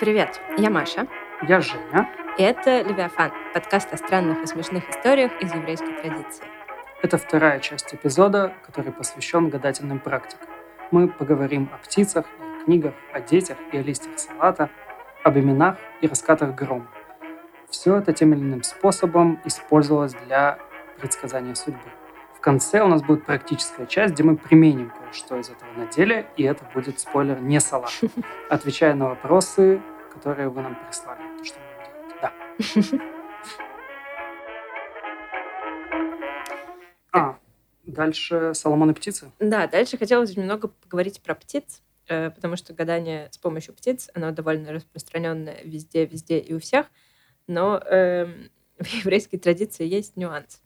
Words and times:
Привет, 0.00 0.40
я 0.56 0.70
Маша. 0.70 1.06
Я 1.46 1.60
Женя. 1.60 2.08
И 2.38 2.42
это 2.42 2.80
«Левиафан»— 2.80 3.32
подкаст 3.52 3.92
о 3.92 3.98
странных 3.98 4.42
и 4.42 4.46
смешных 4.46 4.88
историях 4.88 5.30
из 5.42 5.52
еврейской 5.52 5.92
традиции. 5.92 6.42
Это 7.02 7.18
вторая 7.18 7.60
часть 7.60 7.94
эпизода, 7.94 8.54
который 8.64 8.92
посвящен 8.92 9.50
гадательным 9.50 9.98
практикам. 9.98 10.48
Мы 10.90 11.06
поговорим 11.06 11.68
о 11.74 11.76
птицах, 11.76 12.24
о 12.40 12.64
книгах, 12.64 12.94
о 13.12 13.20
детях 13.20 13.58
и 13.72 13.76
о 13.76 13.82
листьях 13.82 14.18
салата, 14.18 14.70
об 15.22 15.36
именах 15.36 15.76
и 16.00 16.06
раскатах 16.06 16.54
грома. 16.54 16.88
Все 17.68 17.98
это 17.98 18.14
тем 18.14 18.32
или 18.32 18.40
иным 18.40 18.62
способом 18.62 19.38
использовалось 19.44 20.14
для 20.14 20.58
предсказания 20.98 21.54
судьбы. 21.54 21.90
В 22.40 22.42
конце 22.42 22.80
у 22.80 22.88
нас 22.88 23.02
будет 23.02 23.26
практическая 23.26 23.84
часть, 23.84 24.14
где 24.14 24.22
мы 24.22 24.34
применим 24.34 24.88
кое-что 24.88 25.36
из 25.36 25.50
этого 25.50 25.70
на 25.76 25.84
деле, 25.84 26.26
и 26.38 26.44
это 26.44 26.64
будет 26.72 26.98
спойлер 26.98 27.38
не 27.38 27.60
салат. 27.60 27.92
Отвечая 28.48 28.94
на 28.94 29.10
вопросы, 29.10 29.82
которые 30.10 30.48
вы 30.48 30.62
нам 30.62 30.76
прислали. 30.86 31.20
То, 31.38 31.44
что 31.44 31.58
мы. 31.60 32.20
Да. 32.20 32.32
А, 37.12 37.40
дальше 37.82 38.54
Соломон 38.54 38.90
и 38.90 38.94
птицы? 38.94 39.32
Да, 39.40 39.66
дальше 39.66 39.98
хотелось 39.98 40.36
немного 40.36 40.68
поговорить 40.68 41.20
про 41.20 41.34
птиц, 41.34 41.82
э, 42.06 42.30
потому 42.30 42.54
что 42.54 42.72
гадание 42.72 43.28
с 43.32 43.38
помощью 43.38 43.74
птиц, 43.74 44.08
оно 44.14 44.30
довольно 44.30 44.72
распространенное 44.72 45.58
везде, 45.64 46.06
везде 46.06 46.38
и 46.38 46.54
у 46.54 46.60
всех, 46.60 46.86
но 47.48 47.78
э, 47.78 48.26
в 48.78 48.86
еврейской 48.86 49.38
традиции 49.38 49.84
есть 49.84 50.16
нюанс. 50.16 50.62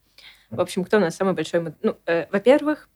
В 0.50 0.60
общем, 0.60 0.84
кто 0.84 0.98
у 0.98 1.00
нас 1.00 1.16
самый 1.16 1.32
большой... 1.32 1.74
Ну, 1.80 1.96
э, 2.04 2.26
во-первых, 2.30 2.90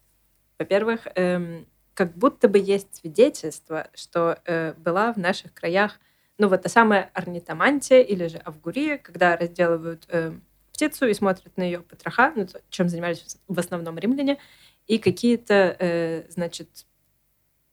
во-первых, 0.59 1.07
э, 1.15 1.65
как 1.95 2.15
будто 2.15 2.49
бы 2.49 2.59
есть 2.59 2.97
свидетельство, 2.97 3.89
что 3.95 4.39
э, 4.45 4.75
была 4.75 5.13
в 5.13 5.17
наших 5.17 5.55
краях, 5.55 5.99
ну 6.39 6.49
вот 6.49 6.63
та 6.63 6.69
самая 6.69 7.11
орнитомантия 7.15 8.01
или 8.01 8.29
же 8.29 8.39
авгурия, 8.39 8.99
когда 8.99 9.37
разделывают 9.37 10.05
э, 10.09 10.33
птицу 10.73 11.07
и 11.07 11.15
смотрят 11.15 11.57
на 11.57 11.63
ее 11.63 11.81
потроха, 11.81 12.33
ну, 12.37 12.47
чем 12.71 12.89
занимались 12.89 13.39
в 13.49 13.59
основном 13.59 13.99
римляне, 13.99 14.39
и 14.87 14.99
какие-то, 14.99 15.77
э, 15.79 16.25
значит, 16.31 16.87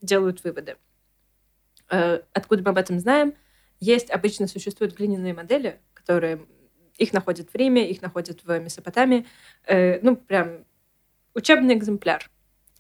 делают 0.01 0.43
выводы. 0.43 0.77
Э, 1.89 2.21
откуда 2.33 2.63
мы 2.63 2.69
об 2.69 2.77
этом 2.77 2.99
знаем? 2.99 3.35
Есть, 3.79 4.09
обычно 4.09 4.47
существуют 4.47 4.95
глиняные 4.95 5.33
модели, 5.33 5.79
которые 5.93 6.45
их 6.97 7.13
находят 7.13 7.49
в 7.51 7.55
Риме, 7.55 7.89
их 7.89 8.01
находят 8.01 8.43
в 8.43 8.59
Месопотамии. 8.59 9.27
Э, 9.67 9.99
ну, 10.01 10.15
прям 10.15 10.65
учебный 11.35 11.75
экземпляр, 11.75 12.29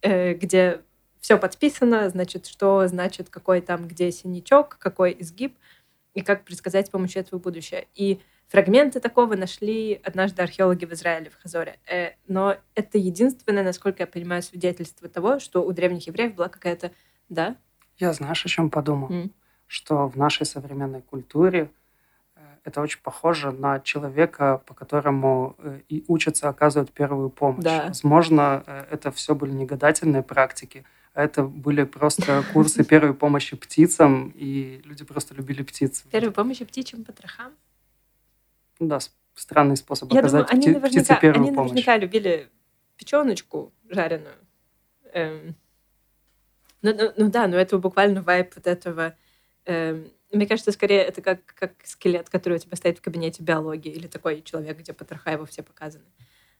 э, 0.01 0.33
где 0.33 0.81
все 1.19 1.37
подписано, 1.37 2.09
значит, 2.09 2.45
что 2.45 2.87
значит, 2.87 3.29
какой 3.29 3.61
там, 3.61 3.87
где 3.87 4.11
синячок, 4.11 4.77
какой 4.79 5.15
изгиб, 5.19 5.57
и 6.15 6.21
как 6.21 6.43
предсказать 6.43 6.87
с 6.87 6.89
помощью 6.89 7.21
этого 7.21 7.39
будущее. 7.39 7.87
И 7.93 8.19
фрагменты 8.47 8.99
такого 8.99 9.35
нашли 9.35 10.01
однажды 10.03 10.41
археологи 10.41 10.85
в 10.85 10.93
Израиле, 10.93 11.29
в 11.29 11.35
Хазоре. 11.39 11.77
Э, 11.87 12.13
но 12.27 12.57
это 12.73 12.97
единственное, 12.97 13.63
насколько 13.63 14.01
я 14.03 14.07
понимаю, 14.07 14.41
свидетельство 14.41 15.07
того, 15.07 15.39
что 15.39 15.63
у 15.63 15.71
древних 15.71 16.07
евреев 16.07 16.33
была 16.33 16.49
какая-то... 16.49 16.91
Да? 17.29 17.55
Я 17.97 18.13
знаешь, 18.13 18.43
о 18.43 18.49
чем 18.49 18.71
подумал? 18.71 19.09
Mm. 19.09 19.31
Что 19.67 20.07
в 20.07 20.15
нашей 20.15 20.47
современной 20.47 21.01
культуре 21.01 21.69
это 22.65 22.81
очень 22.81 22.99
похоже 23.01 23.51
на 23.51 23.79
человека, 23.79 24.61
по 24.65 24.73
которому 24.73 25.55
э, 25.59 25.81
и 25.87 26.03
учатся 26.07 26.49
оказывать 26.49 26.91
первую 26.91 27.29
помощь. 27.29 27.63
Да. 27.63 27.85
Возможно, 27.87 28.63
э, 28.65 28.85
это 28.89 29.11
все 29.11 29.35
были 29.35 29.51
не 29.51 29.65
гадательные 29.65 30.23
практики, 30.23 30.83
это 31.15 31.43
были 31.43 31.83
просто 31.85 32.43
курсы 32.53 32.83
первой 32.83 33.13
помощи 33.13 33.55
птицам, 33.55 34.31
и 34.35 34.81
люди 34.83 35.03
просто 35.03 35.33
любили 35.33 35.63
птиц. 35.63 36.03
Первой 36.11 36.31
помощи 36.31 36.65
птичьим 36.65 37.03
потрохам? 37.03 37.53
Да, 38.79 38.99
странный 39.33 39.77
способ 39.77 40.11
Я 40.11 40.19
оказать 40.19 40.47
думаю, 40.49 40.81
пти- 40.81 40.89
птице 40.89 41.17
первую 41.19 41.47
они 41.47 41.55
помощь. 41.55 41.71
Они 41.71 41.81
наверняка 41.81 41.97
любили 41.97 42.49
печеночку 42.97 43.73
жареную. 43.89 44.35
Эм. 45.13 45.55
Ну, 46.81 46.93
ну, 46.93 47.13
ну 47.15 47.29
да, 47.31 47.47
но 47.47 47.57
это 47.57 47.77
буквально 47.77 48.21
вайп 48.21 48.53
вот 48.55 48.67
этого 48.67 49.15
эм, 49.65 50.11
мне 50.31 50.47
кажется, 50.47 50.71
скорее 50.71 51.01
это 51.01 51.21
как, 51.21 51.45
как 51.45 51.73
скелет, 51.83 52.29
который 52.29 52.55
у 52.55 52.59
тебя 52.59 52.75
стоит 52.75 52.97
в 52.99 53.01
кабинете 53.01 53.41
биологии, 53.41 53.91
или 53.91 54.07
такой 54.07 54.41
человек, 54.41 54.79
где 54.79 54.93
потроха 54.93 55.31
его 55.31 55.45
все 55.45 55.63
показаны. 55.63 56.05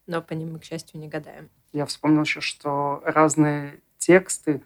Но 0.07 0.21
по 0.21 0.33
ним 0.33 0.53
мы, 0.53 0.59
к 0.59 0.63
счастью, 0.63 0.99
не 0.99 1.07
гадаем. 1.07 1.49
Я 1.73 1.85
вспомнил 1.85 2.21
еще, 2.21 2.41
что 2.41 3.01
разные 3.03 3.81
тексты, 4.05 4.61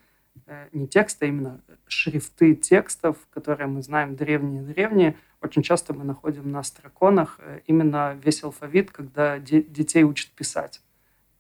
э, 0.46 0.68
не 0.74 0.88
тексты, 0.88 1.26
а 1.26 1.30
именно 1.30 1.62
шрифты 1.88 2.56
текстов, 2.56 3.16
которые 3.30 3.68
мы 3.68 3.82
знаем 3.82 4.16
древние-древние, 4.16 5.16
очень 5.42 5.64
часто 5.64 5.94
мы 5.94 6.04
находим 6.04 6.52
на 6.52 6.64
строконах 6.64 7.40
э, 7.40 7.62
именно 7.68 8.20
весь 8.22 8.44
алфавит, 8.44 8.92
когда 8.92 9.40
де- 9.40 9.64
детей 9.64 10.04
учат 10.04 10.32
писать. 10.32 10.82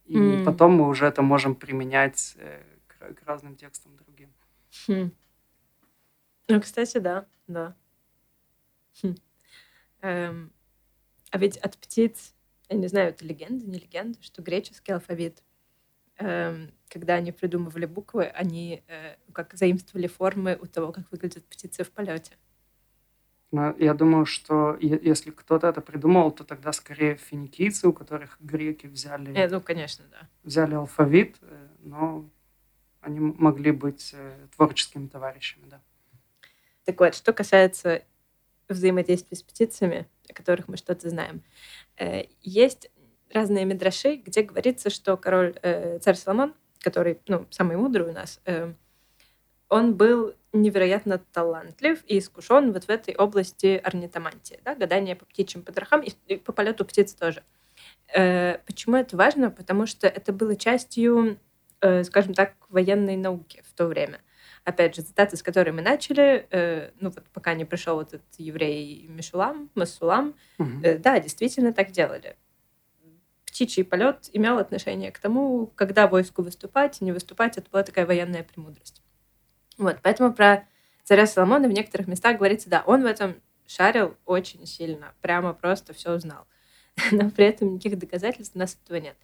И 0.06 0.18
mm. 0.18 0.46
потом 0.46 0.76
мы 0.76 0.88
уже 0.88 1.06
это 1.06 1.22
можем 1.22 1.56
применять 1.56 2.36
э, 2.38 2.64
к, 2.88 3.14
к 3.16 3.28
разным 3.28 3.56
текстам 3.56 3.96
другим. 3.98 4.30
Хм. 4.88 5.12
Ну, 6.48 6.62
кстати, 6.62 6.98
да, 7.00 7.26
да. 7.48 7.76
Хм. 9.02 9.16
Эм, 10.02 10.52
а 11.32 11.38
ведь 11.38 11.58
от 11.58 11.78
птиц, 11.78 12.34
я 12.70 12.78
не 12.78 12.88
знаю, 12.88 13.09
это 13.09 13.26
легенда, 13.26 13.66
не 13.66 13.78
легенда, 13.78 14.18
что 14.24 14.42
греческий 14.42 14.94
алфавит, 14.94 15.44
когда 16.19 17.16
они 17.16 17.31
придумывали 17.31 17.85
буквы, 17.85 18.25
они 18.25 18.84
э, 18.88 19.16
как 19.31 19.53
заимствовали 19.53 20.07
формы 20.07 20.57
у 20.62 20.66
того, 20.66 20.91
как 20.91 21.09
выглядят 21.12 21.46
птицы 21.46 21.84
в 21.84 21.91
полете. 21.91 22.34
Но 23.52 23.75
я 23.80 23.94
думаю, 23.94 24.25
что 24.25 24.78
если 24.79 25.31
кто-то 25.31 25.68
это 25.68 25.81
придумал, 25.81 26.31
то 26.31 26.44
тогда 26.44 26.72
скорее 26.72 27.16
финикийцы, 27.16 27.88
у 27.88 27.94
которых 27.94 28.38
греки 28.40 28.85
взяли... 28.85 29.35
Э, 29.35 29.47
ну, 29.47 29.59
конечно, 29.59 30.06
да. 30.12 30.28
Взяли 30.44 30.75
алфавит, 30.75 31.38
э, 31.41 31.68
но 31.79 32.29
они 33.02 33.19
могли 33.19 33.72
быть 33.72 34.12
э, 34.13 34.47
творческими 34.56 35.08
товарищами, 35.08 35.66
да. 35.68 35.81
Так 36.85 37.00
вот, 37.00 37.16
что 37.16 37.34
касается 37.34 38.03
взаимодействия 38.68 39.35
с 39.35 39.41
птицами, 39.41 40.08
о 40.29 40.34
которых 40.34 40.68
мы 40.68 40.78
что-то 40.78 41.09
знаем, 41.09 41.41
есть 42.41 42.91
разные 43.34 43.66
мидраши, 43.66 44.16
где 44.16 44.41
говорится, 44.41 44.90
что 44.90 45.17
король, 45.17 45.56
э, 45.62 46.00
царь 46.00 46.16
Соломон, 46.16 46.53
который, 46.79 47.19
ну, 47.28 47.45
самый 47.50 47.78
мудрый 47.78 48.09
у 48.09 48.13
нас, 48.13 48.40
э, 48.45 48.73
он 49.67 49.95
был 49.95 50.34
невероятно 50.51 51.19
талантлив 51.31 52.00
и 52.07 52.17
искушен 52.17 52.72
вот 52.72 52.85
в 52.85 52.90
этой 52.90 53.16
области 53.16 53.79
орнитомантии, 53.84 54.59
да, 54.66 54.73
гадания 54.73 55.16
по 55.16 55.25
птичьим 55.25 55.62
потрохам 55.62 56.01
и 56.01 56.38
по 56.38 56.51
полету 56.51 56.85
птиц 56.85 57.13
тоже. 57.13 57.44
Почему 58.66 58.95
это 58.95 59.16
важно? 59.16 59.51
Потому 59.51 59.85
что 59.85 60.07
это 60.07 60.34
было 60.34 60.56
частью, 60.56 61.38
скажем 61.78 62.34
так, 62.34 62.56
военной 62.69 63.16
науки 63.16 63.61
в 63.63 63.78
то 63.78 63.85
время 63.85 64.19
опять 64.63 64.96
же, 64.96 65.01
цитаты, 65.01 65.38
с 65.38 65.44
которой 65.44 65.72
мы 65.72 65.81
начали, 65.81 66.47
э, 66.51 66.91
ну 67.00 67.09
вот 67.09 67.23
пока 67.34 67.53
не 67.53 67.66
пришел 67.66 68.00
этот 68.01 68.22
еврей 68.38 69.06
Мишулам, 69.09 69.69
Масулам, 69.75 70.35
угу. 70.57 70.69
э, 70.84 70.97
да, 70.97 71.19
действительно 71.19 71.73
так 71.73 71.91
делали. 71.91 72.35
Птичий 73.59 73.84
полет 73.84 74.30
имел 74.31 74.58
отношение 74.58 75.12
к 75.12 75.20
тому, 75.20 75.68
когда 75.75 76.08
войску 76.08 76.44
выступать, 76.44 77.02
не 77.02 77.12
выступать, 77.12 77.58
это 77.58 77.70
была 77.70 77.84
такая 77.84 78.06
военная 78.06 78.42
премудрость. 78.42 79.02
Вот, 79.78 79.97
поэтому 80.02 80.34
про 80.34 80.66
царя 81.03 81.28
Соломона 81.28 81.68
в 81.68 81.74
некоторых 81.74 82.08
местах 82.08 82.38
говорится, 82.38 82.70
да, 82.70 82.84
он 82.86 83.02
в 83.02 83.06
этом 83.06 83.36
шарил 83.68 84.16
очень 84.25 84.66
сильно, 84.66 85.14
прямо 85.20 85.52
просто 85.52 85.94
все 85.94 86.18
знал. 86.20 86.47
Но 87.12 87.30
при 87.31 87.47
этом 87.47 87.74
никаких 87.74 88.00
доказательств 88.00 88.56
у 88.56 88.59
нас 88.59 88.80
этого 88.81 88.96
нет. 88.96 89.18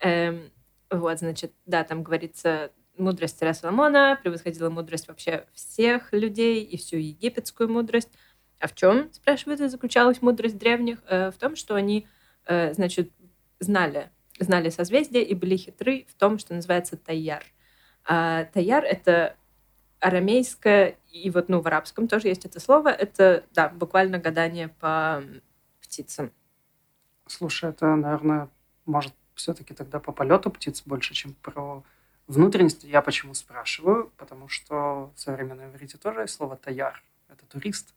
Эм, 0.00 0.50
вот, 0.90 1.20
значит, 1.20 1.52
да, 1.64 1.84
там 1.84 2.02
говорится, 2.02 2.72
мудрость 2.98 3.38
царя 3.38 3.54
Соломона 3.54 4.18
превосходила 4.20 4.68
мудрость 4.68 5.06
вообще 5.06 5.46
всех 5.52 6.12
людей 6.12 6.64
и 6.64 6.76
всю 6.76 6.96
египетскую 6.96 7.70
мудрость. 7.70 8.10
А 8.58 8.66
в 8.66 8.74
чем, 8.74 9.12
спрашивается, 9.12 9.68
заключалась 9.68 10.22
мудрость 10.22 10.58
древних? 10.58 10.98
Э, 11.06 11.30
в 11.30 11.38
том, 11.38 11.54
что 11.54 11.76
они, 11.76 12.08
э, 12.46 12.74
значит, 12.74 13.12
знали, 13.60 14.10
знали 14.38 14.70
созвездия 14.70 15.22
и 15.22 15.34
были 15.34 15.56
хитры 15.56 16.06
в 16.08 16.14
том, 16.14 16.38
что 16.38 16.54
называется 16.54 16.96
тайяр. 16.96 17.44
А 18.04 18.44
тайяр— 18.44 18.84
это 18.84 19.36
арамейское, 20.00 20.98
и 21.10 21.30
вот, 21.30 21.48
ну, 21.48 21.60
в 21.60 21.66
арабском 21.66 22.06
тоже 22.06 22.28
есть 22.28 22.44
это 22.44 22.60
слово, 22.60 22.88
это, 22.88 23.44
да, 23.52 23.68
буквально 23.68 24.18
гадание 24.18 24.68
по 24.68 25.22
птицам. 25.80 26.30
Слушай, 27.26 27.70
это, 27.70 27.96
наверное, 27.96 28.48
может 28.84 29.14
все-таки 29.34 29.74
тогда 29.74 29.98
по 29.98 30.12
полету 30.12 30.50
птиц 30.50 30.82
больше, 30.84 31.14
чем 31.14 31.34
про 31.34 31.82
Внутренности 32.26 32.86
я 32.86 33.02
почему 33.02 33.34
спрашиваю? 33.34 34.12
Потому 34.16 34.48
что 34.48 35.12
в 35.14 35.20
современном 35.20 35.70
иврите 35.70 35.96
тоже 35.96 36.22
есть 36.22 36.34
слово 36.34 36.56
«таяр». 36.56 37.00
Это 37.28 37.46
турист. 37.46 37.94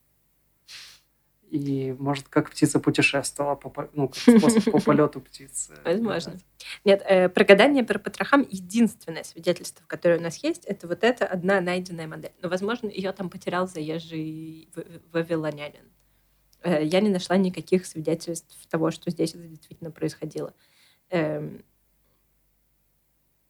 И, 1.49 1.95
может, 1.97 2.27
как 2.27 2.51
птица 2.51 2.79
путешествовала, 2.79 3.55
по, 3.55 3.89
ну, 3.93 4.07
как 4.07 4.17
способ 4.39 4.71
по 4.71 4.79
полету 4.79 5.19
птицы. 5.19 5.73
Возможно. 5.83 6.37
Нет, 6.85 7.03
э, 7.07 7.27
про 7.27 7.43
гадание 7.43 7.83
про 7.83 7.97
потрохам 7.97 8.45
единственное 8.49 9.23
свидетельство, 9.23 9.83
которое 9.87 10.19
у 10.19 10.21
нас 10.21 10.37
есть, 10.43 10.65
это 10.65 10.87
вот 10.87 11.03
эта 11.03 11.25
одна 11.25 11.59
найденная 11.59 12.07
модель. 12.07 12.33
Но, 12.41 12.49
возможно, 12.49 12.87
ее 12.87 13.11
там 13.13 13.29
потерял 13.29 13.67
заезжий 13.67 14.69
вавилонянин. 15.11 15.89
Э, 16.61 16.83
я 16.83 17.01
не 17.01 17.09
нашла 17.09 17.37
никаких 17.37 17.85
свидетельств 17.85 18.55
того, 18.67 18.91
что 18.91 19.09
здесь 19.09 19.33
это 19.33 19.47
действительно 19.47 19.91
происходило. 19.91 20.53
Эм... 21.09 21.63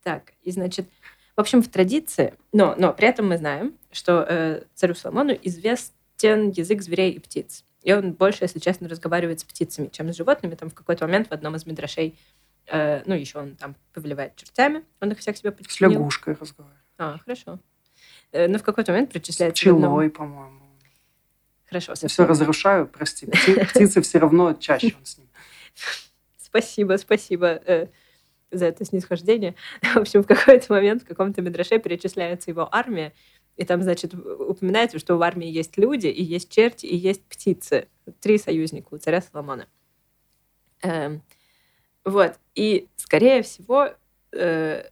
Так, 0.03 0.33
и 0.43 0.51
значит, 0.51 0.87
в 1.35 1.41
общем, 1.41 1.61
в 1.61 1.67
традиции, 1.67 2.33
но, 2.53 2.75
но 2.77 2.93
при 2.93 3.07
этом 3.07 3.27
мы 3.27 3.37
знаем, 3.37 3.77
что 3.91 4.25
э, 4.27 4.63
царю 4.75 4.95
Соломону 4.95 5.37
известен 5.41 6.49
язык 6.51 6.81
зверей 6.81 7.11
и 7.11 7.19
птиц. 7.19 7.65
И 7.81 7.93
он 7.93 8.13
больше, 8.13 8.43
если 8.43 8.59
честно, 8.59 8.89
разговаривает 8.89 9.39
с 9.39 9.43
птицами, 9.43 9.87
чем 9.87 10.11
с 10.11 10.15
животными. 10.15 10.55
Там 10.55 10.69
в 10.69 10.73
какой-то 10.73 11.05
момент 11.05 11.29
в 11.29 11.31
одном 11.31 11.55
из 11.55 11.65
мидрашей, 11.65 12.17
э, 12.67 13.03
ну, 13.05 13.15
еще 13.15 13.39
он 13.39 13.55
там 13.55 13.75
повелевает 13.93 14.35
чертями, 14.35 14.83
он 14.99 15.11
их 15.11 15.19
всех 15.19 15.37
себе 15.37 15.51
подчинил. 15.51 15.91
С 15.91 15.93
лягушкой 15.93 16.37
разговаривает. 16.39 16.83
А, 16.97 17.17
хорошо. 17.19 17.59
Э, 18.31 18.47
но 18.47 18.59
в 18.59 18.63
какой-то 18.63 18.91
момент 18.91 19.11
причисляется... 19.11 19.57
С 19.57 19.61
пчелой, 19.61 20.09
по-моему. 20.09 20.59
Хорошо. 21.65 21.93
Я 22.01 22.07
все 22.07 22.25
разрушаю, 22.25 22.87
прости. 22.87 23.27
Птицы 23.73 24.01
все 24.01 24.19
равно 24.19 24.53
чаще 24.53 24.95
он 24.97 25.05
с 25.05 25.17
ним. 25.17 25.29
Спасибо, 26.37 26.97
спасибо 26.97 27.61
э, 27.65 27.87
за 28.51 28.65
это 28.65 28.83
снисхождение. 28.85 29.55
В 29.81 29.97
общем, 29.97 30.23
в 30.23 30.27
какой-то 30.27 30.73
момент 30.73 31.03
в 31.03 31.05
каком-то 31.05 31.41
Медраше 31.41 31.79
перечисляется 31.79 32.49
его 32.49 32.67
армия, 32.71 33.13
и 33.59 33.65
там, 33.65 33.83
значит, 33.83 34.13
упоминается, 34.13 34.99
что 34.99 35.17
в 35.17 35.21
армии 35.21 35.49
есть 35.49 35.77
люди, 35.77 36.07
и 36.07 36.23
есть 36.23 36.49
черти, 36.49 36.85
и 36.85 36.95
есть 36.95 37.21
птицы. 37.25 37.89
Три 38.21 38.37
союзника 38.37 38.93
у 38.93 38.97
царя 38.97 39.21
Соломона. 39.21 39.67
Эм, 40.81 41.21
вот. 42.05 42.39
И, 42.55 42.87
скорее 42.95 43.43
всего, 43.43 43.89
э, 44.31 44.85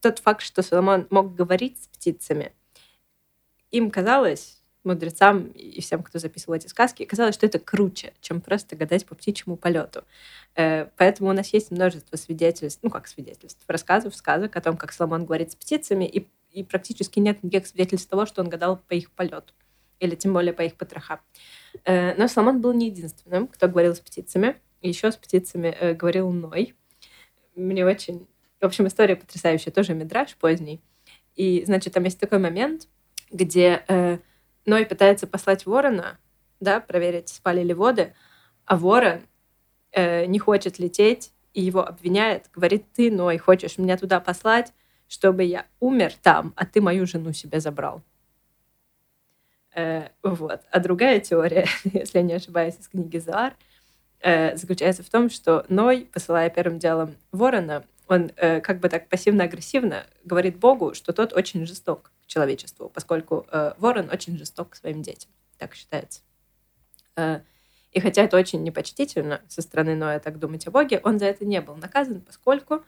тот 0.00 0.18
факт, 0.18 0.42
что 0.42 0.62
Соломон 0.62 1.06
мог 1.10 1.36
говорить 1.36 1.80
с 1.84 1.86
птицами, 1.86 2.52
им 3.70 3.92
казалось, 3.92 4.60
мудрецам 4.82 5.52
и 5.52 5.80
всем, 5.80 6.02
кто 6.02 6.18
записывал 6.18 6.56
эти 6.56 6.66
сказки, 6.66 7.04
казалось, 7.04 7.36
что 7.36 7.46
это 7.46 7.60
круче, 7.60 8.12
чем 8.20 8.40
просто 8.40 8.74
гадать 8.74 9.06
по 9.06 9.14
птичьему 9.14 9.56
полету. 9.56 10.02
Э, 10.56 10.86
поэтому 10.96 11.30
у 11.30 11.32
нас 11.32 11.52
есть 11.52 11.70
множество 11.70 12.16
свидетельств, 12.16 12.80
ну 12.82 12.90
как 12.90 13.06
свидетельств, 13.06 13.62
рассказов, 13.68 14.16
сказок 14.16 14.56
о 14.56 14.60
том, 14.60 14.76
как 14.76 14.90
Соломон 14.90 15.26
говорит 15.26 15.52
с 15.52 15.54
птицами, 15.54 16.06
и, 16.06 16.26
и 16.54 16.62
практически 16.62 17.18
нет 17.18 17.42
никаких 17.42 17.66
свидетельств 17.66 18.08
того, 18.08 18.26
что 18.26 18.40
он 18.40 18.48
гадал 18.48 18.78
по 18.88 18.94
их 18.94 19.10
полету, 19.10 19.52
или 19.98 20.14
тем 20.14 20.32
более 20.32 20.52
по 20.52 20.62
их 20.62 20.76
потрохам. 20.76 21.20
Э, 21.84 22.14
но 22.14 22.28
Соломон 22.28 22.60
был 22.60 22.72
не 22.72 22.86
единственным, 22.86 23.48
кто 23.48 23.68
говорил 23.68 23.94
с 23.94 24.00
птицами. 24.00 24.56
Еще 24.80 25.10
с 25.10 25.16
птицами 25.16 25.76
э, 25.78 25.94
говорил 25.94 26.30
Ной. 26.30 26.74
Мне 27.54 27.84
очень... 27.84 28.26
В 28.60 28.64
общем, 28.64 28.86
история 28.86 29.16
потрясающая, 29.16 29.72
тоже 29.72 29.94
мидраж 29.94 30.36
поздний. 30.36 30.80
И, 31.34 31.64
значит, 31.66 31.92
там 31.92 32.04
есть 32.04 32.18
такой 32.18 32.38
момент, 32.38 32.88
где 33.30 33.84
Ной 34.64 34.86
пытается 34.86 35.26
послать 35.26 35.66
ворона, 35.66 36.18
да, 36.60 36.80
проверить, 36.80 37.28
спали 37.28 37.62
ли 37.62 37.74
воды, 37.74 38.14
а 38.64 38.76
ворон 38.76 39.20
э, 39.92 40.24
не 40.26 40.38
хочет 40.38 40.78
лететь 40.78 41.32
и 41.52 41.62
его 41.62 41.86
обвиняет, 41.86 42.50
говорит, 42.52 42.86
ты, 42.92 43.10
Ной, 43.10 43.38
хочешь 43.38 43.78
меня 43.78 43.96
туда 43.96 44.20
послать, 44.20 44.72
чтобы 45.08 45.44
я 45.44 45.66
умер 45.80 46.14
там, 46.22 46.52
а 46.56 46.66
ты 46.66 46.80
мою 46.80 47.06
жену 47.06 47.32
себе 47.32 47.60
забрал. 47.60 48.02
Э, 49.74 50.08
вот. 50.22 50.62
А 50.70 50.80
другая 50.80 51.20
теория, 51.20 51.66
если 51.84 52.18
я 52.18 52.24
не 52.24 52.34
ошибаюсь, 52.34 52.78
из 52.78 52.88
книги 52.88 53.18
Заар, 53.18 53.54
э, 54.20 54.56
заключается 54.56 55.02
в 55.02 55.10
том, 55.10 55.30
что 55.30 55.66
Ной, 55.68 56.08
посылая 56.12 56.50
первым 56.50 56.78
делом 56.78 57.16
ворона, 57.32 57.84
он 58.06 58.32
э, 58.36 58.60
как 58.60 58.80
бы 58.80 58.88
так 58.88 59.08
пассивно-агрессивно 59.08 60.06
говорит 60.24 60.58
Богу, 60.58 60.94
что 60.94 61.12
тот 61.12 61.32
очень 61.32 61.66
жесток 61.66 62.12
к 62.22 62.26
человечеству, 62.26 62.88
поскольку 62.88 63.46
э, 63.50 63.74
ворон 63.78 64.10
очень 64.10 64.36
жесток 64.36 64.70
к 64.70 64.76
своим 64.76 65.02
детям, 65.02 65.30
так 65.58 65.74
считается. 65.74 66.20
Э, 67.16 67.40
и 67.92 68.00
хотя 68.00 68.22
это 68.22 68.36
очень 68.36 68.62
непочтительно 68.62 69.40
со 69.48 69.62
стороны 69.62 69.94
Ноя 69.94 70.18
так 70.18 70.38
думать 70.38 70.66
о 70.66 70.70
Боге, 70.70 71.00
он 71.02 71.18
за 71.18 71.26
это 71.26 71.44
не 71.44 71.60
был 71.60 71.76
наказан, 71.76 72.20
поскольку, 72.20 72.84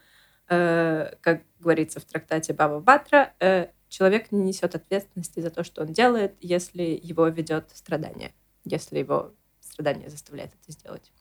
как 0.46 1.42
говорится 1.58 2.00
в 2.00 2.04
трактате 2.04 2.52
Баба 2.52 2.80
Батра, 2.80 3.32
э, 3.40 3.68
человек 3.88 4.30
не 4.32 4.42
несет 4.42 4.74
ответственности 4.74 5.40
за 5.40 5.50
то, 5.50 5.64
что 5.64 5.82
он 5.82 5.88
делает, 5.88 6.34
если 6.40 6.82
его 6.82 7.26
ведет 7.28 7.70
страдание, 7.74 8.32
если 8.64 8.98
его 8.98 9.32
страдание 9.60 10.08
заставляет 10.08 10.52
это 10.62 10.72
сделать. 10.72 11.12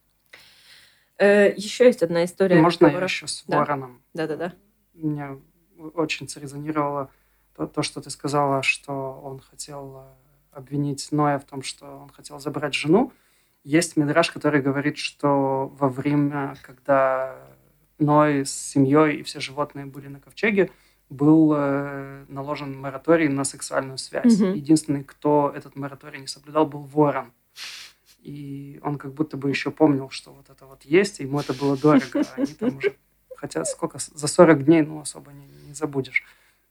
Э, 1.18 1.54
еще 1.56 1.86
есть 1.86 2.04
одна 2.04 2.25
история. 2.25 2.60
Можно 2.60 2.88
я 2.88 3.04
еще 3.04 3.27
с 3.27 3.44
да. 3.48 3.60
вороном? 3.60 4.01
Да-да-да. 4.13 4.54
Меня 4.94 5.38
очень 5.94 6.27
срезонировало 6.27 7.10
то, 7.56 7.68
то, 7.68 7.83
что 7.83 8.01
ты 8.01 8.10
сказала, 8.10 8.63
что 8.63 9.22
он 9.24 9.39
хотел 9.39 9.98
э, 9.98 10.57
обвинить 10.57 11.07
Ноя 11.12 11.39
в 11.39 11.45
том, 11.45 11.63
что 11.63 11.86
он 11.86 12.10
хотел 12.10 12.39
забрать 12.39 12.74
жену. 12.74 13.13
Есть 13.63 13.98
мидраж, 13.98 14.30
который 14.30 14.62
говорит, 14.62 14.98
что 14.98 15.68
во 15.80 15.89
время, 15.89 16.56
когда 16.62 17.36
Ной 17.97 18.45
с 18.45 18.51
семьей 18.51 19.18
и 19.18 19.24
все 19.24 19.39
животные 19.39 19.86
были 19.86 20.07
на 20.07 20.19
ковчеге, 20.19 20.71
был 21.09 21.53
э, 21.56 22.25
наложен 22.27 22.77
мораторий 22.80 23.27
на 23.27 23.44
сексуальную 23.44 23.97
связь. 23.97 24.39
Угу. 24.42 24.51
Единственный, 24.51 25.03
кто 25.03 25.51
этот 25.56 25.75
мораторий 25.75 26.19
не 26.19 26.27
соблюдал, 26.27 26.65
был 26.65 26.81
ворон. 26.81 27.31
И 28.21 28.80
он 28.83 28.97
как 28.97 29.13
будто 29.13 29.38
бы 29.38 29.50
еще 29.50 29.69
помнил, 29.69 30.09
что 30.09 30.31
вот 30.31 30.50
это 30.50 30.65
вот 30.65 30.83
есть, 30.83 31.19
и 31.19 31.24
ему 31.24 31.39
это 31.39 31.53
было 31.53 31.77
дорого. 31.77 32.06
А 32.15 32.42
они 32.42 32.53
там 32.53 32.77
уже, 32.77 32.95
хотя 33.36 33.63
сколько, 33.65 34.00
за 34.00 34.27
40 34.27 34.65
дней, 34.65 34.81
ну, 34.81 35.00
особо 35.00 35.31
не, 35.31 35.45
не 35.68 35.74
забудешь. 35.74 36.24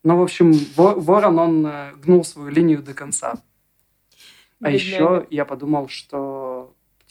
Но, 0.03 0.19
в 0.19 0.23
общем, 0.23 0.53
Ворон, 0.77 1.39
он 1.39 1.67
э, 1.67 1.93
гнул 1.97 2.25
свою 2.25 2.51
линию 2.51 2.83
до 2.83 2.93
конца. 2.93 3.35
А 4.61 4.71
еще 4.71 5.27
я 5.31 5.45
подумал, 5.45 5.89
что 5.89 6.54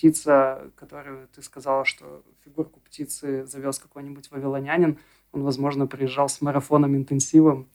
птица, 0.03 0.69
которую 0.75 1.29
ты 1.33 1.41
сказала, 1.41 1.85
что 1.85 2.23
фигурку 2.43 2.81
птицы 2.81 3.45
завез 3.45 3.79
какой-нибудь 3.79 4.31
вавилонянин, 4.31 4.99
он, 5.31 5.43
возможно, 5.43 5.87
приезжал 5.87 6.27
с 6.27 6.41
марафоном 6.41 6.93
интенсивом. 6.97 7.69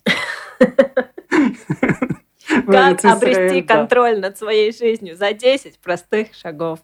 Как 2.66 3.02
обрести 3.02 3.62
контроль 3.62 4.20
над 4.20 4.36
своей 4.36 4.72
жизнью 4.72 5.16
за 5.16 5.32
10 5.32 5.78
простых 5.78 6.34
шагов. 6.34 6.80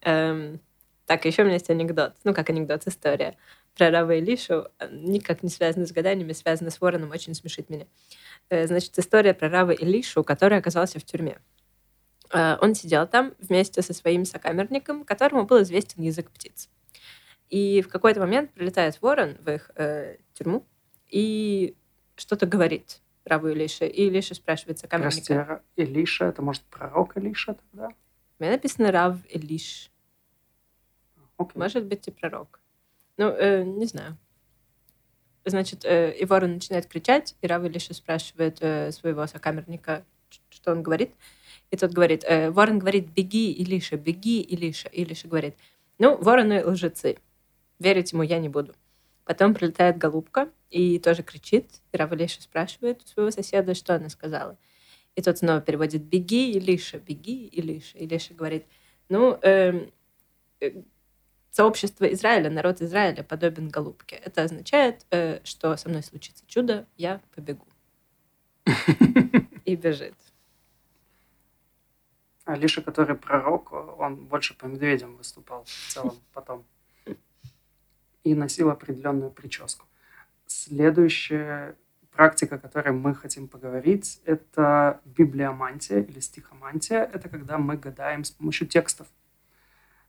Эм, 0.00 0.58
так, 1.06 1.24
еще 1.24 1.42
у 1.42 1.44
меня 1.44 1.54
есть 1.54 1.70
анекдот. 1.70 2.14
Ну, 2.24 2.34
как 2.34 2.50
анекдот, 2.50 2.84
история 2.86 3.36
про 3.76 3.90
Рава 3.92 4.16
Илишу, 4.16 4.66
э, 4.80 4.88
никак 4.90 5.44
не 5.44 5.50
связано 5.50 5.86
с 5.86 5.92
гаданиями, 5.92 6.32
связано 6.32 6.70
с 6.70 6.80
вороном, 6.80 7.12
очень 7.12 7.34
смешит 7.34 7.70
меня. 7.70 7.86
Э, 8.50 8.66
значит, 8.66 8.98
история 8.98 9.34
про 9.34 9.48
Рава 9.48 9.70
Илишу, 9.70 10.24
который 10.24 10.58
оказался 10.58 10.98
в 10.98 11.04
тюрьме. 11.04 11.38
Э, 12.32 12.56
он 12.60 12.74
сидел 12.74 13.06
там 13.06 13.34
вместе 13.38 13.82
со 13.82 13.92
своим 13.92 14.24
сокамерником, 14.24 15.04
которому 15.04 15.44
был 15.44 15.62
известен 15.62 16.02
язык 16.02 16.30
птиц. 16.30 16.68
И 17.48 17.80
в 17.82 17.88
какой-то 17.88 18.20
момент 18.20 18.52
прилетает 18.52 19.00
ворон 19.00 19.36
в 19.40 19.50
их 19.50 19.70
э, 19.76 20.16
тюрьму 20.34 20.64
и 21.08 21.74
что-то 22.16 22.46
говорит 22.46 23.00
Раву 23.24 23.48
Илише. 23.48 23.86
И 23.86 24.06
Илиша 24.06 24.34
спрашивает 24.34 24.78
сокамерника. 24.78 25.62
Прости, 25.76 25.90
Илиша, 25.90 26.26
это 26.26 26.42
может 26.42 26.62
пророк 26.64 27.16
Илиша 27.16 27.54
тогда? 27.54 27.88
У 28.38 28.42
меня 28.42 28.52
написано 28.52 28.92
Рав 28.92 29.16
Илиш. 29.30 29.90
Okay. 31.38 31.52
Может 31.54 31.84
быть 31.84 32.06
и 32.08 32.10
пророк. 32.10 32.60
Ну, 33.16 33.28
э, 33.28 33.62
не 33.62 33.86
знаю. 33.86 34.16
Значит, 35.44 35.84
э, 35.84 36.12
и 36.12 36.24
ворон 36.24 36.54
начинает 36.54 36.86
кричать, 36.86 37.36
и 37.40 37.46
Рав 37.46 37.64
Илиша 37.64 37.94
спрашивает 37.94 38.58
э, 38.60 38.92
своего 38.92 39.26
сокамерника, 39.26 40.04
что 40.50 40.72
он 40.72 40.82
говорит. 40.82 41.12
И 41.70 41.76
тот 41.76 41.92
говорит, 41.92 42.24
э, 42.26 42.50
ворон 42.50 42.78
говорит, 42.78 43.10
беги, 43.10 43.52
Илиша, 43.52 43.96
беги, 43.96 44.40
Илиша. 44.40 44.88
Илиша 44.88 45.28
говорит, 45.28 45.56
ну, 45.98 46.16
вороны 46.16 46.64
лжецы, 46.64 47.18
верить 47.78 48.12
ему 48.12 48.22
я 48.22 48.38
не 48.38 48.48
буду. 48.48 48.74
Потом 49.24 49.52
прилетает 49.52 49.98
голубка 49.98 50.48
и 50.70 50.98
тоже 50.98 51.22
кричит. 51.22 51.82
И 51.92 51.96
Рав 51.96 52.12
Илиша 52.12 52.40
спрашивает 52.40 53.02
у 53.02 53.06
своего 53.06 53.30
соседа, 53.30 53.74
что 53.74 53.94
она 53.94 54.08
сказала. 54.08 54.56
И 55.14 55.22
тот 55.22 55.38
снова 55.38 55.60
переводит 55.60 56.02
«беги, 56.02 56.52
Илиша, 56.52 56.98
беги, 56.98 57.46
Илиша». 57.46 57.98
Илиша 57.98 58.34
говорит, 58.34 58.64
ну, 59.08 59.38
эм, 59.42 59.90
э, 60.60 60.82
сообщество 61.50 62.04
Израиля, 62.12 62.50
народ 62.50 62.80
Израиля 62.80 63.24
подобен 63.24 63.68
голубке. 63.68 64.16
Это 64.16 64.44
означает, 64.44 65.04
э, 65.10 65.40
что 65.44 65.76
со 65.76 65.88
мной 65.88 66.02
случится 66.02 66.44
чудо, 66.46 66.86
я 66.96 67.20
побегу. 67.34 67.66
И 69.64 69.74
бежит. 69.76 70.14
Алиша, 72.48 72.80
который 72.80 73.14
пророк, 73.14 73.72
он 73.72 74.16
больше 74.16 74.56
по 74.56 74.64
медведям 74.64 75.16
выступал 75.16 75.64
в 75.64 75.92
целом 75.92 76.16
потом. 76.32 76.64
И 78.24 78.34
носил 78.34 78.70
определенную 78.70 79.30
прическу. 79.30 79.86
Следующее 80.46 81.76
практика, 82.10 82.56
о 82.56 82.58
которой 82.58 82.92
мы 82.92 83.14
хотим 83.14 83.48
поговорить, 83.48 84.20
это 84.24 85.00
библиомантия 85.04 86.00
или 86.00 86.20
стихомантия. 86.20 87.04
Это 87.04 87.28
когда 87.28 87.58
мы 87.58 87.76
гадаем 87.76 88.24
с 88.24 88.30
помощью 88.30 88.66
текстов. 88.66 89.06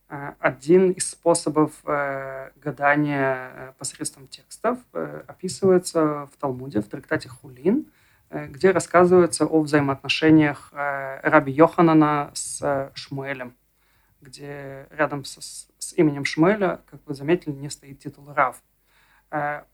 Э, 0.10 0.34
один 0.40 0.92
из 0.92 1.10
способов 1.10 1.74
э, 1.86 2.52
гадания 2.56 3.52
э, 3.54 3.74
посредством 3.78 4.28
текстов 4.28 4.80
описывается 5.28 6.30
в 6.34 6.38
Талмуде, 6.40 6.82
в 6.82 6.88
трактате 6.88 7.30
Хулин, 7.30 7.92
где 8.32 8.72
рассказывается 8.72 9.46
о 9.46 9.62
взаимоотношениях 9.62 10.72
раби 10.74 11.52
Йоханана 11.52 12.32
с 12.34 12.92
Шмуэлем, 12.94 13.56
где 14.22 14.88
рядом 14.92 15.24
со, 15.26 15.42
с 15.42 15.94
именем 15.98 16.26
Шмуэля, 16.26 16.82
как 16.90 17.02
вы 17.06 17.14
заметили, 17.14 17.54
не 17.54 17.70
стоит 17.70 18.00
титул 18.00 18.34
Рав. 18.34 18.62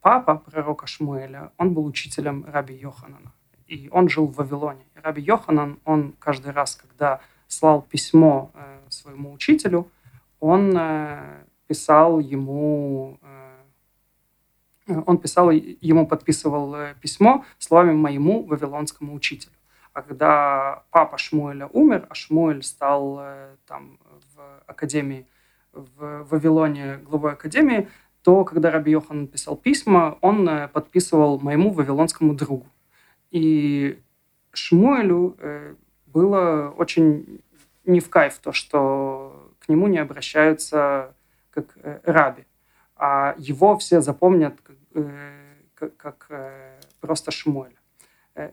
Папа 0.02 0.36
пророка 0.36 0.88
Шмуэля, 0.88 1.52
он 1.58 1.74
был 1.74 1.86
учителем 1.86 2.46
раби 2.48 2.76
Йоханана, 2.76 3.32
и 3.68 3.90
он 3.92 4.10
жил 4.10 4.28
в 4.28 4.36
Вавилоне. 4.36 4.86
И 4.96 5.00
раби 5.00 5.22
Йоханан, 5.22 5.80
он 5.86 6.14
каждый 6.20 6.52
раз, 6.52 6.76
когда 6.76 7.22
слал 7.48 7.82
письмо 7.82 8.52
своему 8.90 9.34
учителю, 9.34 9.90
он 10.40 10.78
э, 10.78 11.44
писал 11.68 12.20
ему, 12.20 13.18
э, 13.22 13.45
он 14.88 15.18
писал 15.18 15.52
ему, 15.52 16.08
подписывал 16.08 16.76
э, 16.76 16.96
письмо 17.02 17.46
словами 17.58 17.94
моему 17.94 18.44
вавилонскому 18.44 19.14
учителю. 19.14 19.54
А 19.94 20.02
когда 20.02 20.84
папа 20.92 21.18
Шмуэля 21.18 21.68
умер, 21.68 22.06
а 22.10 22.16
Шмуэль 22.16 22.64
стал 22.64 23.22
там 23.66 23.98
в 24.36 24.64
академии, 24.68 25.26
в 25.72 26.28
Вавилоне 26.30 26.98
главой 26.98 27.32
академии, 27.32 27.88
то 28.22 28.44
когда 28.44 28.72
Раби 28.72 28.92
Йохан 28.92 29.28
писал 29.28 29.56
письма, 29.56 30.18
он 30.20 30.50
подписывал 30.74 31.40
моему 31.40 31.72
вавилонскому 31.72 32.34
другу. 32.34 32.68
И 33.32 34.02
Шмуэлю 34.52 35.38
было 36.08 36.74
очень 36.78 37.42
не 37.86 38.00
в 38.00 38.10
кайф 38.10 38.40
то, 38.40 38.52
что 38.52 39.52
к 39.60 39.70
нему 39.70 39.88
не 39.88 39.98
обращаются 39.98 41.14
как 41.52 41.78
э, 41.82 42.00
раби, 42.04 42.46
а 42.96 43.36
его 43.38 43.78
все 43.78 44.02
запомнят 44.02 44.60
как, 44.62 44.76
э, 44.94 45.90
как 45.98 46.28
э, 46.30 46.80
просто 47.00 47.32
Шмуэля. 47.32 47.76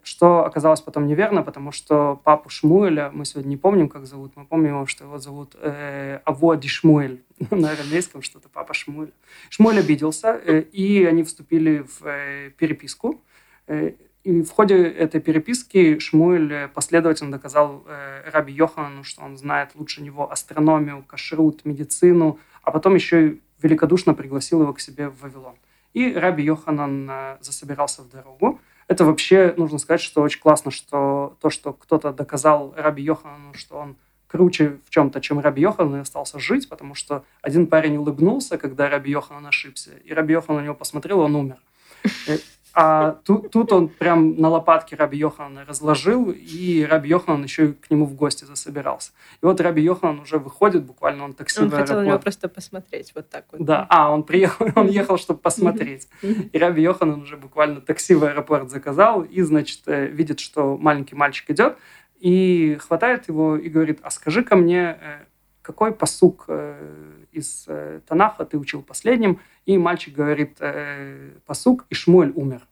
Что 0.04 0.44
оказалось 0.44 0.80
потом 0.80 1.08
неверно, 1.08 1.42
потому 1.42 1.72
что 1.72 2.20
папу 2.22 2.48
Шмуэля 2.50 3.10
мы 3.12 3.24
сегодня 3.24 3.48
не 3.48 3.56
помним, 3.56 3.88
как 3.88 4.06
зовут, 4.06 4.30
мы 4.36 4.44
помним, 4.44 4.86
что 4.86 5.04
его 5.04 5.18
зовут 5.18 5.56
э, 5.60 6.20
Аводи 6.24 6.68
Шмуэль, 6.68 7.24
на 7.50 7.72
арамейском 7.72 8.22
что-то, 8.22 8.48
папа 8.48 8.74
Шмуэль. 8.74 9.12
Шмуэль 9.50 9.80
обиделся, 9.80 10.40
э, 10.44 10.60
и 10.60 11.04
они 11.04 11.24
вступили 11.24 11.78
в 11.78 12.06
э, 12.06 12.50
переписку. 12.50 13.24
Э, 13.66 13.90
и 14.22 14.42
в 14.42 14.50
ходе 14.50 14.84
этой 14.84 15.20
переписки 15.20 15.98
Шмуэль 15.98 16.68
последовательно 16.68 17.32
доказал 17.32 17.82
э, 17.88 18.30
Раби 18.30 18.52
Йоханану, 18.52 19.02
что 19.02 19.22
он 19.22 19.36
знает 19.36 19.70
лучше 19.74 20.00
него 20.00 20.30
астрономию, 20.30 21.02
кашрут, 21.02 21.64
медицину, 21.64 22.38
а 22.62 22.70
потом 22.70 22.94
еще 22.94 23.28
и 23.28 23.40
великодушно 23.62 24.14
пригласил 24.14 24.62
его 24.62 24.72
к 24.72 24.80
себе 24.80 25.08
в 25.08 25.20
Вавилон. 25.20 25.56
И 25.92 26.12
Раби 26.12 26.42
Йоханан 26.44 27.08
э, 27.10 27.36
засобирался 27.40 28.02
в 28.02 28.08
дорогу. 28.08 28.60
Это 28.88 29.04
вообще, 29.04 29.54
нужно 29.56 29.78
сказать, 29.78 30.00
что 30.00 30.22
очень 30.22 30.40
классно, 30.40 30.70
что 30.70 31.36
то, 31.40 31.50
что 31.50 31.72
кто-то 31.72 32.12
доказал 32.12 32.74
Раби 32.76 33.02
Йоханану, 33.02 33.54
что 33.54 33.76
он 33.76 33.96
круче 34.26 34.78
в 34.86 34.90
чем-то, 34.90 35.20
чем 35.20 35.40
Раби 35.40 35.62
Йохан, 35.62 35.94
и 35.96 36.00
остался 36.00 36.38
жить, 36.38 36.68
потому 36.68 36.94
что 36.94 37.24
один 37.42 37.66
парень 37.66 37.98
улыбнулся, 37.98 38.56
когда 38.56 38.88
Раби 38.88 39.10
Йоханан 39.10 39.46
ошибся, 39.46 39.90
и 40.04 40.12
Раби 40.12 40.32
Йохан 40.32 40.56
на 40.56 40.60
него 40.62 40.74
посмотрел, 40.74 41.20
он 41.20 41.36
умер. 41.36 41.58
А 42.74 43.12
тут, 43.24 43.50
тут 43.50 43.72
он 43.72 43.88
прям 43.88 44.40
на 44.40 44.48
лопатке 44.48 44.96
Раби 44.96 45.18
Йохана 45.18 45.64
разложил, 45.66 46.30
и 46.30 46.86
Раби 46.88 47.10
Йохан 47.10 47.42
еще 47.42 47.74
к 47.74 47.90
нему 47.90 48.06
в 48.06 48.14
гости 48.14 48.44
засобирался. 48.44 49.12
И 49.42 49.46
вот 49.46 49.60
Раби 49.60 49.82
Йохан 49.82 50.20
уже 50.20 50.38
выходит, 50.38 50.84
буквально 50.84 51.24
он 51.24 51.34
такси 51.34 51.60
Он 51.60 51.70
хотел 51.70 52.00
на 52.00 52.06
него 52.06 52.18
просто 52.18 52.48
посмотреть, 52.48 53.12
вот 53.14 53.28
так 53.28 53.44
вот. 53.52 53.62
Да, 53.62 53.86
а, 53.90 54.10
он 54.10 54.22
приехал, 54.22 54.68
он 54.76 54.88
ехал, 54.88 55.18
чтобы 55.18 55.40
посмотреть. 55.40 56.08
И 56.22 56.58
Раби 56.58 56.82
Йохан 56.82 57.12
он 57.12 57.22
уже 57.22 57.36
буквально 57.36 57.80
такси 57.80 58.14
в 58.14 58.24
аэропорт 58.24 58.70
заказал, 58.70 59.22
и, 59.22 59.42
значит, 59.42 59.82
э, 59.86 60.06
видит, 60.06 60.40
что 60.40 60.78
маленький 60.78 61.14
мальчик 61.14 61.50
идет, 61.50 61.76
и 62.20 62.78
хватает 62.80 63.28
его 63.28 63.56
и 63.56 63.68
говорит, 63.68 63.98
а 64.02 64.10
скажи 64.10 64.42
ко 64.42 64.56
мне, 64.56 64.96
э, 65.00 65.24
какой 65.62 65.92
посук 65.92 66.44
э, 66.48 67.24
из 67.32 67.68
Танаха 68.06 68.44
ты 68.44 68.58
учил 68.58 68.82
последним? 68.82 69.40
И 69.64 69.78
мальчик 69.78 70.14
говорит 70.14 70.56
э, 70.60 71.30
посук, 71.46 71.86
и 71.88 71.94
Шмуэль 71.94 72.32
умер. 72.34 72.66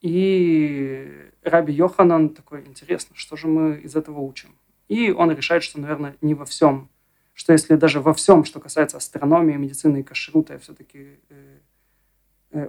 И 0.00 1.30
Раби 1.42 1.72
Йоханан 1.72 2.30
такой, 2.30 2.64
интересно, 2.66 3.16
что 3.16 3.36
же 3.36 3.48
мы 3.48 3.76
из 3.76 3.96
этого 3.96 4.20
учим? 4.20 4.56
И 4.88 5.10
он 5.10 5.30
решает, 5.32 5.62
что, 5.62 5.80
наверное, 5.80 6.16
не 6.20 6.34
во 6.34 6.44
всем, 6.44 6.88
что 7.34 7.52
если 7.52 7.76
даже 7.76 8.00
во 8.00 8.14
всем, 8.14 8.44
что 8.44 8.58
касается 8.58 8.96
астрономии, 8.96 9.54
медицины 9.54 10.00
и 10.00 10.02
кашрута, 10.02 10.58
все-таки 10.58 10.98
э, 10.98 11.16
э, 11.30 11.58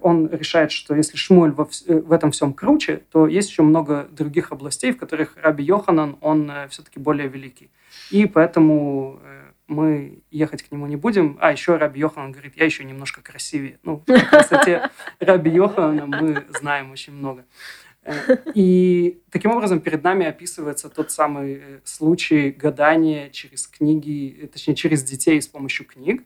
он 0.01 0.27
решает, 0.29 0.71
что 0.71 0.95
если 0.95 1.15
Шмуль 1.15 1.51
во, 1.51 1.69
э, 1.87 1.99
в 1.99 2.11
этом 2.11 2.31
всем 2.31 2.53
круче, 2.53 3.03
то 3.11 3.27
есть 3.27 3.49
еще 3.49 3.63
много 3.63 4.07
других 4.11 4.51
областей, 4.51 4.91
в 4.91 4.97
которых 4.97 5.37
Раби 5.37 5.63
Йоханан, 5.63 6.17
он 6.21 6.51
все-таки 6.69 6.99
более 6.99 7.27
великий. 7.27 7.69
И 8.11 8.25
поэтому 8.25 9.19
мы 9.67 10.23
ехать 10.31 10.63
к 10.63 10.71
нему 10.71 10.87
не 10.87 10.95
будем. 10.95 11.37
А 11.39 11.51
еще 11.51 11.77
Раби 11.77 12.01
Йохан 12.01 12.31
говорит, 12.31 12.53
я 12.57 12.65
еще 12.65 12.83
немножко 12.83 13.21
красивее. 13.21 13.79
Ну, 13.83 14.03
красоте 14.29 14.89
Раби 15.19 15.51
Йохана 15.51 16.05
мы 16.07 16.45
знаем 16.59 16.91
очень 16.91 17.13
много. 17.13 17.45
Э, 18.03 18.37
и 18.53 19.21
таким 19.29 19.51
образом 19.51 19.79
перед 19.79 20.03
нами 20.03 20.25
описывается 20.25 20.89
тот 20.89 21.11
самый 21.11 21.53
э, 21.53 21.79
случай 21.83 22.49
гадания 22.51 23.29
через 23.29 23.67
книги, 23.67 24.39
э, 24.41 24.47
точнее, 24.47 24.75
через 24.75 25.03
детей 25.03 25.41
с 25.41 25.47
помощью 25.47 25.85
книг. 25.85 26.23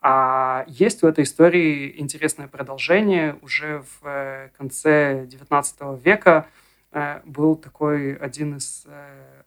А 0.00 0.64
есть 0.68 1.02
в 1.02 1.06
этой 1.06 1.24
истории 1.24 1.94
интересное 1.98 2.48
продолжение. 2.48 3.36
Уже 3.42 3.82
в 4.00 4.50
конце 4.56 5.26
XIX 5.26 6.00
века 6.00 6.46
был 7.24 7.56
такой 7.56 8.14
один 8.14 8.56
из 8.56 8.86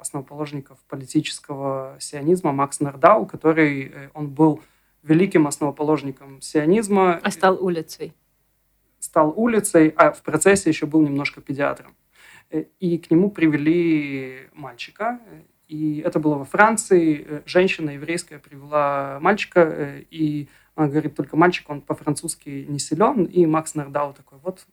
основоположников 0.02 0.80
политического 0.90 1.96
сионизма 2.00 2.52
Макс 2.52 2.80
Нардау, 2.80 3.26
который 3.26 3.92
э, 3.94 4.10
он 4.14 4.30
был 4.30 4.62
великим 5.04 5.48
основоположником 5.48 6.42
сионизма. 6.42 7.20
А 7.24 7.32
стал 7.32 7.64
улицей. 7.64 8.14
Стал 9.00 9.34
улицей, 9.36 9.90
а 9.90 10.12
в 10.12 10.22
процессе 10.24 10.70
еще 10.70 10.86
был 10.88 11.02
немножко 11.02 11.40
педиатром. 11.40 11.96
Э, 12.50 12.66
и 12.80 12.98
к 12.98 13.12
нему 13.12 13.30
привели 13.30 14.50
мальчика, 14.54 15.20
и 15.72 16.00
это 16.00 16.20
было 16.20 16.36
во 16.36 16.46
Франции. 16.46 17.26
Э, 17.28 17.42
женщина 17.46 17.92
еврейская 17.92 18.40
привела 18.40 19.20
мальчика, 19.22 20.04
и 20.10 20.50
она 20.76 20.88
говорит, 20.88 21.16
только 21.16 21.38
мальчик, 21.38 21.70
он 21.70 21.82
по-французски 21.82 22.66
не 22.68 22.80
силен. 22.80 23.24
И 23.26 23.46
Макс 23.46 23.76
Нардау 23.76 24.14
такой, 24.14 24.40
вот 24.40 24.66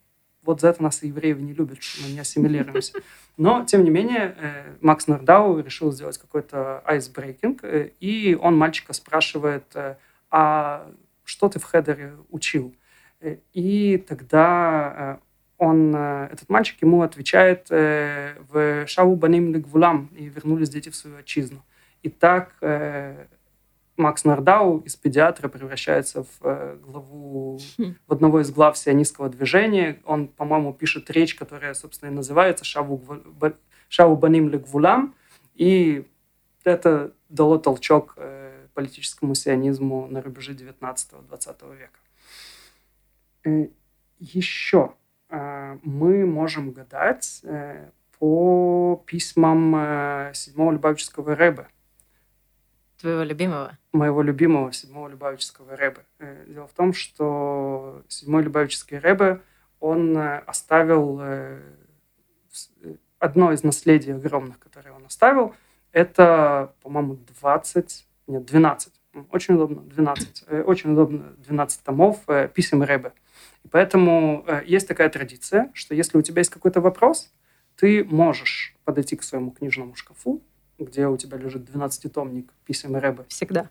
вот 0.49 0.62
за 0.62 0.69
это 0.69 0.83
нас 0.83 1.02
и 1.02 1.09
евреи 1.09 1.35
не 1.35 1.52
любят, 1.52 1.83
что 1.83 2.02
мы 2.02 2.12
не 2.14 2.21
ассимилируемся. 2.21 2.95
Но, 3.37 3.67
тем 3.67 3.85
не 3.85 3.90
менее, 3.90 4.35
э, 4.38 4.76
Макс 4.81 5.07
Нордау 5.07 5.61
решил 5.61 5.93
сделать 5.93 6.17
какой-то 6.17 6.83
айсбрейкинг, 6.87 7.64
э, 7.64 7.90
и 8.00 8.35
он 8.35 8.57
мальчика 8.57 8.95
спрашивает, 8.95 9.64
э, 9.75 9.97
а 10.31 10.90
что 11.25 11.50
ты 11.50 11.59
в 11.59 11.64
хедере 11.64 12.17
учил? 12.31 12.75
И 13.52 14.02
тогда 14.09 15.21
он, 15.58 15.94
этот 15.94 16.48
мальчик 16.48 16.80
ему 16.82 17.02
отвечает 17.02 17.68
в 17.68 18.86
«Шаву 18.86 19.16
баним 19.16 19.52
лигвулам» 19.52 20.08
и 20.16 20.26
вернулись 20.26 20.70
дети 20.70 20.88
в 20.88 20.96
свою 20.96 21.18
отчизну. 21.18 21.62
И 22.02 22.08
так 22.08 22.54
Макс 23.98 24.24
Нардау 24.24 24.78
из 24.78 24.94
педиатра 24.96 25.48
превращается 25.48 26.22
в 26.22 26.28
э, 26.42 26.78
главу, 26.80 27.58
хм. 27.76 27.96
в 28.06 28.12
одного 28.12 28.40
из 28.40 28.50
глав 28.50 28.78
сионистского 28.78 29.28
движения. 29.28 30.00
Он, 30.04 30.28
по-моему, 30.28 30.72
пишет 30.72 31.10
речь, 31.10 31.34
которая, 31.34 31.74
собственно, 31.74 32.10
и 32.10 32.14
называется 32.14 32.64
«Шаву, 32.64 33.02
Шаву 33.88 34.16
баним 34.16 34.48
легвулам». 34.48 35.14
И 35.56 36.06
это 36.62 37.12
дало 37.28 37.58
толчок 37.58 38.14
э, 38.16 38.68
политическому 38.72 39.34
сионизму 39.34 40.06
на 40.06 40.22
рубеже 40.22 40.52
19-20 40.52 41.76
века. 41.76 41.98
Э, 43.44 43.66
еще 44.20 44.94
мы 45.30 46.25
можем 46.26 46.73
гадать 46.73 47.42
по 48.18 49.02
письмам 49.06 50.32
седьмого 50.32 50.73
Любавического 50.73 51.37
Рэба– 51.37 51.68
Твоего 53.00 53.23
любимого? 53.23 53.78
Моего 53.92 54.23
любимого 54.23 54.73
седьмого 54.73 55.06
Любавического 55.08 55.76
Рэбе. 55.76 56.00
Э, 56.18 56.44
дело 56.49 56.66
в 56.66 56.73
том, 56.73 56.92
что 56.92 58.02
седьмой 58.08 58.42
Любавический 58.42 58.99
Рэбе, 58.99 59.40
он 59.78 60.18
э, 60.18 60.38
оставил 60.38 61.20
э, 61.20 61.61
одно 63.20 63.52
из 63.52 63.62
наследий 63.62 64.11
огромных, 64.11 64.58
которые 64.58 64.94
он 64.94 65.06
оставил, 65.06 65.54
это, 65.92 66.73
по-моему, 66.82 67.18
20, 67.40 68.06
нет, 68.26 68.44
12, 68.44 68.92
Очень 69.30 69.54
удобно, 69.54 69.82
12. 69.82 70.44
Э, 70.49 70.62
очень 70.62 70.92
удобно 70.92 71.35
12 71.38 71.85
томов 71.85 72.18
э, 72.26 72.49
писем 72.52 72.82
Рэбе. 72.82 73.12
И 73.64 73.68
поэтому 73.68 74.44
э, 74.46 74.62
есть 74.66 74.88
такая 74.88 75.08
традиция, 75.08 75.70
что 75.74 75.94
если 75.94 76.18
у 76.18 76.22
тебя 76.22 76.40
есть 76.40 76.50
какой-то 76.50 76.80
вопрос, 76.80 77.32
ты 77.76 78.04
можешь 78.04 78.74
подойти 78.84 79.16
к 79.16 79.22
своему 79.22 79.50
книжному 79.50 79.94
шкафу, 79.94 80.42
где 80.78 81.06
у 81.06 81.16
тебя 81.16 81.38
лежит 81.38 81.68
12-томник 81.68 82.52
писем 82.64 82.96
Рэбе. 82.96 83.24
Всегда. 83.28 83.70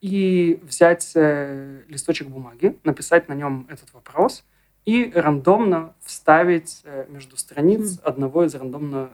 И 0.00 0.60
взять 0.64 1.12
листочек 1.14 2.26
бумаги, 2.26 2.76
написать 2.82 3.28
на 3.28 3.34
нем 3.34 3.68
этот 3.70 3.92
вопрос 3.94 4.44
и 4.84 5.12
рандомно 5.14 5.94
вставить 6.00 6.82
между 7.08 7.36
страниц 7.36 8.00
одного 8.02 8.44
из 8.44 8.54
рандомно 8.56 9.10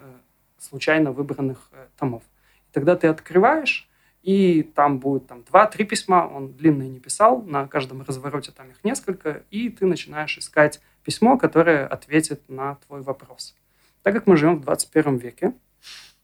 случайно 0.59 1.13
выбранных 1.13 1.71
томов. 1.99 2.23
И 2.71 2.73
тогда 2.73 2.97
ты 2.97 3.09
открываешь, 3.09 3.90
и 4.23 4.63
там 4.63 4.99
будет 4.99 5.27
там 5.27 5.43
два-три 5.45 5.85
письма, 5.85 6.31
он 6.33 6.53
длинные 6.53 6.89
не 6.89 7.01
писал, 7.01 7.43
на 7.43 7.67
каждом 7.67 8.03
развороте 8.03 8.53
там 8.53 8.69
их 8.71 8.85
несколько, 8.85 9.43
и 9.51 9.71
ты 9.71 9.87
начинаешь 9.87 10.37
искать 10.37 10.81
письмо, 11.05 11.39
которое 11.39 11.87
ответит 11.87 12.49
на 12.49 12.77
твой 12.87 13.01
вопрос. 13.01 13.57
Так 14.03 14.15
как 14.15 14.27
мы 14.27 14.37
живем 14.37 14.57
в 14.57 14.63
21 14.63 15.17
веке, 15.17 15.55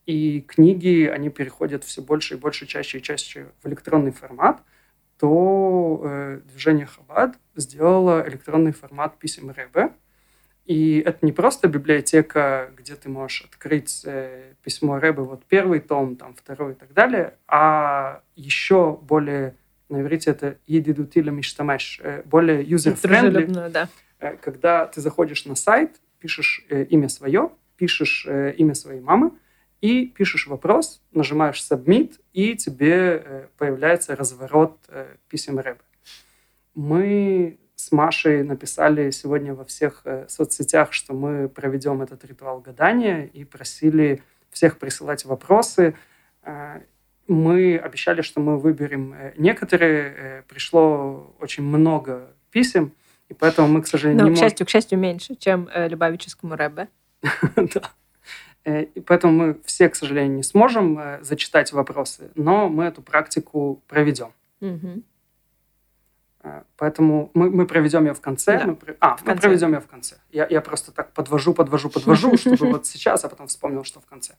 и 0.05 0.41
книги, 0.41 1.05
они 1.05 1.29
переходят 1.29 1.83
все 1.83 2.01
больше 2.01 2.35
и 2.35 2.37
больше, 2.37 2.65
чаще 2.65 2.99
и 2.99 3.01
чаще 3.01 3.47
в 3.61 3.67
электронный 3.67 4.11
формат, 4.11 4.61
то 5.19 6.01
э, 6.03 6.41
движение 6.45 6.85
Хабад 6.85 7.37
сделало 7.55 8.23
электронный 8.27 8.71
формат 8.71 9.17
писем 9.17 9.49
Рэбе, 9.49 9.91
и 10.67 10.99
это 10.99 11.25
не 11.25 11.31
просто 11.31 11.69
библиотека, 11.69 12.71
где 12.75 12.95
ты 12.95 13.07
можешь 13.07 13.45
открыть 13.49 14.01
э, 14.03 14.51
письмо 14.63 14.99
Рэбе, 14.99 15.21
вот 15.21 15.45
первый 15.45 15.79
том, 15.79 16.17
там 16.17 16.33
второй 16.33 16.73
и 16.73 16.75
так 16.75 16.93
далее, 16.93 17.35
а 17.47 18.21
еще 18.35 18.99
более, 19.01 19.55
на 19.87 20.01
иврите 20.01 20.31
это 20.31 20.57
едидутиля 20.67 21.31
миштамеш, 21.31 22.01
э, 22.03 22.21
более 22.25 22.65
user-friendly, 22.65 23.69
да. 23.69 23.87
э, 24.19 24.35
когда 24.35 24.85
ты 24.87 24.99
заходишь 24.99 25.45
на 25.45 25.55
сайт, 25.55 26.01
пишешь 26.19 26.65
имя 26.69 27.07
свое, 27.07 27.51
пишешь 27.77 28.27
имя 28.27 28.73
своей 28.73 28.99
мамы, 28.99 29.31
и 29.79 30.07
пишешь 30.07 30.47
вопрос, 30.47 31.01
нажимаешь 31.13 31.61
submit, 31.61 32.19
и 32.33 32.55
тебе 32.55 33.47
появляется 33.57 34.17
разворот 34.17 34.77
писем 35.29 35.59
Рэбе. 35.59 35.79
Мы 36.73 37.57
с 37.77 37.91
Машей 37.91 38.43
написали 38.43 39.11
сегодня 39.11 39.53
во 39.53 39.63
всех 39.63 40.01
э, 40.03 40.25
соцсетях, 40.27 40.93
что 40.93 41.13
мы 41.13 41.47
проведем 41.47 42.01
этот 42.01 42.25
ритуал 42.25 42.59
гадания 42.59 43.25
и 43.25 43.45
просили 43.45 44.23
всех 44.49 44.79
присылать 44.79 45.25
вопросы. 45.25 45.95
Э, 46.43 46.81
мы 47.27 47.77
обещали, 47.77 48.21
что 48.21 48.41
мы 48.41 48.57
выберем 48.57 49.13
э, 49.13 49.33
некоторые. 49.37 50.43
Пришло 50.47 51.35
очень 51.39 51.63
много 51.63 52.33
писем, 52.49 52.93
и 53.29 53.35
поэтому 53.35 53.67
мы, 53.67 53.83
к 53.83 53.87
сожалению, 53.87 54.23
Но, 54.23 54.29
не 54.29 54.35
к 54.35 54.39
счастью, 54.39 54.65
к 54.65 54.69
счастью, 54.69 54.97
меньше, 54.97 55.35
чем 55.35 55.69
Любавическому 55.73 56.55
Рэбе. 56.55 56.89
Да. 57.55 57.91
И 58.65 58.99
поэтому 58.99 59.31
мы 59.31 59.57
все, 59.63 59.87
к 59.87 59.95
сожалению, 59.95 60.35
не 60.35 60.43
сможем 60.43 60.99
зачитать 61.21 61.71
вопросы, 61.71 62.31
но 62.35 62.67
мы 62.67 62.83
эту 62.83 63.01
практику 63.01 63.81
проведем. 63.87 64.33
Угу. 64.59 65.03
Э, 66.43 66.63
поэтому 66.77 67.31
мы, 67.33 67.49
мы 67.49 67.65
проведем 67.65 68.05
ее 68.05 68.13
в 68.13 68.21
конце. 68.21 68.59
Да. 68.59 68.65
Мы, 68.67 68.77
а, 68.99 69.17
в 69.17 69.21
мы 69.21 69.27
конце. 69.27 69.41
проведем 69.41 69.73
ее 69.73 69.79
в 69.79 69.87
конце. 69.87 70.17
Я, 70.31 70.47
я 70.49 70.61
просто 70.61 70.91
так 70.91 71.13
подвожу, 71.13 71.53
подвожу, 71.53 71.89
подвожу, 71.89 72.37
чтобы 72.55 72.71
вот 72.71 72.85
сейчас, 72.85 73.25
а 73.25 73.29
потом 73.29 73.47
вспомнил, 73.47 73.83
что 73.83 73.99
в 73.99 74.05
конце. 74.05 74.35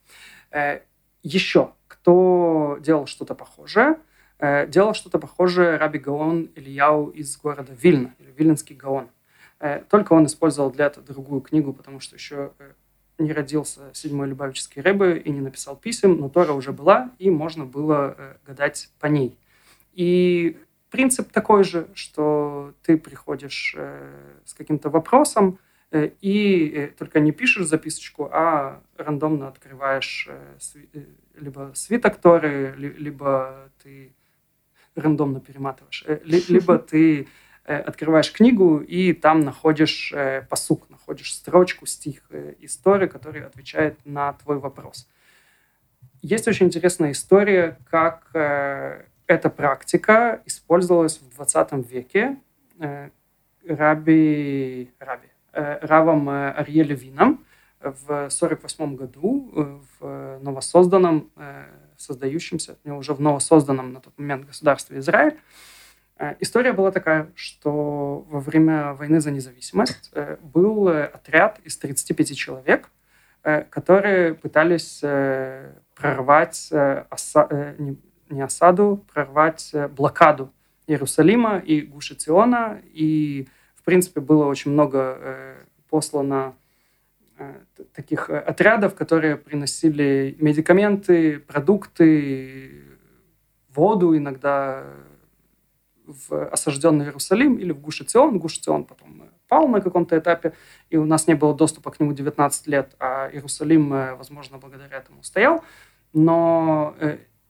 Э, 0.50 0.80
еще, 1.22 1.72
кто 1.88 2.78
делал 2.80 3.06
что-то 3.06 3.34
похожее? 3.34 3.96
Э, 4.38 4.66
делал 4.66 4.94
что-то 4.94 5.18
похожее 5.18 5.76
Раби 5.76 5.98
Гаон 5.98 6.50
Ильяу 6.54 7.08
из 7.08 7.36
города 7.36 7.72
Вильна, 7.72 8.14
или 8.18 8.32
Виленский 8.36 8.76
Гаон. 8.76 9.08
Только 9.90 10.12
он 10.12 10.24
использовал 10.26 10.70
для 10.70 10.86
этого 10.86 11.04
другую 11.04 11.40
книгу, 11.40 11.72
потому 11.72 11.98
что 11.98 12.14
еще 12.14 12.52
не 13.18 13.32
родился 13.32 13.90
седьмой 13.92 14.28
Любавический 14.28 14.80
Рэбе 14.80 15.18
и 15.18 15.30
не 15.30 15.40
написал 15.40 15.74
писем, 15.74 16.20
но 16.20 16.28
Тора 16.28 16.52
уже 16.52 16.70
была, 16.70 17.10
и 17.18 17.28
можно 17.28 17.64
было 17.64 18.38
гадать 18.46 18.88
по 19.00 19.06
ней. 19.06 19.36
И 19.94 20.56
принцип 20.90 21.32
такой 21.32 21.64
же, 21.64 21.88
что 21.94 22.74
ты 22.82 22.96
приходишь 22.96 23.74
э, 23.76 24.10
с 24.44 24.54
каким-то 24.54 24.90
вопросом 24.90 25.58
э, 25.90 26.10
и 26.20 26.68
э, 26.68 26.86
только 26.88 27.20
не 27.20 27.32
пишешь 27.32 27.66
записочку, 27.66 28.28
а 28.32 28.82
рандомно 28.96 29.48
открываешь 29.48 30.28
либо 31.34 31.72
свиток 31.74 32.16
Торы, 32.16 32.74
ли, 32.76 32.90
либо 32.90 33.70
ты 33.82 34.12
рандомно 34.94 35.40
перематываешь, 35.40 36.04
ли, 36.24 36.42
либо 36.48 36.78
ты 36.78 37.28
открываешь 37.64 38.32
книгу 38.32 38.78
и 38.78 39.12
там 39.12 39.40
находишь 39.40 40.14
посук, 40.48 40.88
находишь 40.88 41.34
строчку, 41.34 41.84
стих 41.84 42.22
истории, 42.60 43.06
который 43.06 43.44
отвечает 43.44 43.98
на 44.06 44.32
твой 44.32 44.58
вопрос. 44.58 45.06
Есть 46.22 46.48
очень 46.48 46.66
интересная 46.66 47.12
история, 47.12 47.78
как 47.90 48.30
эта 49.28 49.50
практика 49.50 50.42
использовалась 50.46 51.18
в 51.18 51.34
20 51.36 51.90
веке 51.90 52.38
э, 52.80 53.10
раби, 53.68 54.90
раби, 54.98 55.28
э, 55.52 55.86
равом 55.86 56.28
э, 56.30 56.50
Арье 56.52 56.82
Левином 56.82 57.44
в 57.80 58.10
1948 58.10 58.96
году 58.96 59.84
в 60.00 60.38
новосозданном, 60.42 61.30
создающемся, 61.96 62.76
уже 62.84 63.14
в 63.14 63.20
новосозданном 63.20 63.92
на 63.92 64.00
тот 64.00 64.18
момент 64.18 64.46
государстве 64.46 64.98
Израиль. 64.98 65.38
История 66.40 66.72
была 66.72 66.90
такая, 66.90 67.30
что 67.36 68.26
во 68.28 68.40
время 68.40 68.94
войны 68.94 69.20
за 69.20 69.30
независимость 69.30 70.12
был 70.42 70.88
отряд 70.88 71.60
из 71.62 71.78
35 71.78 72.36
человек, 72.36 72.90
которые 73.44 74.34
пытались 74.34 74.98
прорвать 75.94 76.72
не 78.30 78.42
осаду, 78.42 79.04
прорвать 79.12 79.70
э, 79.72 79.88
блокаду 79.88 80.52
Иерусалима 80.86 81.58
и 81.58 81.82
Гуши. 81.82 82.16
И, 82.94 83.48
в 83.74 83.82
принципе, 83.82 84.20
было 84.20 84.46
очень 84.46 84.70
много 84.72 85.18
э, 85.18 85.54
послано 85.88 86.54
э, 87.38 87.54
таких 87.94 88.30
отрядов, 88.30 88.94
которые 88.94 89.36
приносили 89.36 90.36
медикаменты, 90.38 91.38
продукты, 91.40 92.84
воду 93.74 94.16
иногда 94.16 94.84
в 96.06 96.48
осажденный 96.48 97.06
Иерусалим 97.06 97.56
или 97.56 97.72
в 97.72 97.80
Гуш 97.80 98.02
Цион. 98.06 98.38
Гуш 98.38 98.58
Цион 98.58 98.84
потом 98.84 99.30
пал 99.46 99.68
на 99.68 99.80
каком-то 99.80 100.18
этапе, 100.18 100.54
и 100.90 100.96
у 100.96 101.04
нас 101.04 101.26
не 101.26 101.34
было 101.34 101.54
доступа 101.54 101.90
к 101.90 102.00
нему 102.00 102.12
19 102.12 102.66
лет, 102.66 102.94
а 102.98 103.30
Иерусалим, 103.30 103.90
возможно, 104.16 104.58
благодаря 104.58 104.96
этому 104.96 105.22
стоял. 105.22 105.62
Но 106.12 106.94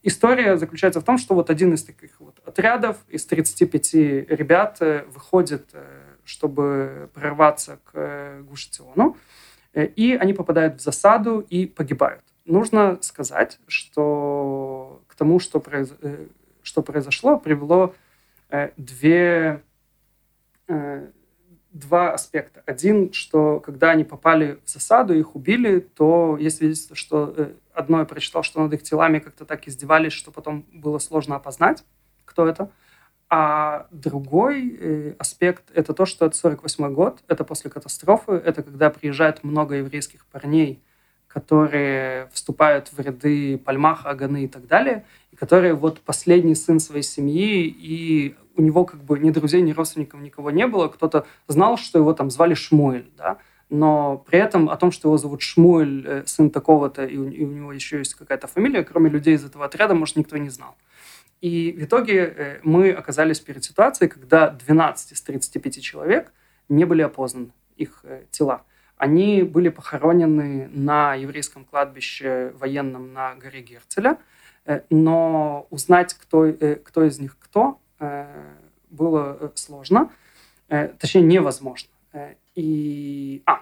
История 0.02 0.56
заключается 0.56 1.00
в 1.00 1.04
том, 1.04 1.18
что 1.18 1.34
вот 1.34 1.50
один 1.50 1.74
из 1.74 1.82
таких 1.82 2.20
вот 2.20 2.40
отрядов 2.44 2.98
из 3.08 3.26
35 3.26 3.94
ребят 3.94 4.76
э, 4.80 5.04
выходит, 5.08 5.70
э, 5.72 5.84
чтобы 6.24 7.10
прорваться 7.14 7.80
к 7.84 7.90
э, 7.94 8.42
Гушциону, 8.42 9.16
и 9.74 10.16
они 10.18 10.32
попадают 10.34 10.80
в 10.80 10.82
засаду 10.82 11.40
и 11.40 11.66
погибают. 11.66 12.22
Нужно 12.44 12.98
сказать, 13.02 13.58
что 13.66 15.02
к 15.06 15.14
тому, 15.14 15.40
что, 15.40 15.60
произ... 15.60 15.92
что 16.62 16.82
произошло, 16.82 17.38
привело 17.38 17.94
две, 18.76 19.62
два 20.66 22.14
аспекта. 22.14 22.62
Один, 22.64 23.12
что 23.12 23.60
когда 23.60 23.90
они 23.90 24.04
попали 24.04 24.58
в 24.64 24.70
засаду, 24.70 25.14
их 25.14 25.36
убили, 25.36 25.80
то 25.80 26.38
есть 26.40 26.56
свидетельство, 26.56 26.96
что 26.96 27.52
одно 27.78 28.00
я 28.00 28.04
прочитал, 28.04 28.42
что 28.42 28.60
над 28.60 28.72
их 28.72 28.82
телами 28.82 29.20
как-то 29.20 29.44
так 29.44 29.68
издевались, 29.68 30.12
что 30.12 30.30
потом 30.30 30.66
было 30.72 30.98
сложно 30.98 31.36
опознать, 31.36 31.84
кто 32.24 32.46
это. 32.46 32.70
А 33.30 33.86
другой 33.90 34.76
э, 34.80 35.14
аспект– 35.18 35.64
это 35.74 35.92
то, 35.92 36.06
что 36.06 36.26
это 36.26 36.36
48 36.36 36.92
год, 36.92 37.20
это 37.28 37.44
после 37.44 37.70
катастрофы, 37.70 38.32
это 38.32 38.62
когда 38.62 38.90
приезжает 38.90 39.44
много 39.44 39.76
еврейских 39.76 40.26
парней, 40.26 40.82
которые 41.26 42.28
вступают 42.32 42.88
в 42.88 42.98
ряды 42.98 43.58
Пальмаха, 43.58 44.10
Аганы 44.10 44.44
и 44.44 44.48
так 44.48 44.66
далее, 44.66 45.04
и 45.30 45.36
которые 45.36 45.74
вот 45.74 46.00
последний 46.00 46.54
сын 46.54 46.80
своей 46.80 47.02
семьи, 47.02 47.66
и 47.66 48.34
у 48.56 48.62
него 48.62 48.86
как 48.86 49.04
бы 49.04 49.18
ни 49.18 49.30
друзей, 49.30 49.60
ни 49.60 49.72
родственников, 49.72 50.20
никого 50.20 50.50
не 50.50 50.66
было. 50.66 50.88
Кто-то 50.88 51.26
знал, 51.46 51.76
что 51.76 51.98
его 51.98 52.14
там 52.14 52.30
звали 52.30 52.54
Шмуэль, 52.54 53.10
да, 53.16 53.38
но 53.70 54.24
при 54.26 54.38
этом 54.38 54.70
о 54.70 54.76
том, 54.76 54.90
что 54.90 55.08
его 55.08 55.18
зовут 55.18 55.42
Шмуэль, 55.42 56.04
э, 56.06 56.22
сын 56.26 56.50
такого-то, 56.50 57.04
и 57.04 57.16
у, 57.16 57.28
и 57.28 57.44
у 57.44 57.50
него 57.50 57.72
еще 57.72 57.98
есть 57.98 58.14
какая-то 58.14 58.46
фамилия, 58.46 58.82
кроме 58.82 59.10
людей 59.10 59.34
из 59.34 59.44
этого 59.44 59.66
отряда, 59.66 59.94
может, 59.94 60.16
никто 60.16 60.36
не 60.38 60.48
знал. 60.48 60.76
И 61.40 61.72
в 61.72 61.84
итоге 61.84 62.24
э, 62.24 62.60
мы 62.62 62.90
оказались 62.92 63.40
перед 63.40 63.62
ситуацией, 63.64 64.08
когда 64.08 64.50
12 64.50 65.12
из 65.12 65.20
35 65.20 65.82
человек 65.82 66.32
не 66.68 66.84
были 66.84 67.02
опознаны, 67.02 67.52
их 67.76 68.00
э, 68.04 68.24
тела. 68.30 68.62
Они 68.96 69.42
были 69.42 69.68
похоронены 69.68 70.68
на 70.72 71.14
еврейском 71.14 71.64
кладбище 71.64 72.52
военном 72.58 73.12
на 73.12 73.36
горе 73.36 73.62
Герцеля. 73.62 74.18
но 74.90 75.68
узнать, 75.70 76.14
кто, 76.14 76.52
кто 76.84 77.04
из 77.04 77.20
них 77.20 77.36
кто, 77.38 77.80
было 78.90 79.52
сложно, 79.54 80.10
точнее 80.66 81.22
невозможно. 81.22 81.90
И, 82.58 83.40
а, 83.46 83.60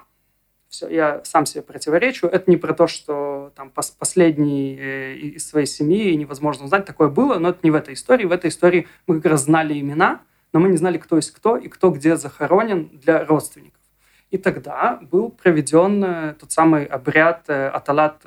все, 0.71 0.89
я 0.89 1.21
сам 1.23 1.45
себе 1.45 1.61
противоречу. 1.61 2.29
Это 2.29 2.51
не 2.51 2.57
про 2.57 2.73
то, 2.73 2.87
что 2.87 3.53
там 3.55 3.71
последний 3.99 4.75
э, 4.75 5.15
из 5.17 5.47
своей 5.47 5.67
семьи 5.67 6.15
невозможно 6.15 6.65
узнать. 6.65 6.87
Такое 6.87 7.09
было, 7.09 7.39
но 7.39 7.51
это 7.51 7.59
не 7.63 7.71
в 7.71 7.75
этой 7.75 7.93
истории. 7.93 8.25
В 8.25 8.33
этой 8.33 8.49
истории 8.49 8.89
мы 9.07 9.17
как 9.17 9.33
раз 9.33 9.43
знали 9.43 9.79
имена, 9.79 10.23
но 10.55 10.61
мы 10.61 10.71
не 10.71 10.79
знали, 10.79 10.97
кто 10.97 11.17
есть 11.17 11.31
кто 11.33 11.59
и 11.59 11.69
кто 11.69 11.91
где 11.91 12.17
захоронен 12.17 12.89
для 12.95 13.23
родственников. 13.27 13.83
И 14.31 14.39
тогда 14.39 14.99
был 15.03 15.29
проведен 15.29 16.03
э, 16.03 16.35
тот 16.41 16.51
самый 16.53 16.87
обряд 16.87 17.45
э, 17.49 17.69
Аталат 17.69 18.23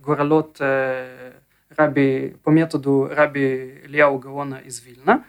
Гуралот 0.00 0.60
раби, 1.70 2.36
по 2.44 2.50
методу 2.50 3.08
раби 3.10 3.80
Ильяу 3.86 4.18
Гаона 4.18 4.56
из 4.56 4.82
Вильна. 4.82 5.24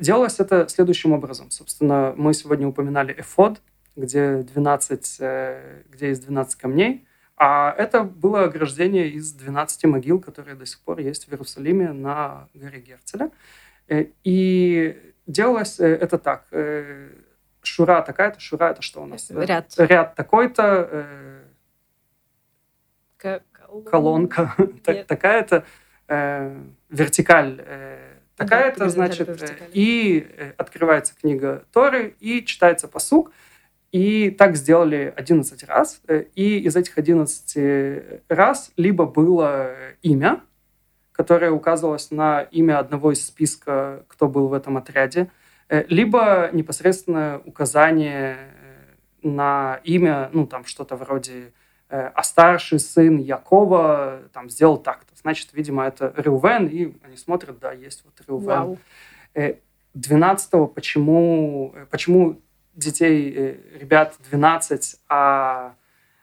Делалось 0.00 0.40
это 0.40 0.66
следующим 0.66 1.12
образом. 1.12 1.50
Собственно, 1.50 2.14
мы 2.16 2.32
сегодня 2.32 2.66
упоминали 2.66 3.14
эфод, 3.16 3.60
где 3.98 4.42
12, 4.42 5.16
э, 5.20 5.82
где 5.90 6.08
есть 6.08 6.24
12 6.24 6.54
камней. 6.58 7.06
А 7.36 7.74
это 7.76 8.02
было 8.02 8.44
ограждение 8.44 9.08
из 9.08 9.32
12 9.32 9.84
могил, 9.84 10.20
которые 10.20 10.56
до 10.56 10.66
сих 10.66 10.80
пор 10.80 11.00
есть 11.00 11.26
в 11.26 11.32
Иерусалиме 11.32 11.92
на 11.92 12.48
горе 12.54 12.80
Герцеля. 12.80 13.30
Э, 13.88 14.06
и 14.24 15.14
делалось 15.26 15.80
э, 15.80 15.86
это 15.86 16.18
так. 16.18 16.46
Шура 17.60 18.00
такая-то, 18.02 18.40
шура 18.40 18.70
это 18.70 18.82
что 18.82 19.02
у 19.02 19.06
нас? 19.06 19.30
Ряд. 19.30 19.74
Ряд 19.76 20.14
такой-то. 20.14 21.42
Колонка 23.90 24.54
такая-то. 25.06 25.64
Вертикаль 26.88 27.62
такая-то, 28.36 28.88
значит. 28.88 29.28
И 29.74 30.54
открывается 30.56 31.14
книга 31.20 31.64
Торы, 31.72 32.14
и 32.20 32.44
читается 32.44 32.88
посук. 32.88 33.32
И 33.90 34.30
так 34.30 34.56
сделали 34.56 35.12
11 35.16 35.64
раз. 35.64 36.00
Э, 36.08 36.24
и 36.34 36.58
из 36.58 36.76
этих 36.76 36.98
11 36.98 38.22
раз 38.28 38.70
либо 38.76 39.06
было 39.06 39.72
имя, 40.02 40.42
которое 41.12 41.50
указывалось 41.50 42.10
на 42.10 42.42
имя 42.42 42.78
одного 42.78 43.12
из 43.12 43.26
списка, 43.26 44.04
кто 44.08 44.28
был 44.28 44.48
в 44.48 44.52
этом 44.52 44.76
отряде, 44.76 45.30
э, 45.68 45.84
либо 45.88 46.50
непосредственно 46.52 47.40
указание 47.46 48.36
э, 49.22 49.26
на 49.26 49.80
имя, 49.84 50.28
ну, 50.32 50.46
там 50.46 50.64
что-то 50.64 50.96
вроде 50.96 51.52
«а 51.90 52.22
старший 52.22 52.80
сын 52.80 53.16
Якова 53.16 54.20
там 54.34 54.50
сделал 54.50 54.76
так-то». 54.76 55.14
Значит, 55.16 55.54
видимо, 55.54 55.86
это 55.86 56.12
Реувен, 56.18 56.66
и 56.66 56.92
они 57.02 57.16
смотрят, 57.16 57.58
да, 57.58 57.72
есть 57.72 58.04
вот 58.04 58.12
Реувен. 58.28 58.46
Вау. 59.34 59.58
12 59.94 60.74
почему, 60.74 61.74
почему 61.90 62.42
детей, 62.78 63.32
э, 63.34 63.56
ребят 63.78 64.16
12, 64.30 64.96
а, 65.08 65.74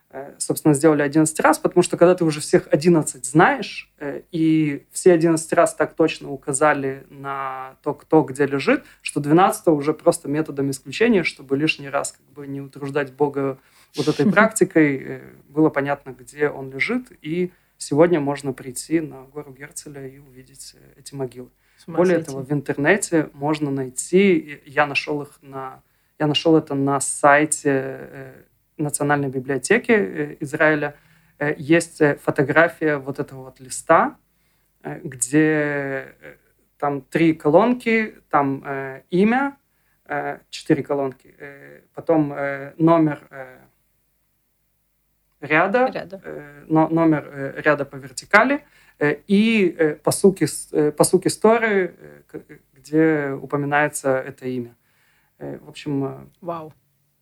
э, 0.09 0.33
собственно, 0.37 0.73
сделали 0.73 1.01
11 1.01 1.39
раз, 1.41 1.59
потому 1.59 1.83
что 1.83 1.97
когда 1.97 2.15
ты 2.15 2.23
уже 2.23 2.39
всех 2.39 2.67
11 2.71 3.25
знаешь, 3.25 3.91
э, 3.99 4.21
и 4.31 4.85
все 4.91 5.13
11 5.13 5.51
раз 5.53 5.75
так 5.75 5.93
точно 5.93 6.31
указали 6.31 7.05
на 7.09 7.75
то, 7.83 7.93
кто 7.93 8.23
где 8.23 8.45
лежит, 8.45 8.83
что 9.01 9.19
12 9.19 9.67
уже 9.67 9.93
просто 9.93 10.29
методом 10.29 10.71
исключения, 10.71 11.23
чтобы 11.23 11.57
лишний 11.57 11.89
раз 11.89 12.13
как 12.13 12.25
бы 12.33 12.47
не 12.47 12.61
утруждать 12.61 13.11
Бога 13.11 13.57
вот 13.95 14.07
этой 14.07 14.25
практикой, 14.31 15.21
было 15.49 15.69
понятно, 15.69 16.15
где 16.17 16.49
он 16.49 16.71
лежит, 16.71 17.11
и 17.21 17.51
сегодня 17.77 18.19
можно 18.19 18.53
прийти 18.53 19.01
на 19.01 19.23
гору 19.23 19.51
Герцеля 19.51 20.07
и 20.07 20.19
увидеть 20.19 20.75
эти 20.97 21.13
могилы. 21.13 21.49
Более 21.87 22.19
того, 22.19 22.39
в 22.41 22.51
интернете 22.51 23.29
можно 23.33 23.69
найти, 23.69 24.61
я 24.65 24.87
нашел 24.87 25.21
их 25.21 25.37
на 25.41 25.83
я 26.19 26.27
нашел 26.27 26.57
это 26.57 26.75
на 26.75 26.99
сайте 26.99 27.69
э, 27.73 28.43
Национальной 28.77 29.29
библиотеки 29.29 29.91
э, 29.91 30.37
Израиля. 30.39 30.95
Э, 31.39 31.53
есть 31.57 32.01
фотография 32.21 32.97
вот 32.97 33.19
этого 33.19 33.45
вот 33.45 33.59
листа, 33.59 34.17
где 34.83 36.15
там 36.77 37.01
три 37.01 37.33
колонки, 37.33 38.15
там 38.29 38.63
имя, 39.09 39.57
четыре 40.51 40.83
колонки, 40.83 41.35
потом 41.95 42.27
номер 42.77 43.27
ряда, 45.41 45.87
ряда. 45.87 46.21
номер 46.67 47.55
ряда 47.57 47.83
по 47.83 47.95
вертикали 47.95 48.63
и 49.01 49.97
посуки, 50.03 50.45
посуки 50.91 51.29
истории, 51.29 51.95
где 52.75 53.31
упоминается 53.31 54.15
это 54.19 54.45
имя. 54.45 54.75
Э, 55.37 55.57
в 55.59 55.69
общем... 55.69 56.05
Э, 56.05 56.25
Вау. 56.41 56.73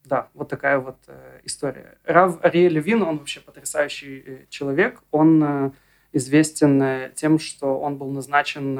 Да, 0.05 0.29
вот 0.33 0.49
такая 0.49 0.79
вот 0.79 0.97
э, 1.07 1.39
история. 1.43 1.97
Рав 2.03 2.43
Ария 2.43 2.69
Левин, 2.69 3.01
он 3.03 3.19
вообще 3.19 3.39
потрясающий 3.39 4.45
человек. 4.49 5.01
Он 5.11 5.73
известен 6.11 7.11
тем, 7.15 7.39
что 7.39 7.79
он 7.79 7.97
был 7.97 8.11
назначен 8.11 8.75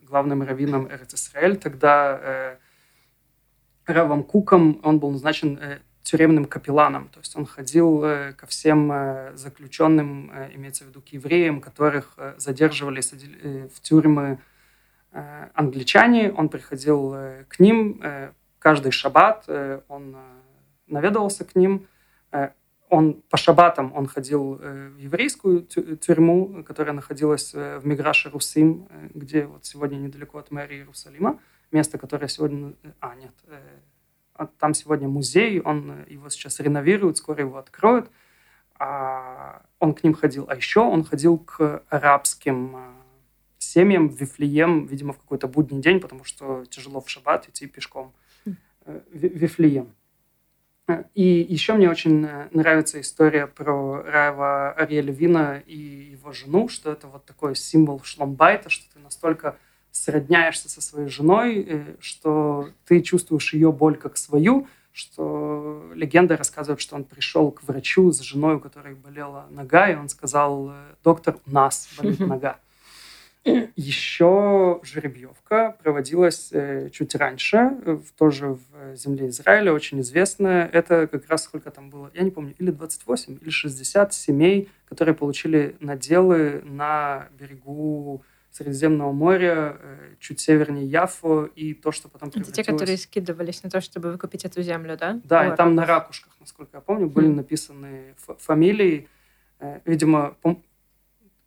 главным 0.00 0.42
раввином 0.42 0.88
Эрец 0.88 1.30
Тогда 1.60 2.56
Равом 3.84 4.22
Куком 4.22 4.80
он 4.82 4.98
был 4.98 5.10
назначен 5.10 5.60
тюремным 6.02 6.46
капелланом. 6.46 7.08
То 7.08 7.18
есть 7.18 7.36
он 7.36 7.44
ходил 7.44 8.00
ко 8.00 8.46
всем 8.46 9.34
заключенным, 9.34 10.30
имеется 10.54 10.84
в 10.84 10.88
виду 10.88 11.02
к 11.02 11.08
евреям, 11.08 11.60
которых 11.60 12.16
задерживали 12.38 13.02
в 13.68 13.80
тюрьмы 13.80 14.38
англичане, 15.12 16.32
он 16.32 16.48
приходил 16.48 17.14
э, 17.14 17.44
к 17.48 17.58
ним 17.60 18.00
э, 18.02 18.32
каждый 18.58 18.92
шаббат, 18.92 19.48
он 19.88 20.16
наведывался 20.86 21.44
к 21.44 21.56
ним, 21.56 21.88
он 22.88 23.22
по 23.28 23.36
шаббатам 23.36 23.92
он 23.92 24.06
ходил 24.06 24.54
в 24.54 24.96
еврейскую 24.98 25.62
тюрьму, 25.62 26.62
которая 26.62 26.94
находилась 26.94 27.54
в 27.54 27.80
Миграше 27.84 28.30
Русим, 28.30 28.86
где 29.12 29.46
вот 29.46 29.64
сегодня 29.64 29.96
недалеко 29.96 30.38
от 30.38 30.52
мэрии 30.52 30.76
Иерусалима, 30.76 31.40
место, 31.72 31.98
которое 31.98 32.28
сегодня... 32.28 32.74
А, 33.00 33.16
нет, 33.16 33.34
а 34.34 34.46
там 34.46 34.74
сегодня 34.74 35.08
музей, 35.08 35.60
он 35.60 36.04
его 36.06 36.28
сейчас 36.28 36.60
реновируют, 36.60 37.16
скоро 37.16 37.40
его 37.40 37.58
откроют. 37.58 38.08
А 38.78 39.62
он 39.78 39.94
к 39.94 40.04
ним 40.04 40.14
ходил. 40.14 40.46
А 40.48 40.54
еще 40.54 40.80
он 40.80 41.04
ходил 41.04 41.38
к 41.38 41.82
арабским 41.88 43.01
семьям 43.72 44.08
в 44.08 44.20
Вифлеем, 44.20 44.86
видимо, 44.86 45.12
в 45.12 45.18
какой-то 45.18 45.48
будний 45.48 45.80
день, 45.80 46.00
потому 46.00 46.24
что 46.24 46.64
тяжело 46.66 47.00
в 47.00 47.08
шаббат 47.08 47.48
идти 47.48 47.66
пешком. 47.66 48.12
Хм. 48.44 48.56
Э, 48.84 49.00
Вифлеем. 49.12 49.94
Э, 50.88 51.04
и 51.14 51.46
еще 51.48 51.72
мне 51.74 51.88
очень 51.88 52.24
э, 52.26 52.48
нравится 52.52 53.00
история 53.00 53.46
про 53.46 54.02
Раева 54.02 54.72
Ариэля 54.72 55.12
Вина 55.12 55.62
и 55.66 55.78
его 56.12 56.32
жену, 56.32 56.68
что 56.68 56.92
это 56.92 57.06
вот 57.06 57.24
такой 57.24 57.56
символ 57.56 58.02
шломбайта, 58.02 58.68
что 58.68 58.92
ты 58.92 58.98
настолько 59.00 59.56
сродняешься 59.90 60.68
со 60.70 60.80
своей 60.80 61.08
женой, 61.08 61.96
что 62.00 62.70
ты 62.86 63.02
чувствуешь 63.02 63.52
ее 63.52 63.72
боль 63.72 63.96
как 63.96 64.16
свою, 64.16 64.66
что 64.90 65.90
легенда 65.94 66.36
рассказывает, 66.36 66.80
что 66.80 66.96
он 66.96 67.04
пришел 67.04 67.50
к 67.50 67.62
врачу 67.62 68.10
с 68.10 68.20
женой, 68.20 68.54
у 68.54 68.60
которой 68.60 68.94
болела 68.94 69.46
нога, 69.50 69.90
и 69.90 69.94
он 69.94 70.08
сказал, 70.08 70.72
доктор, 71.04 71.36
у 71.46 71.50
нас 71.50 71.90
болит 71.98 72.20
нога. 72.34 72.58
Еще 73.76 74.80
жеребьевка 74.82 75.76
проводилась 75.82 76.50
э, 76.52 76.90
чуть 76.90 77.14
раньше, 77.14 77.76
в, 77.84 78.12
тоже 78.16 78.58
в 78.70 78.94
земле 78.94 79.28
Израиля, 79.28 79.72
очень 79.72 80.00
известная. 80.00 80.66
Это 80.72 81.06
как 81.08 81.28
раз 81.28 81.44
сколько 81.44 81.70
там 81.70 81.90
было, 81.90 82.10
я 82.14 82.22
не 82.22 82.30
помню, 82.30 82.54
или 82.58 82.70
28, 82.70 83.38
или 83.40 83.50
60 83.50 84.14
семей, 84.14 84.68
которые 84.84 85.14
получили 85.14 85.76
наделы 85.80 86.62
на 86.64 87.28
берегу 87.38 88.22
Средиземного 88.52 89.12
моря, 89.12 89.78
э, 89.80 90.14
чуть 90.20 90.38
севернее 90.38 90.86
Яфо, 90.86 91.46
и 91.46 91.72
то, 91.72 91.90
что 91.90 92.10
потом 92.10 92.28
Это 92.28 92.52
те, 92.52 92.62
которые 92.62 92.98
скидывались 92.98 93.62
на 93.62 93.70
то, 93.70 93.80
чтобы 93.80 94.12
выкупить 94.12 94.44
эту 94.44 94.62
землю, 94.62 94.98
да? 94.98 95.18
Да, 95.24 95.40
О, 95.40 95.52
и 95.54 95.56
там 95.56 95.74
на 95.74 95.86
ракушках, 95.86 96.36
насколько 96.38 96.76
я 96.76 96.82
помню, 96.82 97.08
были 97.08 97.28
написаны 97.28 98.14
фамилии. 98.38 99.08
Э, 99.58 99.80
видимо, 99.86 100.36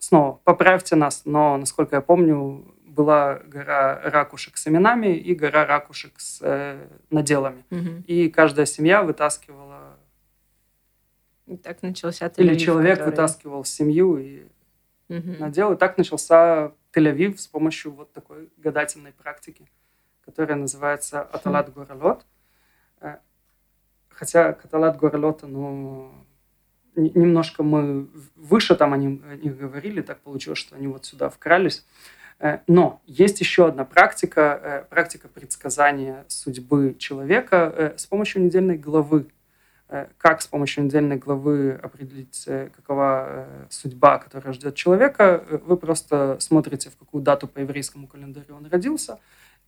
снова, 0.05 0.39
поправьте 0.43 0.95
нас, 0.95 1.23
но, 1.25 1.57
насколько 1.57 1.95
я 1.95 2.01
помню, 2.01 2.63
была 2.85 3.39
гора 3.45 3.99
ракушек 4.03 4.57
с 4.57 4.67
именами 4.67 5.17
и 5.17 5.33
гора 5.35 5.65
ракушек 5.65 6.13
с 6.19 6.39
э, 6.41 6.87
наделами. 7.09 7.65
Угу. 7.71 8.03
И 8.07 8.29
каждая 8.29 8.65
семья 8.65 9.03
вытаскивала... 9.03 9.97
И 11.47 11.57
так 11.57 11.81
начался 11.81 12.27
Тель-Авив, 12.27 12.43
Или 12.43 12.57
человек 12.57 12.97
который... 12.99 13.11
вытаскивал 13.11 13.65
семью 13.65 14.17
и 14.17 14.43
угу. 15.09 15.35
надел. 15.39 15.73
И 15.73 15.77
так 15.77 15.97
начался 15.97 16.71
Тель-Авив 16.93 17.37
с 17.37 17.47
помощью 17.47 17.91
вот 17.91 18.13
такой 18.13 18.49
гадательной 18.57 19.11
практики, 19.11 19.67
которая 20.23 20.57
называется 20.57 21.21
Аталат 21.21 21.73
Горалот. 21.73 22.25
Э, 23.01 23.17
хотя 24.09 24.53
Каталат 24.53 24.97
Горалот, 24.97 25.43
ну, 25.43 26.13
немножко 26.95 27.63
мы 27.63 28.07
выше 28.35 28.75
там 28.75 28.93
о 28.93 28.97
них, 28.97 29.21
о 29.29 29.35
них 29.35 29.57
говорили, 29.57 30.01
так 30.01 30.19
получилось, 30.21 30.59
что 30.59 30.75
они 30.75 30.87
вот 30.87 31.05
сюда 31.05 31.29
вкрались. 31.29 31.85
Э, 32.39 32.59
но 32.67 33.01
есть 33.05 33.39
еще 33.39 33.67
одна 33.67 33.85
практика, 33.85 34.59
э, 34.61 34.83
практика 34.89 35.27
предсказания 35.27 36.25
судьбы 36.27 36.95
человека 36.97 37.73
э, 37.75 37.93
с 37.97 38.05
помощью 38.05 38.43
недельной 38.43 38.77
главы. 38.77 39.27
Как 40.17 40.41
с 40.41 40.47
помощью 40.47 40.83
недельной 40.83 41.17
главы 41.17 41.79
определить, 41.81 42.49
какова 42.75 43.47
судьба, 43.69 44.17
которая 44.17 44.51
ждет 44.51 44.73
человека? 44.73 45.43
Вы 45.63 45.77
просто 45.77 46.37
смотрите, 46.39 46.89
в 46.89 46.97
какую 46.97 47.21
дату 47.21 47.47
по 47.47 47.59
еврейскому 47.59 48.07
календарю 48.07 48.55
он 48.55 48.65
родился, 48.65 49.19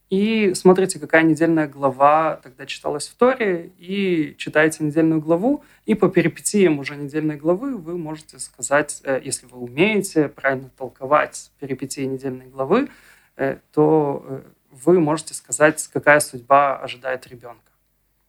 и 0.10 0.54
смотрите, 0.54 1.00
какая 1.00 1.24
недельная 1.24 1.67
глава 1.67 2.38
тогда 2.38 2.65
читалась 2.65 3.10
в 3.10 3.15
Торе, 3.15 3.72
и 3.78 4.36
читаете 4.38 4.84
недельную 4.86 5.20
главу, 5.20 5.63
и 5.86 5.96
по 5.96 6.08
перипетиям 6.08 6.80
уже 6.80 6.96
недельной 6.96 7.36
главы 7.36 7.78
вы 7.78 7.98
можете 7.98 8.39
сказать, 8.39 9.02
э, 9.04 9.20
если 9.24 9.48
вы 9.48 9.60
умеете 9.60 10.30
правильно 10.30 10.70
толковать 10.78 11.52
перипетии 11.60 12.06
недельной 12.06 12.48
главы, 12.48 12.89
э, 13.36 13.58
то 13.74 14.26
э, 14.28 14.41
вы 14.72 15.00
можете 15.02 15.34
сказать, 15.34 15.86
какая 15.91 16.22
судьба 16.22 16.78
ожидает 16.78 17.28
ребенка. 17.28 17.72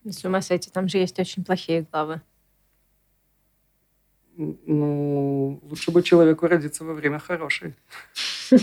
С 0.05 0.25
ума 0.25 0.41
сойти, 0.43 0.71
там 0.71 0.89
же 0.89 0.99
есть 0.99 1.19
очень 1.21 1.45
плохие 1.45 1.87
главы. 1.93 2.21
Ну, 4.41 5.59
лучше 5.65 5.91
бы 5.91 6.01
человеку 6.01 6.47
родиться 6.47 6.85
во 6.85 6.95
время 6.95 7.19
хорошей. 7.19 7.75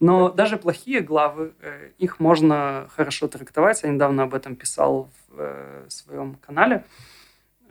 Но 0.00 0.30
даже 0.30 0.56
плохие 0.56 1.00
главы, 1.00 1.52
э, 1.60 1.90
их 1.98 2.20
можно 2.20 2.86
хорошо 2.94 3.26
трактовать. 3.26 3.82
Я 3.82 3.88
недавно 3.88 4.22
об 4.22 4.34
этом 4.34 4.54
писал 4.54 5.10
в 5.28 5.40
э, 5.40 5.84
своем 5.88 6.36
канале. 6.36 6.84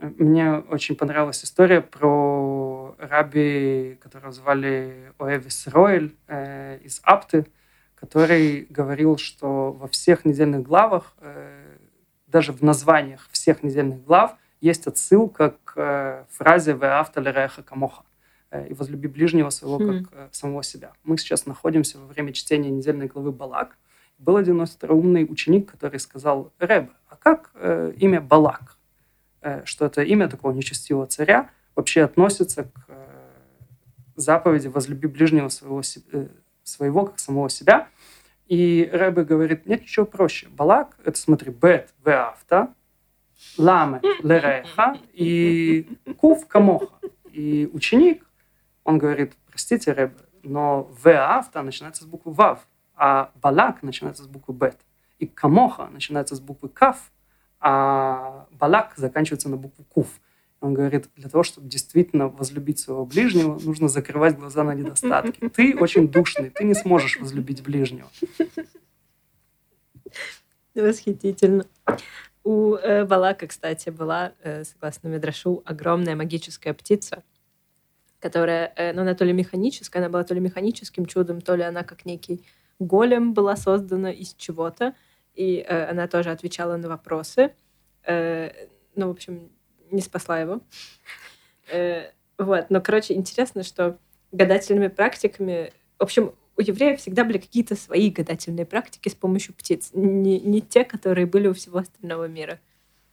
Мне 0.00 0.56
очень 0.56 0.96
понравилась 0.96 1.42
история 1.42 1.80
про 1.80 2.94
раби, 2.98 3.98
которого 4.02 4.32
звали 4.32 5.14
Оэвис 5.18 5.66
Ройль 5.68 6.14
э, 6.28 6.78
из 6.82 7.00
Апты, 7.04 7.46
который 7.94 8.66
говорил, 8.68 9.16
что 9.16 9.72
во 9.72 9.88
всех 9.88 10.26
недельных 10.26 10.62
главах, 10.62 11.14
даже 12.26 12.52
в 12.52 12.62
названиях 12.62 13.28
всех 13.30 13.62
недельных 13.62 14.02
глав, 14.04 14.36
есть 14.60 14.86
отсылка 14.86 15.56
к 15.64 16.26
фразе 16.30 16.72
«Ве 16.72 16.88
автолереха 16.88 17.62
камоха» 17.62 18.04
и 18.68 18.74
возлюби 18.74 19.06
ближнего 19.06 19.50
своего 19.50 19.78
как 19.78 20.12
mm. 20.12 20.28
самого 20.32 20.62
себя. 20.64 20.92
Мы 21.04 21.16
сейчас 21.18 21.46
находимся 21.46 21.98
во 21.98 22.06
время 22.06 22.32
чтения 22.32 22.68
недельной 22.70 23.06
главы 23.06 23.30
Балак. 23.30 23.78
Был 24.18 24.36
один 24.36 24.60
остроумный 24.60 25.24
ученик, 25.24 25.70
который 25.70 26.00
сказал, 26.00 26.52
Рэб, 26.58 26.90
а 27.08 27.16
как 27.16 27.52
э, 27.54 27.92
имя 27.96 28.20
Балак, 28.20 28.76
э, 29.40 29.64
что 29.64 29.86
это 29.86 30.02
имя 30.02 30.28
такого 30.28 30.52
нечестивого 30.52 31.06
царя, 31.06 31.50
вообще 31.76 32.02
относится 32.02 32.64
к 32.64 32.84
э, 32.88 33.06
заповеди 34.16 34.66
«возлюби 34.66 35.06
ближнего 35.06 35.48
своего, 35.48 35.80
э, 36.12 36.26
своего 36.64 37.06
как 37.06 37.18
самого 37.20 37.48
себя». 37.48 37.88
И 38.48 38.90
Рэбе 38.92 39.22
говорит, 39.22 39.66
нет 39.66 39.82
ничего 39.82 40.04
проще. 40.04 40.48
Балак– 40.48 40.96
это, 41.04 41.16
смотри, 41.16 41.52
бет 41.52 41.94
веавта, 42.04 42.74
ламе 43.58 44.00
лереха 44.22 44.96
и 45.12 45.88
кув 46.18 46.46
камоха. 46.46 46.88
И 47.32 47.68
ученик 47.72 48.26
он 48.84 48.98
говорит, 48.98 49.34
простите, 49.46 49.92
Рэб, 49.92 50.12
но 50.42 50.90
Веавта 51.04 51.62
начинается 51.62 52.04
с 52.04 52.06
буквы 52.06 52.32
Вав, 52.32 52.66
а 52.96 53.30
Балак 53.40 53.82
начинается 53.82 54.24
с 54.24 54.26
буквы 54.26 54.54
Бет. 54.54 54.78
И 55.18 55.26
Камоха 55.26 55.86
начинается 55.86 56.34
с 56.34 56.40
буквы 56.40 56.68
Кав, 56.68 57.12
а 57.60 58.46
Балак 58.52 58.94
заканчивается 58.96 59.48
на 59.48 59.56
букву 59.56 59.84
Кув. 59.84 60.08
Он 60.60 60.74
говорит, 60.74 61.08
для 61.16 61.28
того, 61.28 61.42
чтобы 61.42 61.68
действительно 61.68 62.28
возлюбить 62.28 62.78
своего 62.78 63.06
ближнего, 63.06 63.58
нужно 63.60 63.88
закрывать 63.88 64.36
глаза 64.38 64.62
на 64.62 64.74
недостатки. 64.74 65.48
Ты 65.48 65.76
очень 65.78 66.08
душный, 66.08 66.50
ты 66.50 66.64
не 66.64 66.74
сможешь 66.74 67.18
возлюбить 67.18 67.62
ближнего. 67.62 68.10
Восхитительно. 70.74 71.64
У 72.42 72.74
э, 72.74 73.04
Балака, 73.04 73.46
кстати, 73.46 73.90
была, 73.90 74.32
э, 74.42 74.64
согласно 74.64 75.08
Медрашу, 75.08 75.62
огромная 75.66 76.16
магическая 76.16 76.72
птица, 76.72 77.22
которая, 78.18 78.72
э, 78.76 78.92
ну, 78.92 79.02
она 79.02 79.14
то 79.14 79.24
ли 79.24 79.32
механическая, 79.32 80.02
она 80.02 80.10
была 80.10 80.24
то 80.24 80.34
ли 80.34 80.40
механическим 80.40 81.06
чудом, 81.06 81.40
то 81.40 81.54
ли 81.54 81.62
она 81.62 81.84
как 81.84 82.06
некий 82.06 82.44
голем 82.78 83.34
была 83.34 83.56
создана 83.56 84.10
из 84.10 84.34
чего-то, 84.34 84.94
и 85.34 85.64
э, 85.66 85.90
она 85.90 86.08
тоже 86.08 86.30
отвечала 86.30 86.76
на 86.76 86.88
вопросы. 86.88 87.54
Э, 88.04 88.50
ну, 88.94 89.08
в 89.08 89.10
общем, 89.10 89.50
не 89.90 90.00
спасла 90.00 90.40
его. 90.40 90.60
Э, 91.70 92.10
вот, 92.38 92.70
но, 92.70 92.80
короче, 92.80 93.14
интересно, 93.14 93.62
что 93.62 93.98
гадательными 94.32 94.88
практиками, 94.88 95.72
в 95.98 96.02
общем, 96.02 96.34
у 96.60 96.62
евреев 96.62 97.00
всегда 97.00 97.24
были 97.24 97.38
какие-то 97.38 97.74
свои 97.74 98.10
гадательные 98.10 98.66
практики 98.66 99.08
с 99.08 99.14
помощью 99.14 99.54
птиц, 99.54 99.90
не, 99.94 100.38
не 100.40 100.60
те, 100.60 100.84
которые 100.84 101.26
были 101.26 101.48
у 101.48 101.54
всего 101.54 101.78
остального 101.78 102.28
мира. 102.28 102.60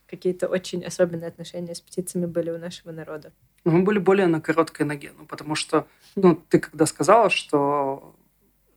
Какие-то 0.08 0.48
очень 0.48 0.86
особенные 0.86 1.28
отношения 1.28 1.74
с 1.74 1.82
птицами 1.82 2.26
были 2.26 2.50
у 2.50 2.58
нашего 2.58 2.92
народа. 2.92 3.32
Но 3.64 3.72
мы 3.72 3.84
были 3.84 4.00
более 4.00 4.28
на 4.28 4.42
короткой 4.42 4.86
ноге, 4.86 5.12
ну, 5.18 5.26
потому 5.26 5.56
что, 5.56 5.88
ну, 6.16 6.36
ты 6.36 6.60
когда 6.60 6.86
сказала, 6.86 7.30
что 7.30 8.16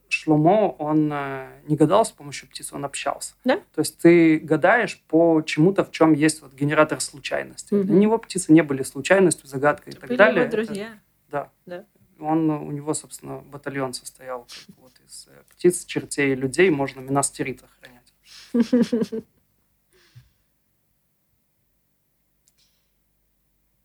Шломо, 0.09 0.74
он 0.78 1.11
э, 1.12 1.48
не 1.68 1.76
гадал 1.76 2.04
с 2.04 2.11
помощью 2.11 2.48
птиц, 2.48 2.72
он 2.72 2.85
общался. 2.85 3.35
Да? 3.44 3.56
То 3.74 3.80
есть 3.80 3.98
ты 3.98 4.38
гадаешь 4.38 5.00
по 5.09 5.42
чему-то, 5.42 5.85
в 5.85 5.92
чем 5.92 6.12
есть 6.12 6.42
вот 6.42 6.52
генератор 6.52 7.00
случайности. 7.00 7.74
Угу. 7.74 7.85
Для 7.85 7.96
него 7.96 8.18
птицы 8.18 8.52
не 8.52 8.62
были 8.62 8.83
случайностью, 8.83 9.48
загадкой 9.48 9.92
и 9.92 9.96
так 9.96 10.09
были 10.09 10.18
далее. 10.18 10.42
Его 10.42 10.50
друзья. 10.50 10.87
Это, 10.87 10.98
да. 11.30 11.50
да. 11.66 11.85
Он, 12.20 12.50
у 12.50 12.70
него, 12.70 12.94
собственно, 12.94 13.38
батальон 13.38 13.92
состоял 13.94 14.46
вот, 14.78 14.92
из 15.06 15.28
э, 15.28 15.42
птиц, 15.50 15.85
чертей 15.85 16.33
и 16.33 16.37
людей. 16.37 16.70
Можно 16.70 17.00
Минастерит 17.00 17.62
охранять. 17.62 18.12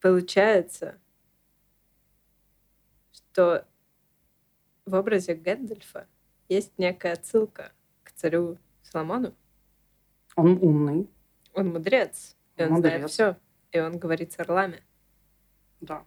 Получается, 0.02 1.00
что 3.12 3.66
в 4.86 4.94
образе 4.94 5.34
Гэндальфа 5.34 6.08
есть 6.48 6.78
некая 6.78 7.14
отсылка 7.14 7.72
к 8.04 8.12
царю 8.12 8.60
Соломону. 8.84 9.34
Он 10.36 10.60
умный. 10.62 11.10
Он 11.54 11.70
мудрец. 11.70 12.36
И 12.56 12.64
он 12.64 12.74
мудрец. 12.74 12.92
знает 12.92 13.10
все. 13.10 13.38
И 13.72 13.80
он 13.80 13.98
говорит 13.98 14.32
с 14.32 14.40
орлами. 14.40 14.84
Да. 15.82 16.06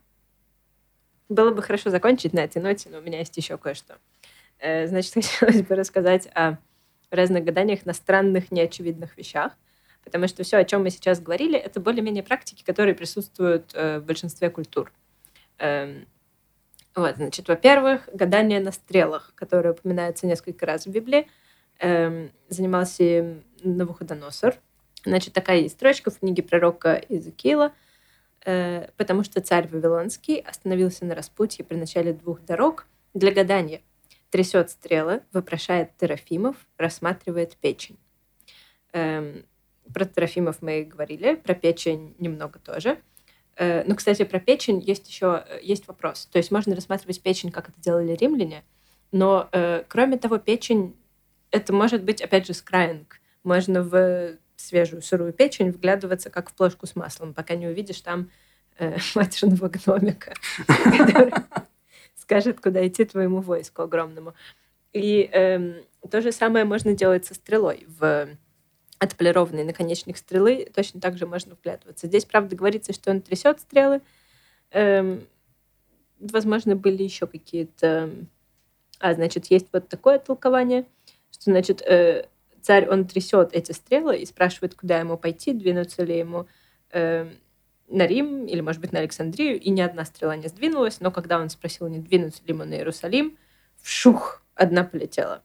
Было 1.29 1.51
бы 1.51 1.63
хорошо 1.63 1.91
закончить 1.91 2.33
на 2.33 2.41
этой 2.41 2.63
ноте, 2.63 2.89
но 2.91 2.99
у 2.99 3.03
меня 3.03 3.19
есть 3.19 3.37
еще 3.37 3.59
кое-что. 3.59 3.99
Э, 4.59 4.87
значит, 4.87 5.15
хотелось 5.41 5.63
бы 5.63 5.75
рассказать 5.75 6.29
о 6.35 6.59
разных 7.11 7.45
гаданиях 7.45 7.87
на 7.87 7.95
странных, 7.95 8.51
неочевидных 8.51 9.17
вещах 9.17 9.53
потому 10.09 10.27
что 10.27 10.43
все, 10.43 10.57
о 10.57 10.65
чем 10.65 10.83
мы 10.83 10.91
сейчас 10.91 11.21
говорили, 11.21 11.59
это 11.59 11.81
более-менее 11.81 12.23
практики, 12.23 12.65
которые 12.65 12.95
присутствуют 12.95 13.73
э, 13.75 13.99
в 13.99 14.05
большинстве 14.05 14.49
культур. 14.49 14.91
Эм, 15.59 16.07
вот, 16.95 17.17
значит, 17.17 17.47
во-первых, 17.47 18.09
гадание 18.15 18.59
на 18.61 18.73
стрелах, 18.73 19.33
которое 19.35 19.73
упоминается 19.73 20.27
несколько 20.27 20.65
раз 20.65 20.87
в 20.87 20.91
Библии, 20.91 21.29
эм, 21.81 22.31
занимался 22.49 23.03
им 23.03 23.45
Навуходоносор. 23.63 24.57
Значит, 25.05 25.35
такая 25.35 25.59
есть 25.59 25.75
строчка 25.75 26.11
в 26.11 26.21
книге 26.21 26.43
пророка 26.43 27.03
Иезекиила, 27.11 27.73
потому 28.97 29.25
что 29.25 29.43
царь 29.43 29.69
Вавилонский 29.69 30.39
остановился 30.39 31.05
на 31.05 31.15
распутье 31.15 31.65
при 31.65 31.77
начале 31.77 32.15
двух 32.15 32.43
дорог 32.45 32.87
для 33.13 33.31
гадания. 33.31 33.83
Трясет 34.31 34.71
стрелы, 34.71 35.23
вопрошает 35.33 35.97
Терафимов, 35.99 36.57
рассматривает 36.79 37.57
печень. 37.57 37.99
Эм, 38.93 39.45
про 39.93 40.05
Трофимов 40.05 40.63
мы 40.63 40.85
говорили, 40.85 41.35
про 41.35 41.55
печень 41.55 42.15
немного 42.19 42.59
тоже. 42.59 42.99
Э, 43.57 43.85
ну, 43.85 43.97
кстати, 43.97 44.25
про 44.25 44.39
печень 44.39 44.81
есть 44.81 45.09
еще 45.09 45.45
э, 45.47 45.61
есть 45.63 45.89
вопрос. 45.89 46.27
То 46.27 46.39
есть 46.39 46.51
можно 46.51 46.75
рассматривать 46.75 47.21
печень, 47.23 47.51
как 47.51 47.69
это 47.71 47.81
делали 47.81 48.13
римляне, 48.13 48.65
но 49.13 49.49
э, 49.53 49.85
кроме 49.89 50.19
того, 50.19 50.39
печень 50.39 50.95
это 51.51 51.73
может 51.73 52.05
быть, 52.05 52.21
опять 52.21 52.47
же, 52.47 52.55
скраинг. 52.55 53.21
Можно 53.43 53.83
в 53.83 54.37
свежую 54.61 55.03
сырую 55.03 55.33
печень 55.33 55.71
вглядываться, 55.71 56.31
как 56.31 56.51
в 56.51 56.55
плошку 56.55 56.87
с 56.87 56.97
маслом, 56.97 57.35
пока 57.35 57.55
не 57.55 57.67
увидишь 57.67 58.01
там 58.01 58.31
э, 58.79 58.97
матерного 59.15 59.69
гномика, 59.69 60.35
который 60.67 61.33
скажет, 62.17 62.61
куда 62.61 62.87
идти 62.87 63.05
твоему 63.05 63.41
войску 63.41 63.83
огромному. 63.83 64.35
И 64.93 65.29
э, 65.33 65.83
то 66.11 66.21
же 66.21 66.33
самое 66.33 66.65
можно 66.65 66.93
делать 66.95 67.25
со 67.25 67.35
стрелой 67.35 67.87
в 67.87 68.29
отполированный 68.99 69.65
наконечник 69.65 70.17
стрелы, 70.17 70.69
точно 70.75 71.01
так 71.01 71.17
же 71.17 71.27
можно 71.27 71.55
вглядываться. 71.55 72.09
Здесь, 72.09 72.25
правда, 72.25 72.57
говорится, 72.57 72.93
что 72.93 73.11
он 73.11 73.21
трясет 73.21 73.61
стрелы. 73.61 74.01
Эм, 74.73 75.27
возможно, 76.19 76.75
были 76.75 77.05
еще 77.05 77.27
какие-то... 77.27 78.11
А, 78.99 79.15
значит, 79.15 79.47
есть 79.47 79.69
вот 79.73 79.89
такое 79.89 80.19
толкование, 80.19 80.85
что, 81.31 81.45
значит, 81.45 81.81
э, 81.83 82.27
царь, 82.69 82.87
он 82.87 83.07
трясет 83.07 83.55
эти 83.55 83.73
стрелы 83.73 84.19
и 84.19 84.27
спрашивает, 84.27 84.75
куда 84.75 84.99
ему 84.99 85.17
пойти, 85.17 85.55
двинуться 85.55 86.05
ли 86.05 86.19
ему 86.19 86.47
э, 86.93 87.27
на 87.89 88.07
Рим 88.07 88.45
или, 88.45 88.61
может 88.61 88.83
быть, 88.83 88.93
на 88.93 88.99
Александрию, 88.99 89.59
и 89.59 89.71
ни 89.71 89.81
одна 89.81 90.05
стрела 90.05 90.37
не 90.37 90.49
сдвинулась, 90.49 91.01
но 91.01 91.11
когда 91.11 91.41
он 91.41 91.49
спросил, 91.49 91.89
не 91.89 91.99
двинуться 91.99 92.43
ли 92.45 92.53
ему 92.53 92.65
на 92.65 92.75
Иерусалим, 92.75 93.39
вшух, 93.81 94.43
одна 94.55 94.85
полетела. 94.85 95.43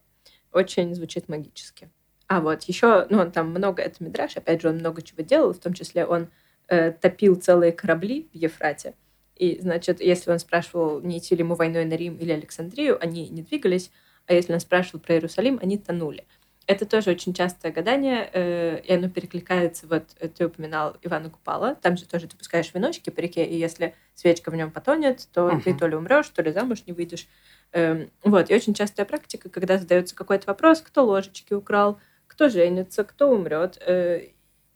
Очень 0.52 0.94
звучит 0.94 1.30
магически. 1.30 1.90
А 2.28 2.42
вот 2.42 2.64
еще, 2.64 3.08
ну, 3.10 3.20
он 3.20 3.32
там 3.32 3.52
много, 3.52 3.82
это 3.82 4.04
Мидраш, 4.04 4.36
опять 4.36 4.62
же, 4.62 4.68
он 4.68 4.80
много 4.80 5.02
чего 5.02 5.24
делал, 5.24 5.54
в 5.54 5.60
том 5.60 5.74
числе 5.74 6.06
он 6.06 6.28
э, 6.68 6.92
топил 6.92 7.36
целые 7.36 7.72
корабли 7.72 8.28
в 8.34 8.36
Ефрате. 8.36 8.96
И, 9.38 9.62
значит, 9.62 10.02
если 10.02 10.30
он 10.30 10.40
спрашивал, 10.40 11.00
не 11.00 11.20
идти 11.20 11.36
ли 11.36 11.40
ему 11.40 11.56
войной 11.56 11.86
на 11.86 11.94
Рим 11.94 12.18
или 12.18 12.34
Александрию, 12.34 13.02
они 13.02 13.30
не 13.30 13.44
двигались, 13.44 13.92
а 14.28 14.34
если 14.34 14.52
он 14.52 14.60
спрашивал 14.60 15.00
про 15.00 15.16
Иерусалим, 15.16 15.58
они 15.62 15.78
тонули. 15.78 16.26
Это 16.66 16.86
тоже 16.86 17.12
очень 17.12 17.34
частое 17.34 17.72
гадание, 17.74 18.30
э, 18.32 18.80
и 18.80 18.94
оно 18.94 19.10
перекликается, 19.10 19.86
вот 19.88 20.04
э, 20.20 20.30
ты 20.30 20.46
упоминал 20.46 20.96
Ивана 21.02 21.30
Купала, 21.30 21.76
там 21.76 21.98
же 21.98 22.06
тоже 22.06 22.28
ты 22.28 22.38
пускаешь 22.38 22.74
веночки 22.74 23.10
по 23.10 23.20
реке, 23.20 23.46
и 23.46 23.58
если 23.58 23.96
свечка 24.16 24.50
в 24.50 24.56
нем 24.56 24.72
потонет, 24.72 25.28
то 25.34 25.50
uh-huh. 25.50 25.62
ты 25.62 25.74
то 25.74 25.88
ли 25.88 25.96
умрешь, 25.96 26.30
то 26.30 26.42
ли 26.42 26.54
замуж 26.54 26.84
не 26.88 26.94
выйдешь. 26.94 27.28
Э, 27.74 28.08
вот, 28.24 28.50
и 28.50 28.56
очень 28.56 28.74
частая 28.74 29.06
практика, 29.06 29.50
когда 29.50 29.78
задается 29.78 30.16
какой-то 30.16 30.48
вопрос, 30.48 30.82
кто 30.82 31.04
ложечки 31.04 31.54
украл, 31.54 32.00
кто 32.28 32.48
женится, 32.48 33.04
кто 33.04 33.30
умрет, 33.30 33.78
э, 33.86 34.30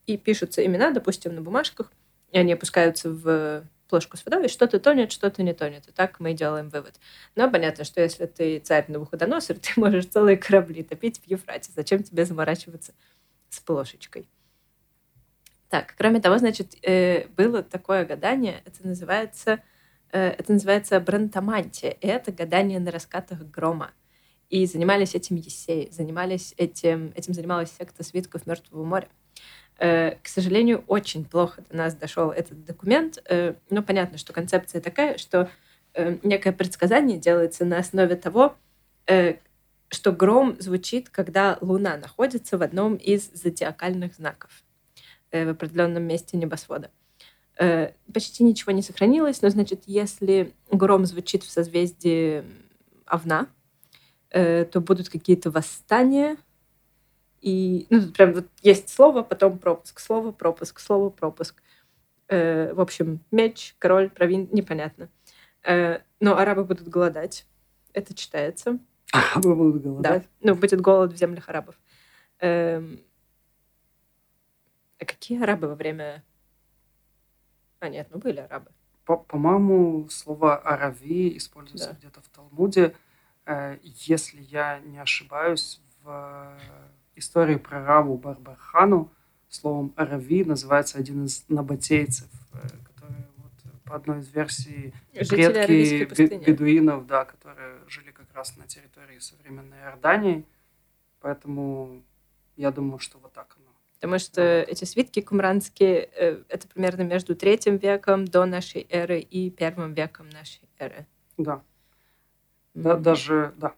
и 0.07 0.17
пишутся 0.17 0.65
имена, 0.65 0.91
допустим, 0.91 1.35
на 1.35 1.41
бумажках, 1.41 1.91
и 2.31 2.37
они 2.37 2.51
опускаются 2.53 3.09
в 3.09 3.63
плошку 3.87 4.17
с 4.17 4.25
водой, 4.25 4.45
и 4.45 4.49
что-то 4.49 4.79
тонет, 4.79 5.11
что-то 5.11 5.43
не 5.43 5.53
тонет. 5.53 5.87
И 5.87 5.91
так 5.91 6.19
мы 6.19 6.33
делаем 6.33 6.69
вывод. 6.69 6.95
Но 7.35 7.49
понятно, 7.49 7.83
что 7.83 8.01
если 8.01 8.25
ты 8.25 8.59
царь 8.59 8.85
Навуходоносор, 8.87 9.57
ты 9.61 9.71
можешь 9.75 10.07
целые 10.07 10.37
корабли 10.37 10.83
топить 10.83 11.19
в 11.19 11.27
Ефрате. 11.27 11.71
Зачем 11.75 12.03
тебе 12.03 12.25
заморачиваться 12.25 12.93
с 13.49 13.59
плошечкой? 13.59 14.27
Так, 15.69 15.95
кроме 15.97 16.21
того, 16.21 16.37
значит, 16.37 16.75
э, 16.81 17.27
было 17.35 17.61
такое 17.61 18.05
гадание, 18.05 18.61
это 18.65 18.87
называется, 18.87 19.61
э, 20.11 20.29
это 20.29 20.53
называется 20.53 20.99
брантомантия, 21.01 21.91
и 21.91 22.07
это 22.07 22.31
гадание 22.31 22.79
на 22.79 22.89
раскатах 22.89 23.39
грома. 23.39 23.91
И 24.49 24.65
занимались 24.65 25.13
этим 25.13 25.35
Есеи, 25.35 25.89
занимались 25.91 26.53
этим, 26.55 27.11
этим 27.15 27.33
занималась 27.33 27.71
секта 27.77 28.03
свитков 28.03 28.47
Мертвого 28.47 28.85
моря. 28.85 29.09
Э, 29.79 30.15
к 30.23 30.27
сожалению, 30.27 30.83
очень 30.87 31.23
плохо 31.23 31.63
до 31.69 31.77
нас 31.77 31.95
дошел 31.95 32.31
этот 32.31 32.65
документ. 32.65 33.19
Э, 33.29 33.53
но 33.69 33.83
понятно, 33.83 34.17
что 34.17 34.33
концепция 34.33 34.81
такая, 34.81 35.17
что 35.17 35.49
э, 35.93 36.17
некое 36.23 36.51
предсказание 36.51 37.17
делается 37.17 37.65
на 37.65 37.79
основе 37.79 38.15
того, 38.15 38.55
что 39.89 40.11
гром 40.11 40.57
звучит, 40.59 41.09
когда 41.09 41.57
Луна 41.61 41.95
находится 41.95 42.57
в 42.57 42.61
одном 42.61 42.95
из 42.95 43.31
зодиакальных 43.31 44.15
знаков 44.15 44.51
в 45.31 45.49
определенном 45.49 46.03
месте 46.03 46.35
небосвода. 46.35 46.91
Почти 48.13 48.43
ничего 48.43 48.73
не 48.73 48.81
сохранилось, 48.81 49.41
но, 49.41 49.47
значит, 49.47 49.83
если 49.85 50.53
гром 50.69 51.05
звучит 51.05 51.43
в 51.43 51.49
созвездии 51.49 52.43
Овна, 53.05 53.47
то 54.29 54.81
будут 54.81 55.07
какие-то 55.07 55.51
восстания, 55.51 56.35
и 57.47 57.87
ну, 57.89 58.01
тут 58.01 58.13
прям 58.13 58.33
вот 58.33 58.47
есть 58.61 58.89
слово, 58.89 59.23
потом 59.23 59.57
пропуск, 59.57 60.01
слово, 60.01 60.33
пропуск, 60.33 60.81
слово, 60.81 61.09
пропуск. 61.09 61.63
Э, 62.27 62.73
в 62.73 62.81
общем, 62.81 63.21
меч, 63.31 63.73
король, 63.79 64.09
провин, 64.09 64.49
непонятно. 64.51 65.09
Э, 65.63 65.99
но 66.19 66.37
арабы 66.37 66.65
будут 66.65 66.89
голодать. 66.89 67.45
Это 67.93 68.13
читается. 68.13 68.79
Арабы 69.13 69.55
будут 69.55 69.81
голодать? 69.81 70.23
Да. 70.23 70.29
Ну, 70.41 70.55
будет 70.55 70.81
голод 70.81 71.13
в 71.13 71.15
землях 71.15 71.47
арабов. 71.47 71.79
Э, 72.41 72.83
а 74.99 75.05
какие 75.05 75.41
арабы 75.41 75.69
во 75.69 75.75
время... 75.75 76.25
А, 77.79 77.87
нет, 77.87 78.09
ну 78.11 78.19
были 78.19 78.41
арабы. 78.41 78.71
По-моему, 79.05 80.09
слово 80.09 80.57
«арави» 80.57 81.37
используется 81.37 81.91
да. 81.91 81.97
где-то 81.97 82.21
в 82.21 82.27
Талмуде. 82.27 82.93
Э, 83.45 83.77
если 83.83 84.41
я 84.41 84.79
не 84.79 84.97
ошибаюсь, 84.97 85.79
в 86.03 86.57
истории 87.17 87.55
про 87.55 87.83
Раву 87.83 88.17
Барбархану 88.17 89.11
словом 89.49 89.93
«арави» 89.95 90.43
называется 90.43 90.97
один 90.97 91.25
из 91.25 91.45
набатейцев, 91.47 92.27
э, 92.53 92.67
которые 92.83 93.27
вот, 93.37 93.51
по 93.85 93.95
одной 93.95 94.19
из 94.19 94.33
версий 94.33 94.93
Жители 95.13 96.05
предки 96.05 96.49
бедуинов, 96.49 97.07
да, 97.07 97.25
которые 97.25 97.79
жили 97.87 98.11
как 98.11 98.27
раз 98.33 98.55
на 98.57 98.67
территории 98.67 99.19
современной 99.19 99.77
Иордании. 99.79 100.45
Поэтому 101.21 102.03
я 102.55 102.71
думаю, 102.71 102.99
что 102.99 103.17
вот 103.19 103.33
так 103.33 103.55
оно. 103.57 103.67
Потому 103.95 104.19
что 104.19 104.41
вот. 104.41 104.69
эти 104.69 104.85
свитки 104.85 105.21
кумранские, 105.21 106.09
э, 106.13 106.43
это 106.49 106.67
примерно 106.67 107.01
между 107.01 107.35
третьим 107.35 107.77
веком 107.77 108.25
до 108.25 108.45
нашей 108.45 108.85
эры 108.89 109.19
и 109.19 109.49
первым 109.49 109.93
веком 109.93 110.29
нашей 110.29 110.69
эры. 110.77 111.07
Да. 111.37 111.53
Mm-hmm. 111.53 112.81
да 112.81 112.95
даже, 112.95 113.53
да. 113.57 113.73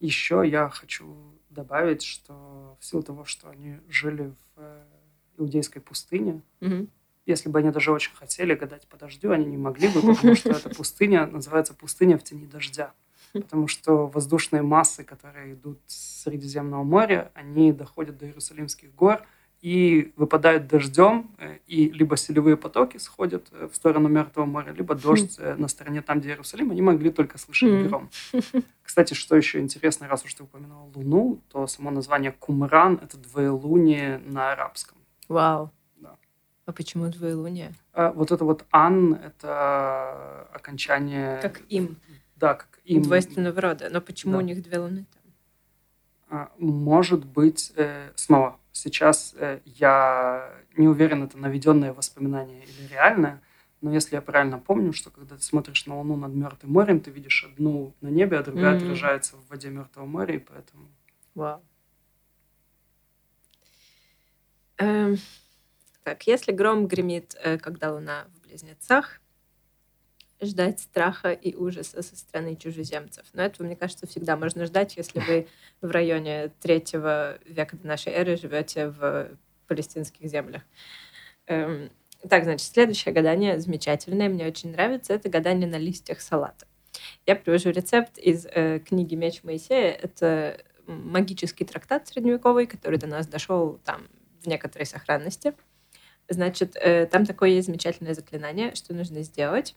Еще 0.00 0.42
я 0.46 0.68
хочу 0.68 1.37
добавить, 1.50 2.02
что 2.02 2.76
в 2.80 2.84
силу 2.84 3.02
того, 3.02 3.24
что 3.24 3.48
они 3.50 3.78
жили 3.88 4.32
в 4.54 4.60
э, 4.60 4.84
иудейской 5.38 5.80
пустыне, 5.80 6.42
угу. 6.60 6.88
если 7.26 7.48
бы 7.48 7.58
они 7.58 7.70
даже 7.70 7.92
очень 7.92 8.14
хотели 8.14 8.54
гадать 8.54 8.86
по 8.86 8.96
дождю, 8.96 9.32
они 9.32 9.46
не 9.46 9.56
могли 9.56 9.88
бы, 9.88 10.00
потому 10.00 10.34
что 10.34 10.50
эта 10.50 10.68
пустыня 10.76 11.26
называется 11.26 11.74
пустыня 11.74 12.18
в 12.18 12.22
тени 12.22 12.46
дождя. 12.46 12.92
Потому 13.32 13.68
что 13.68 14.06
воздушные 14.06 14.62
массы, 14.62 15.04
которые 15.04 15.52
идут 15.52 15.78
с 15.86 16.22
Средиземного 16.22 16.82
моря, 16.82 17.30
они 17.34 17.72
доходят 17.72 18.16
до 18.16 18.26
Иерусалимских 18.26 18.94
гор– 18.94 19.22
и 19.60 20.12
выпадают 20.16 20.68
дождем, 20.68 21.30
э, 21.38 21.58
и 21.66 21.90
либо 21.90 22.16
селевые 22.16 22.56
потоки 22.56 22.98
сходят 22.98 23.48
э, 23.50 23.68
в 23.70 23.74
сторону 23.74 24.08
Мертвого 24.08 24.46
моря, 24.46 24.72
либо 24.72 24.94
дождь 24.94 25.38
на 25.58 25.68
стороне 25.68 26.02
там, 26.02 26.20
где 26.20 26.30
Иерусалим, 26.30 26.70
они 26.70 26.82
могли 26.82 27.10
только 27.10 27.38
слышать 27.38 27.86
гром. 27.88 28.08
Кстати, 28.88 29.12
что 29.12 29.36
еще 29.36 29.60
интересно, 29.60 30.08
раз 30.08 30.24
уж 30.24 30.32
ты 30.32 30.44
упоминал 30.44 30.90
Луну, 30.94 31.42
то 31.50 31.66
само 31.66 31.90
название 31.90 32.32
Кумран— 32.32 32.98
это 33.02 33.18
двоелуние 33.18 34.16
на 34.24 34.52
арабском. 34.52 34.96
Вау. 35.28 35.70
Да. 35.96 36.16
А 36.64 36.72
почему 36.72 37.06
двоелуние? 37.10 37.74
А, 37.92 38.10
вот 38.12 38.32
это 38.32 38.46
вот 38.46 38.64
«ан»— 38.70 39.12
это 39.26 40.48
окончание... 40.54 41.38
Как 41.42 41.60
«им». 41.68 41.98
Да, 42.36 42.54
как 42.54 42.80
«им». 42.86 43.02
Двойственного 43.02 43.60
рода. 43.60 43.90
Но 43.90 44.00
почему 44.00 44.32
да. 44.32 44.38
у 44.38 44.40
них 44.40 44.62
две 44.62 44.78
луны 44.78 45.04
там? 45.12 45.32
А, 46.30 46.50
может 46.56 47.26
быть, 47.26 47.74
э, 47.76 48.10
снова 48.14 48.58
Сейчас 48.72 49.34
э, 49.36 49.58
я 49.64 50.50
не 50.76 50.86
уверен, 50.86 51.24
это 51.24 51.36
наведенное 51.36 51.92
воспоминание 51.92 52.62
или 52.62 52.86
реальное, 52.86 53.42
но 53.80 53.92
если 53.92 54.16
я 54.16 54.22
правильно 54.22 54.58
помню, 54.58 54.92
что 54.92 55.10
когда 55.10 55.36
ты 55.36 55.42
смотришь 55.42 55.86
на 55.86 55.98
Луну 55.98 56.16
над 56.16 56.34
Мертвым 56.34 56.72
морем, 56.72 57.00
ты 57.00 57.10
видишь 57.10 57.44
одну 57.44 57.94
на 58.00 58.08
небе, 58.08 58.38
а 58.38 58.42
другая 58.42 58.74
mm-hmm. 58.74 58.84
отражается 58.84 59.36
в 59.36 59.48
воде 59.48 59.70
Мертвого 59.70 60.06
моря, 60.06 60.34
и 60.34 60.38
поэтому... 60.38 60.88
Вау. 61.34 61.62
Эм, 64.78 65.16
так, 66.02 66.26
если 66.26 66.52
гром 66.52 66.88
гремит, 66.88 67.36
э, 67.42 67.58
когда 67.58 67.92
Луна 67.92 68.26
в 68.34 68.42
близнецах, 68.42 69.20
ждать 70.40 70.80
страха 70.80 71.32
и 71.32 71.54
ужаса 71.54 72.02
со 72.02 72.16
стороны 72.16 72.56
чужеземцев. 72.56 73.26
Но 73.32 73.42
этого, 73.42 73.66
мне 73.66 73.76
кажется, 73.76 74.06
всегда 74.06 74.36
можно 74.36 74.66
ждать, 74.66 74.96
если 74.96 75.20
вы 75.20 75.48
в 75.80 75.90
районе 75.90 76.52
третьего 76.60 77.38
века 77.44 77.76
до 77.76 77.86
нашей 77.86 78.12
эры 78.12 78.36
живете 78.36 78.88
в 78.88 79.30
палестинских 79.66 80.28
землях. 80.28 80.62
Эм, 81.46 81.90
так, 82.28 82.44
значит, 82.44 82.66
следующее 82.66 83.14
гадание 83.14 83.58
замечательное, 83.60 84.28
мне 84.28 84.46
очень 84.46 84.72
нравится. 84.72 85.12
Это 85.12 85.28
гадание 85.28 85.68
на 85.68 85.76
листьях 85.76 86.20
салата. 86.20 86.66
Я 87.26 87.36
привожу 87.36 87.70
рецепт 87.70 88.18
из 88.18 88.46
э, 88.46 88.80
книги 88.80 89.14
«Меч 89.14 89.44
Моисея». 89.44 89.92
Это 89.92 90.60
магический 90.86 91.64
трактат 91.64 92.08
средневековый, 92.08 92.66
который 92.66 92.98
до 92.98 93.06
нас 93.06 93.26
дошел 93.26 93.78
там 93.84 94.08
в 94.42 94.46
некоторой 94.46 94.86
сохранности. 94.86 95.54
Значит, 96.28 96.76
э, 96.76 97.06
там 97.06 97.24
такое 97.24 97.50
есть 97.50 97.66
замечательное 97.66 98.14
заклинание, 98.14 98.74
что 98.74 98.94
нужно 98.94 99.22
сделать. 99.22 99.76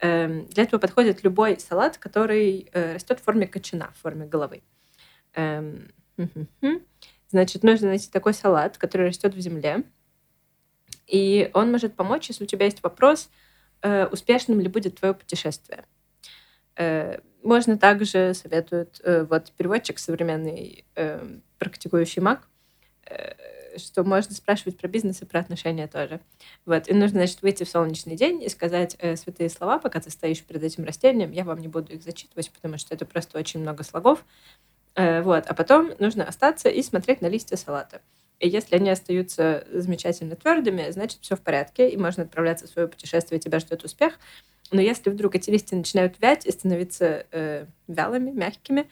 Эм, 0.00 0.46
для 0.46 0.64
этого 0.64 0.80
подходит 0.80 1.24
любой 1.24 1.58
салат, 1.58 1.98
который 1.98 2.68
э, 2.72 2.94
растет 2.94 3.20
в 3.20 3.24
форме 3.24 3.46
кочана, 3.46 3.92
в 3.96 4.02
форме 4.02 4.26
головы. 4.26 4.62
Эм, 5.34 5.88
Значит, 7.30 7.62
нужно 7.62 7.88
найти 7.88 8.10
такой 8.10 8.32
салат, 8.32 8.78
который 8.78 9.08
растет 9.08 9.34
в 9.34 9.40
земле. 9.40 9.82
И 11.08 11.50
он 11.54 11.72
может 11.72 11.96
помочь, 11.96 12.28
если 12.28 12.44
у 12.44 12.46
тебя 12.46 12.66
есть 12.66 12.82
вопрос, 12.82 13.30
э, 13.82 14.06
успешным 14.06 14.60
ли 14.60 14.68
будет 14.68 14.96
твое 14.96 15.14
путешествие. 15.14 15.84
Э, 16.76 17.18
можно 17.42 17.78
также, 17.78 18.34
советует 18.34 19.00
вот 19.04 19.52
переводчик 19.52 19.98
современный, 19.98 20.84
практикующий 21.58 22.20
маг, 22.20 22.48
что 23.78 24.04
можно 24.04 24.34
спрашивать 24.34 24.76
про 24.76 24.88
бизнес 24.88 25.22
и 25.22 25.24
про 25.24 25.40
отношения 25.40 25.86
тоже. 25.86 26.20
Вот. 26.66 26.88
И 26.88 26.94
нужно, 26.94 27.18
значит, 27.18 27.42
выйти 27.42 27.64
в 27.64 27.68
солнечный 27.68 28.16
день 28.16 28.42
и 28.42 28.48
сказать 28.48 28.96
э, 28.98 29.16
святые 29.16 29.48
слова, 29.48 29.78
пока 29.78 30.00
ты 30.00 30.10
стоишь 30.10 30.42
перед 30.42 30.62
этим 30.62 30.84
растением. 30.84 31.32
Я 31.32 31.44
вам 31.44 31.60
не 31.60 31.68
буду 31.68 31.92
их 31.92 32.02
зачитывать, 32.02 32.50
потому 32.50 32.78
что 32.78 32.94
это 32.94 33.06
просто 33.06 33.38
очень 33.38 33.60
много 33.60 33.84
слогов. 33.84 34.24
Э, 34.94 35.22
вот. 35.22 35.46
А 35.46 35.54
потом 35.54 35.92
нужно 35.98 36.24
остаться 36.24 36.68
и 36.68 36.82
смотреть 36.82 37.20
на 37.20 37.26
листья 37.26 37.56
салата. 37.56 38.00
И 38.40 38.48
если 38.48 38.76
они 38.76 38.90
остаются 38.90 39.66
замечательно 39.72 40.36
твердыми, 40.36 40.90
значит, 40.90 41.20
все 41.22 41.36
в 41.36 41.40
порядке, 41.40 41.88
и 41.88 41.96
можно 41.96 42.22
отправляться 42.22 42.66
в 42.66 42.70
свое 42.70 42.86
путешествие, 42.86 43.38
и 43.38 43.42
тебя 43.42 43.58
ждет 43.58 43.82
успех. 43.84 44.18
Но 44.70 44.80
если 44.80 45.10
вдруг 45.10 45.34
эти 45.34 45.50
листья 45.50 45.76
начинают 45.76 46.20
вять 46.20 46.46
и 46.46 46.52
становиться 46.52 47.26
э, 47.32 47.66
вялыми, 47.88 48.30
мягкими, 48.30 48.88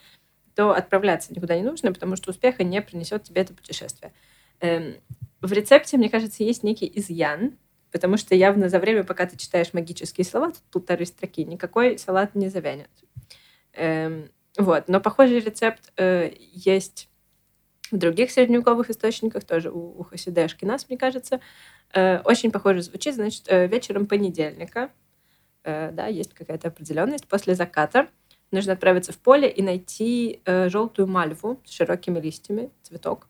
то 0.55 0.73
отправляться 0.73 1.33
никуда 1.35 1.57
не 1.57 1.63
нужно, 1.63 1.93
потому 1.93 2.17
что 2.17 2.31
успеха 2.31 2.65
не 2.65 2.81
принесет 2.81 3.25
тебе 3.25 3.43
это 3.43 3.53
путешествие. 3.53 4.13
Эм, 4.61 4.97
в 5.43 5.53
рецепте, 5.53 5.99
мне 5.99 6.09
кажется, 6.09 6.43
есть 6.43 6.63
некий 6.63 6.91
изъян, 6.95 7.59
потому 7.93 8.17
что 8.17 8.35
явно 8.35 8.69
за 8.69 8.79
время, 8.79 9.05
пока 9.05 9.27
ты 9.27 9.37
читаешь 9.37 9.75
магические 9.75 10.25
слова, 10.25 10.49
тут 10.49 10.63
полторы 10.73 11.05
строки, 11.05 11.45
никакой 11.45 11.99
салат 11.99 12.35
не 12.35 12.49
завянет. 12.49 12.91
Эм, 13.75 14.31
вот. 14.59 14.89
Но 14.89 15.01
похожий 15.01 15.41
рецепт 15.41 15.93
э, 15.99 16.33
есть 16.53 17.11
в 17.91 17.97
других 17.97 18.31
средневековых 18.31 18.91
источниках, 18.91 19.45
тоже 19.45 19.71
у, 19.71 20.01
у 20.01 20.03
Хасида 20.03 20.45
Ашкинас, 20.45 20.89
мне 20.89 20.99
кажется. 20.99 21.41
Э, 21.93 22.21
очень 22.21 22.51
похоже 22.51 22.83
звучит, 22.83 23.15
значит, 23.15 23.45
э, 23.49 23.67
вечером 23.67 24.07
понедельника, 24.07 24.91
э, 25.65 25.91
да, 25.93 26.07
есть 26.07 26.35
какая-то 26.35 26.69
определенность, 26.69 27.27
после 27.27 27.55
заката 27.55 28.09
нужно 28.51 28.73
отправиться 28.73 29.13
в 29.13 29.19
поле 29.19 29.49
и 29.49 29.63
найти 29.63 30.41
э, 30.45 30.69
желтую 30.69 31.09
мальву 31.09 31.61
с 31.65 31.73
широкими 31.73 32.21
листьями, 32.21 32.71
цветок, 32.83 33.29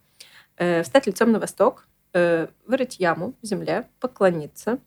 э, 0.56 0.82
встать 0.82 1.06
лицом 1.06 1.32
на 1.32 1.40
восток, 1.40 1.86
э, 2.12 2.48
вырыть 2.66 2.98
яму 2.98 3.34
в 3.42 3.46
земле, 3.46 3.88
поклониться, 4.00 4.78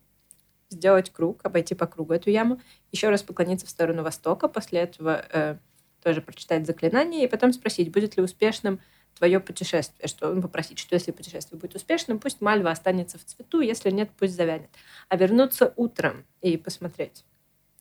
сделать 0.70 1.10
круг, 1.10 1.40
обойти 1.44 1.76
по 1.76 1.88
кругу 1.88 2.14
эту 2.14 2.30
яму, 2.30 2.62
еще 2.92 3.10
раз 3.10 3.24
поклониться 3.24 3.66
в 3.66 3.70
сторону 3.70 4.04
востока, 4.04 4.48
после 4.48 4.82
этого 4.82 5.26
э, 5.32 5.58
тоже 6.04 6.22
прочитать 6.22 6.66
заклинание 6.66 7.26
и 7.26 7.28
потом 7.28 7.54
спросить, 7.54 7.92
будет 7.92 8.18
ли 8.18 8.24
успешным 8.24 8.80
твое 9.20 9.42
путешествие, 9.42 10.08
что 10.08 10.34
ну, 10.34 10.42
попросить, 10.42 10.80
что 10.80 10.96
если 10.96 11.12
путешествие 11.12 11.60
будет 11.60 11.76
успешным, 11.76 12.20
пусть 12.20 12.40
мальва 12.40 12.72
останется 12.72 13.20
в 13.20 13.26
цвету, 13.26 13.60
если 13.60 13.92
нет, 13.92 14.10
пусть 14.18 14.34
завянет. 14.34 14.70
А 15.10 15.18
вернуться 15.18 15.74
утром 15.76 16.26
и 16.42 16.56
посмотреть, 16.56 17.26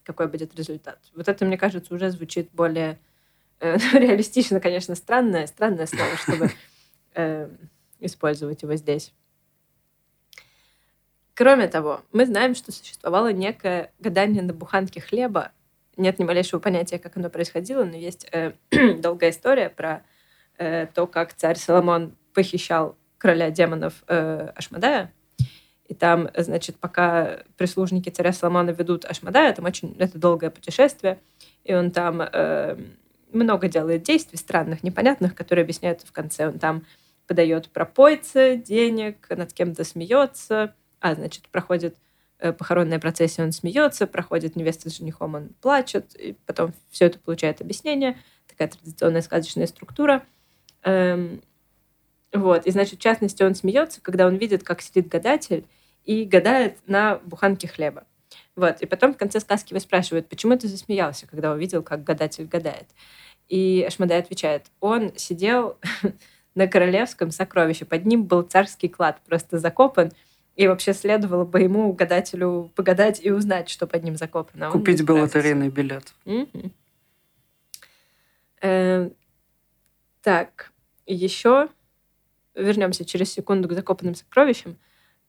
какой 0.03 0.27
будет 0.27 0.55
результат. 0.57 0.99
Вот 1.15 1.29
это, 1.29 1.45
мне 1.45 1.57
кажется, 1.57 1.95
уже 1.95 2.11
звучит 2.11 2.51
более 2.53 2.99
э, 3.61 3.77
реалистично, 3.93 4.59
конечно, 4.59 4.97
странное, 4.97 5.47
странное 5.47 5.87
слово, 5.87 6.17
чтобы 6.17 6.51
э, 7.15 7.49
использовать 8.01 8.63
его 8.63 8.75
здесь. 8.75 9.15
Кроме 11.35 11.69
того, 11.69 12.03
мы 12.11 12.27
знаем, 12.27 12.57
что 12.57 12.73
существовало 12.73 13.33
некое 13.33 13.93
гадание 14.01 14.43
на 14.43 14.53
буханке 14.53 15.01
хлеба. 15.01 15.53
Нет 15.97 16.19
ни 16.19 16.25
малейшего 16.25 16.59
понятия, 16.59 16.99
как 16.99 17.17
оно 17.17 17.31
происходило, 17.31 17.85
но 17.85 17.95
есть 17.97 18.27
э, 18.33 18.55
долгая 18.99 19.31
история 19.31 19.71
про 19.71 20.03
э, 20.59 20.87
то, 20.87 21.07
как 21.07 21.35
царь 21.35 21.57
Соломон 21.57 22.15
похищал 22.35 22.97
короля 23.19 23.51
демонов 23.51 24.05
э, 24.07 24.51
Ашмадая. 24.55 25.13
И 25.87 25.95
там, 25.95 26.29
значит, 26.37 26.77
пока 26.77 27.41
прислужники 27.57 28.11
царя 28.11 28.33
Соломона 28.33 28.71
ведут 28.71 29.07
Ашмадая, 29.07 29.55
там 29.55 29.65
очень 29.65 29.97
это 29.99 30.19
долгое 30.19 30.51
путешествие, 30.51 31.19
и 31.65 31.75
он 31.75 31.91
там 31.91 32.21
э, 32.21 32.77
много 33.33 33.69
делает 33.69 34.03
действий 34.03 34.39
странных, 34.39 34.83
непонятных, 34.83 35.35
которые 35.35 35.63
объясняются 35.63 36.07
в 36.07 36.13
конце. 36.13 36.49
Он 36.49 36.59
там 36.59 36.85
подает 37.27 37.71
пропойце 37.71 38.57
денег, 38.57 39.29
над 39.31 39.53
кем-то 39.53 39.85
смеется, 39.85 40.75
а, 41.01 41.15
значит, 41.15 41.49
проходит 41.49 41.97
э, 42.39 42.53
похоронная 42.53 42.99
процессия, 42.99 43.43
он 43.43 43.53
смеется, 43.53 44.07
проходит 44.07 44.57
невеста 44.57 44.91
с 44.91 44.97
женихом, 44.97 45.35
он 45.35 45.49
плачет, 45.61 46.15
и 46.17 46.37
потом 46.47 46.75
все 46.91 47.07
это 47.07 47.19
получает 47.19 47.61
объяснение, 47.61 48.19
такая 48.47 48.69
традиционная 48.69 49.23
сказочная 49.23 49.67
структура. 49.67 50.23
Эм, 50.83 51.41
вот, 52.33 52.67
и, 52.67 52.71
значит, 52.71 52.99
в 52.99 53.03
частности, 53.03 53.43
он 53.43 53.55
смеется, 53.55 54.01
когда 54.01 54.27
он 54.27 54.37
видит, 54.37 54.63
как 54.63 54.83
сидит 54.83 55.09
гадатель 55.09 55.65
и 56.05 56.25
гадает 56.25 56.79
на 56.87 57.17
буханке 57.25 57.69
хлеба. 57.69 58.05
Вот, 58.57 58.81
и 58.81 58.87
потом 58.87 59.15
в 59.15 59.17
конце 59.17 59.41
сказки 59.41 59.73
его 59.73 59.81
спрашивают, 59.81 60.29
почему 60.29 60.57
ты 60.59 60.69
засмеялся, 60.69 61.27
когда 61.27 61.53
увидел, 61.53 61.83
как 61.83 62.05
гадатель 62.05 62.45
гадает. 62.45 62.87
И 63.49 63.85
Ашмадай 63.87 64.19
отвечает, 64.19 64.67
он 64.81 65.13
сидел 65.17 65.79
на 66.55 66.67
королевском 66.67 67.31
сокровище, 67.31 67.85
под 67.85 68.05
ним 68.05 68.25
был 68.25 68.43
царский 68.43 68.89
клад, 68.89 69.21
просто 69.27 69.59
закопан, 69.59 70.13
и 70.57 70.67
вообще 70.67 70.93
следовало 70.93 71.45
бы 71.45 71.61
ему, 71.61 71.93
гадателю, 71.93 72.73
погадать 72.75 73.21
и 73.23 73.31
узнать, 73.31 73.69
что 73.69 73.87
под 73.87 74.03
ним 74.03 74.17
закопано. 74.17 74.71
Купить 74.71 75.05
бы 75.05 75.13
лотерейный 75.13 75.69
билет. 75.69 76.13
Так, 80.29 80.73
еще 81.07 81.71
вернемся 82.55 83.07
через 83.07 83.33
секунду 83.33 83.67
к 83.67 83.73
закопанным 83.73 84.15
сокровищам. 84.15 84.77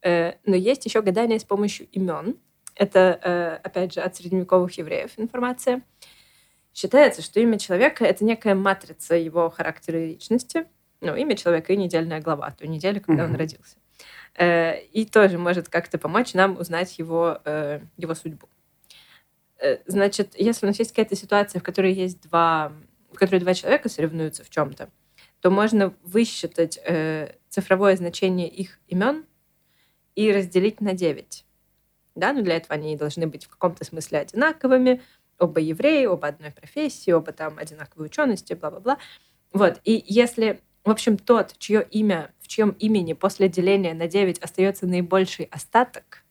Э, 0.02 0.34
но 0.43 0.58
есть 0.58 0.84
еще 0.84 1.02
гадание 1.02 1.39
с 1.39 1.45
помощью 1.45 1.88
имен. 1.93 2.36
Это, 2.76 3.18
э, 3.24 3.60
опять 3.64 3.93
же, 3.93 4.02
от 4.02 4.14
средневековых 4.18 4.74
евреев 4.78 5.12
информация. 5.16 5.84
Считается, 6.74 7.22
что 7.22 7.39
имя 7.39 7.58
человека— 7.58 8.04
это 8.12 8.26
некая 8.26 8.56
матрица 8.56 9.16
его 9.16 9.50
характера 9.50 10.04
и 10.04 10.08
личности. 10.08 10.66
Ну, 11.00 11.16
имя 11.16 11.38
человека 11.38 11.72
и 11.72 11.78
недельная 11.78 12.20
глава, 12.20 12.52
той 12.52 12.68
недели, 12.68 13.00
когда 13.00 13.24
mm-hmm. 13.24 13.30
он 13.30 13.36
родился. 13.36 13.78
Э, 14.36 14.82
и 14.91 15.06
тоже 15.06 15.38
может 15.38 15.70
как-то 15.70 15.97
помочь 15.97 16.34
нам 16.34 16.58
узнать 16.58 17.00
его, 17.00 17.39
э, 17.45 17.80
его 17.95 18.16
судьбу. 18.16 18.50
Э, 19.60 19.78
значит, 19.86 20.34
если 20.36 20.66
у 20.66 20.68
нас 20.68 20.78
есть 20.78 20.91
какая-то 20.91 21.16
ситуация, 21.16 21.62
в 21.62 21.64
которой 21.64 21.93
есть 21.93 22.22
два, 22.24 22.74
в 23.12 23.16
которой 23.16 23.39
два 23.39 23.53
человека 23.53 23.89
соревнуются 23.89 24.43
в 24.43 24.49
чем-то, 24.49 24.89
то 25.41 25.49
можно 25.49 25.93
высчитать 26.03 26.80
цифровое 27.49 27.95
значение 27.95 28.47
их 28.47 28.80
имен 28.88 29.26
и 30.16 30.32
разделить 30.32 30.82
на 30.82 30.93
9. 30.93 31.45
Да, 32.16 32.34
но 32.34 32.41
для 32.41 32.57
этого 32.57 32.74
они 32.76 32.97
должны 32.97 33.28
быть 33.28 33.45
в 33.45 33.49
каком-то 33.49 33.86
смысле 33.86 34.20
одинаковыми, 34.20 35.01
оба 35.38 35.62
евреи, 35.62 36.05
оба 36.05 36.28
одной 36.28 36.51
профессии, 36.51 37.12
оба 37.12 37.32
там 37.32 37.57
одинаковой 37.57 38.07
учености, 38.07 38.53
бла-бла-бла. 38.53 38.97
Вот, 39.53 39.80
и 39.84 40.03
если 40.05 40.62
в 40.84 40.91
общем, 40.91 41.18
тот, 41.18 41.55
чье 41.57 41.86
имя, 41.91 42.32
в 42.39 42.47
чьем 42.47 42.72
имени 42.72 43.14
после 43.14 43.49
деления 43.49 43.93
на 43.93 44.07
9 44.07 44.39
остается 44.39 44.88
наибольший 44.88 45.45
остаток, 45.51 46.24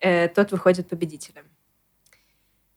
э, 0.00 0.28
тот 0.28 0.52
выходит 0.52 0.88
победителем. 0.88 1.44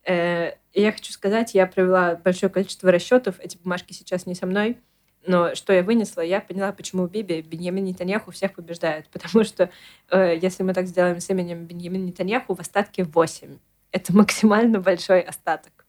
Э, 0.06 0.52
я 0.72 0.92
хочу 0.92 1.12
сказать, 1.12 1.54
я 1.54 1.66
провела 1.66 2.16
большое 2.16 2.50
количество 2.50 2.90
расчетов, 2.90 3.36
эти 3.40 3.56
бумажки 3.56 3.92
сейчас 3.92 4.26
не 4.26 4.34
со 4.34 4.46
мной, 4.46 4.78
но 5.26 5.54
что 5.54 5.72
я 5.72 5.82
вынесла, 5.82 6.20
я 6.20 6.40
поняла, 6.40 6.72
почему 6.72 7.06
в 7.06 7.10
Библии 7.10 7.40
Беньямин 7.40 7.84
Нетаньяху 7.84 8.30
всех 8.30 8.54
побеждает. 8.54 9.08
Потому 9.08 9.44
что 9.44 9.70
э, 10.10 10.36
если 10.40 10.62
мы 10.62 10.74
так 10.74 10.86
сделаем 10.86 11.20
с 11.20 11.30
именем 11.30 11.64
Беньямин 11.64 12.04
Нетаньяху, 12.04 12.54
в 12.54 12.60
остатке 12.60 13.04
8. 13.04 13.58
Это 13.90 14.14
максимально 14.14 14.80
большой 14.80 15.20
остаток. 15.20 15.86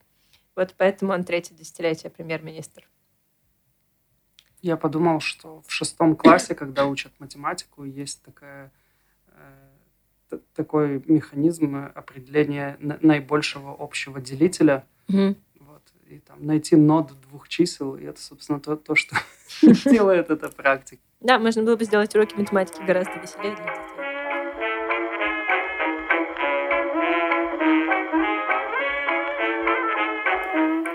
Вот 0.54 0.74
поэтому 0.78 1.12
он 1.12 1.24
третье 1.24 1.54
десятилетие 1.54 2.10
премьер-министр. 2.10 2.88
Я 4.62 4.76
подумал, 4.76 5.20
что 5.20 5.62
в 5.66 5.72
шестом 5.72 6.16
классе, 6.16 6.54
когда 6.54 6.86
учат 6.86 7.12
математику, 7.18 7.84
есть 7.84 8.22
такая, 8.22 8.72
такой 10.54 11.02
механизм 11.06 11.90
определения 11.94 12.76
наибольшего 12.80 13.76
общего 13.78 14.20
делителя. 14.20 14.84
Mm-hmm. 15.08 15.36
Вот, 15.60 15.82
и 16.08 16.18
там 16.18 16.44
найти 16.44 16.76
нод 16.76 17.12
двух 17.28 17.48
чисел, 17.48 17.96
и 17.96 18.04
это, 18.04 18.20
собственно, 18.20 18.60
то, 18.60 18.76
то 18.76 18.94
что 18.94 19.16
делает 19.84 20.30
эта 20.30 20.48
практика. 20.48 21.02
Да, 21.20 21.38
можно 21.38 21.62
было 21.62 21.76
бы 21.76 21.84
сделать 21.84 22.14
уроки 22.14 22.34
математики 22.34 22.82
гораздо 22.82 23.18
веселее 23.20 23.56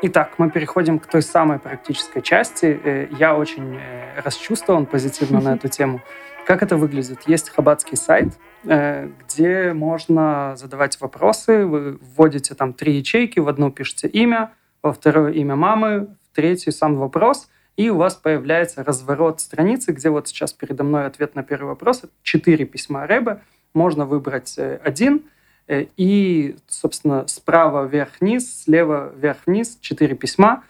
Итак, 0.04 0.40
мы 0.40 0.50
переходим 0.50 0.98
к 0.98 1.06
той 1.06 1.22
самой 1.22 1.60
практической 1.60 2.22
части. 2.22 2.80
Э, 2.84 3.08
я 3.20 3.38
очень 3.38 3.76
э, 3.76 4.20
расчувствован 4.22 4.88
позитивно 4.88 5.40
на 5.42 5.54
эту 5.56 5.68
тему. 5.68 6.02
Как 6.48 6.64
это 6.64 6.76
выглядит? 6.76 7.20
Есть 7.28 7.52
хабатский 7.52 7.96
сайт, 7.96 8.34
э, 8.64 9.10
где 9.24 9.74
можно 9.74 10.56
задавать 10.58 11.00
вопросы. 11.00 11.68
Вы 11.68 12.00
вводите 12.02 12.56
там 12.56 12.74
три 12.74 12.94
ячейки, 12.94 13.40
в 13.40 13.48
одну 13.48 13.70
пишете 13.70 14.08
имя, 14.08 14.54
во 14.82 14.92
второе 14.92 15.34
имя 15.34 15.56
мамы, 15.56 16.08
в 16.32 16.36
третью 16.36 16.74
сам 16.74 16.96
вопрос, 16.96 17.48
и 17.78 17.92
у 17.92 17.98
вас 17.98 18.16
появляется 18.16 18.84
разворот 18.84 19.40
страницы, 19.40 19.92
где 19.92 20.10
вот 20.10 20.28
сейчас 20.28 20.52
передо 20.52 20.84
мной 20.84 21.06
ответ 21.06 21.36
на 21.36 21.44
первый 21.44 21.68
вопрос. 21.68 22.06
Четыре 22.24 22.66
письма 22.66 23.06
Рэбе. 23.06 23.42
Можно 23.76 24.08
выбрать 24.08 24.58
один— 24.58 25.26
и, 25.68 26.56
собственно, 26.68 27.28
справа 27.28 27.86
вверх-вниз, 27.86 28.64
слева 28.64 29.14
вверх-вниз, 29.16 29.78
четыре 29.82 30.16
письма. 30.16 30.64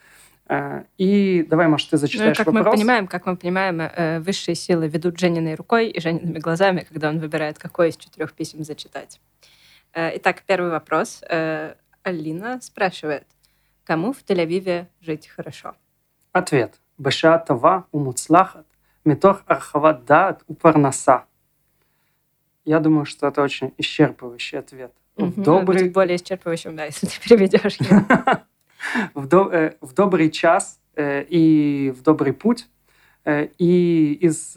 Э, 0.47 0.83
и 0.97 1.45
давай, 1.49 1.67
Маша, 1.67 1.91
ты 1.91 1.97
зачитаешь 1.97 2.37
ну, 2.37 2.45
как 2.45 2.53
вопрос. 2.53 2.73
Мы 2.73 2.79
понимаем, 2.79 3.07
как 3.07 3.25
мы 3.25 3.37
понимаем, 3.37 3.81
э, 3.81 4.19
высшие 4.19 4.55
силы 4.55 4.87
ведут 4.89 5.17
Жениной 5.17 5.55
рукой 5.55 5.87
и 5.87 5.99
Жениными 5.99 6.39
глазами, 6.39 6.85
когда 6.87 7.09
он 7.09 7.19
выбирает, 7.19 7.57
какое 7.57 7.87
из 7.87 7.97
четырех 7.97 8.33
писем 8.33 8.63
зачитать. 8.63 9.19
Итак, 9.93 10.43
первый 10.45 10.71
вопрос. 10.71 11.21
Алина 12.03 12.61
спрашивает, 12.61 13.25
кому 13.83 14.13
в 14.13 14.23
Тель-Авиве 14.23 14.87
жить 15.01 15.27
хорошо? 15.27 15.75
Ответ. 16.31 16.79
Баша 16.97 17.43
това 17.45 17.85
умуцлахат, 17.91 18.65
Митох 19.03 19.43
архават 19.47 20.05
даат 20.05 20.43
у 20.47 20.53
парнаса. 20.53 21.25
Я 22.65 22.79
думаю, 22.79 23.05
что 23.05 23.27
это 23.27 23.41
очень 23.41 23.73
исчерпывающий 23.77 24.59
ответ. 24.59 24.91
В 25.17 25.41
добрый... 25.41 25.89
Более 25.89 26.17
исчерпывающим, 26.17 26.75
да, 26.75 26.85
если 26.85 27.07
ты 27.07 27.19
переведешь 27.21 27.77
его. 27.77 28.05
в, 29.13 29.27
до, 29.27 29.49
э, 29.51 29.73
в 29.81 29.93
добрый 29.93 30.29
час 30.29 30.79
э, 30.95 31.23
и 31.23 31.93
в 31.95 32.01
добрый 32.01 32.33
путь, 32.33 32.67
э, 33.25 33.47
и 33.57 34.13
из, 34.13 34.55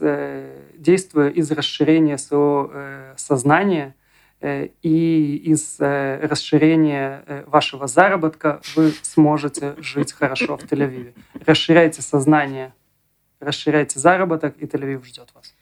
действуя 0.75 1.29
из 1.31 1.51
расширения 1.51 2.19
своего 2.19 2.73
сознания 3.17 3.95
и 4.43 5.43
из 5.43 5.77
расширения 5.81 7.45
вашего 7.47 7.87
заработка, 7.87 8.61
вы 8.77 8.93
сможете 9.01 9.75
жить 9.79 10.13
хорошо 10.13 10.59
в 10.59 10.65
Тель-Авиве. 10.65 11.15
Расширяйте 11.47 12.03
сознание, 12.03 12.75
расширяйте 13.41 13.99
заработок, 13.99 14.55
и 14.59 14.67
Тель-Авив 14.67 15.05
ждет 15.05 15.31
вас. 15.35 15.55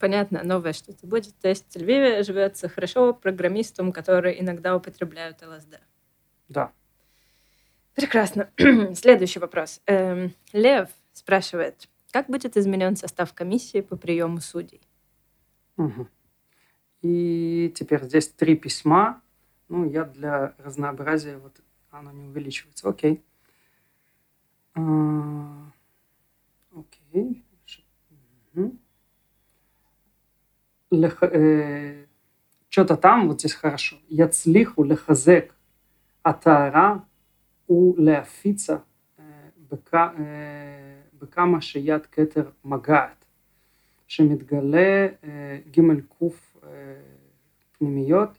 Понятно, 0.00 0.42
новое 0.42 0.72
что-то 0.72 1.06
будет. 1.06 1.34
То 1.40 1.48
есть 1.48 1.66
в 1.66 1.76
Тель-Авиве 1.76 2.22
живется 2.22 2.68
хорошо 2.68 3.12
программистам, 3.12 3.92
которые 3.92 4.40
иногда 4.40 4.74
употребляют 4.74 5.42
ЛСД. 5.42 5.78
Да. 6.48 6.72
Прекрасно. 7.94 8.50
Следующий 8.94 9.40
вопрос. 9.40 9.82
Эм, 9.86 10.32
Лев 10.52 10.88
спрашивает, 11.12 11.88
как 12.12 12.28
будет 12.28 12.56
изменен 12.56 12.96
состав 12.96 13.34
комиссии 13.34 13.82
по 13.82 13.96
приему 13.96 14.40
судей? 14.40 14.80
Угу. 15.76 16.08
И 17.02 17.72
теперь 17.74 18.04
здесь 18.04 18.28
три 18.28 18.56
письма. 18.56 19.20
Ну, 19.68 19.88
я 19.88 20.04
для 20.04 20.54
разнообразия, 20.58 21.36
вот 21.36 21.60
оно 21.90 22.10
не 22.10 22.24
увеличивается. 22.24 22.88
Окей. 22.88 23.22
А, 24.74 25.70
окей. 26.72 27.44
Угу 28.54 28.78
лех, 30.93 31.23
э, 31.23 32.05
что-то 32.69 32.95
там, 32.95 33.27
вот 33.27 33.39
здесь 33.39 33.53
хорошо. 33.53 33.97
יצליחו 34.09 34.83
לחזק 34.83 35.53
הטהרה 36.25 36.97
ולהפיצה 37.69 38.77
בכ, 39.71 39.93
בכמה 41.21 41.61
שיד 41.61 42.05
כתר 42.05 42.49
מגעת, 42.65 43.25
שמתגלה 44.07 45.07
ג' 45.77 45.81
ק' 45.91 46.23
פנימיות, 47.77 48.37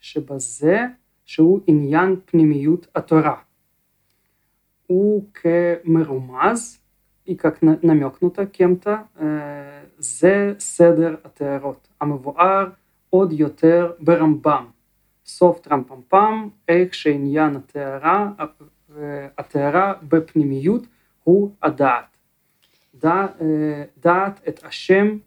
שבזה 0.00 0.86
שהוא 1.24 1.60
עניין 1.66 2.16
פנימיות 2.24 2.86
התורה. 2.94 3.36
הוא 4.86 5.24
כמרומז 5.34 6.78
и 7.26 7.34
как 7.36 7.62
намекнуто 7.62 8.46
кем-то, 8.46 8.94
זה 9.98 10.54
סדר 10.58 11.14
הטהרות, 11.24 11.88
המבואר 12.00 12.68
עוד 13.10 13.32
יותר 13.32 13.92
ברמב"ם. 14.00 14.66
סוף 15.26 15.60
טרמפמפם, 15.60 16.48
איך 16.68 16.94
שעניין 16.94 17.56
הטהרה, 17.56 18.30
הטהרה 19.38 19.94
בפנימיות 20.02 20.86
הוא 21.24 21.50
הדעת. 21.62 22.16
דעת 23.98 24.40
את 24.48 24.64
השם 24.64 25.18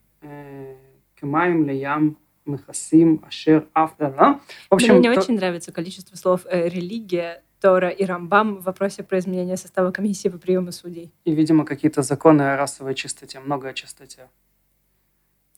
כמים 1.16 1.66
לים 1.66 2.14
מכסים 2.48 3.18
אשר 3.28 3.60
אף... 3.74 4.02
В 4.02 4.76
общем, 4.76 4.94
Мне 4.94 5.00
не 5.00 5.10
очень 5.10 5.36
нравится 5.36 5.72
количество 5.72 6.16
слов 6.16 6.46
«религия», 6.52 7.42
Тора 7.61 7.89
и 7.89 8.05
Рамбам 8.05 8.59
в 8.59 8.65
вопросе 8.65 9.03
про 9.03 9.19
изменение 9.19 9.57
состава 9.57 9.91
комиссии 9.91 10.29
по 10.29 10.39
приему 10.39 10.73
судей. 10.73 11.13
И, 11.25 11.35
видимо, 11.35 11.65
какие-то 11.65 12.03
законы 12.03 12.43
о 12.43 12.57
расовой 12.57 12.95
чистоте, 12.95 13.41
много 13.41 13.69
о 13.69 13.75
чистоте. 13.75 14.29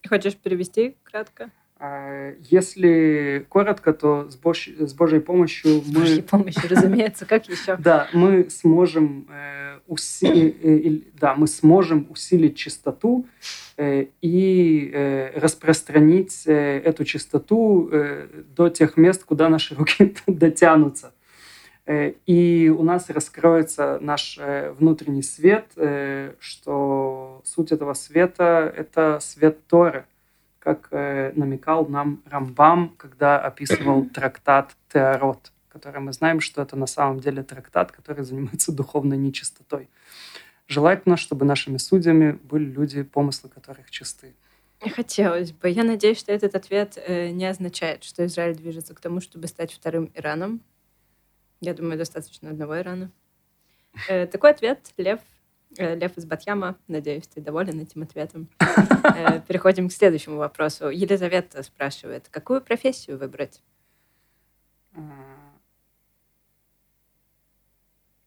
Хочешь 0.09 0.37
перевести 0.37 0.97
кратко? 1.05 1.51
А, 1.83 2.35
если 2.51 3.47
коротко, 3.49 3.95
то 3.95 4.29
с, 4.29 4.37
Бож... 4.37 4.69
с 4.69 4.93
Божьей 4.93 5.21
помощью 5.21 5.81
с 5.81 5.87
мы... 5.87 6.01
Божьей 6.01 6.23
помощью, 6.23 6.69
разумеется, 6.69 7.25
как 7.25 7.49
еще? 7.49 7.77
Да, 7.79 8.09
мы 8.13 8.51
сможем 8.51 9.27
э, 9.31 9.79
усилить, 9.87 10.57
э, 10.63 11.11
да, 11.19 11.35
мы 11.35 11.47
сможем 11.47 12.07
усилить 12.11 12.55
чистоту 12.57 13.27
э, 13.79 14.09
и 14.21 15.31
распространить 15.37 16.43
эту 16.47 17.05
чистоту 17.05 17.91
до 18.55 18.69
тех 18.69 18.99
мест, 18.99 19.25
куда 19.25 19.49
наши 19.49 19.75
руки 19.75 20.15
дотянутся. 20.27 21.15
Э, 21.87 22.13
и 22.27 22.69
у 22.69 22.83
нас 22.83 23.11
раскроется 23.11 23.99
наш 24.01 24.39
э, 24.39 24.73
внутренний 24.73 25.23
свет, 25.23 25.67
э, 25.77 26.35
что 26.39 27.43
суть 27.45 27.73
этого 27.73 27.95
света— 27.95 28.73
это 28.77 29.19
свет 29.21 29.67
Торы, 29.67 30.05
как 30.59 30.91
намекал 30.93 31.87
нам 31.87 32.23
Рамбам, 32.27 32.95
когда 32.99 33.41
описывал 33.41 34.05
трактат 34.15 34.77
Теорот, 34.93 35.53
который 35.71 36.01
мы 36.01 36.13
знаем, 36.13 36.41
что 36.41 36.61
это 36.61 36.77
на 36.77 36.87
самом 36.87 37.21
деле 37.21 37.43
трактат, 37.43 37.93
который 37.93 38.25
занимается 38.25 38.71
духовной 38.71 39.17
нечистотой. 39.17 39.89
Желательно, 40.69 41.17
чтобы 41.17 41.47
нашими 41.47 41.79
судьями 41.79 42.39
были 42.43 42.67
люди, 42.67 43.03
помыслы 43.03 43.49
которых 43.49 43.91
чисты. 43.91 44.35
Хотелось 44.95 45.53
бы. 45.53 45.71
Я 45.71 45.85
надеюсь, 45.85 46.19
что 46.19 46.31
этот 46.31 46.55
ответ 46.55 46.99
не 47.09 47.47
означает, 47.47 48.05
что 48.05 48.25
Израиль 48.27 48.55
движется 48.55 48.95
к 48.95 49.01
тому, 49.01 49.21
чтобы 49.21 49.47
стать 49.49 49.73
вторым 49.73 50.11
Ираном, 50.15 50.61
я 51.62 51.74
думаю, 51.74 51.98
достаточно 51.98 52.50
одного 52.50 52.80
Ирана. 52.80 53.12
Э, 54.10 54.28
такой 54.28 54.52
ответ, 54.52 54.94
Лев. 54.98 55.20
Э, 55.78 55.96
Лев 55.96 56.18
из 56.18 56.26
Батьяма. 56.26 56.78
Надеюсь, 56.88 57.28
ты 57.28 57.42
доволен 57.42 57.80
этим 57.80 58.04
ответом. 58.04 58.50
Э, 58.60 59.40
переходим 59.48 59.90
к 59.90 59.94
следующему 59.94 60.38
вопросу. 60.38 60.90
Елизавета 60.90 61.64
спрашивает, 61.64 62.28
какую 62.30 62.62
профессию 62.62 63.18
выбрать? 63.18 63.62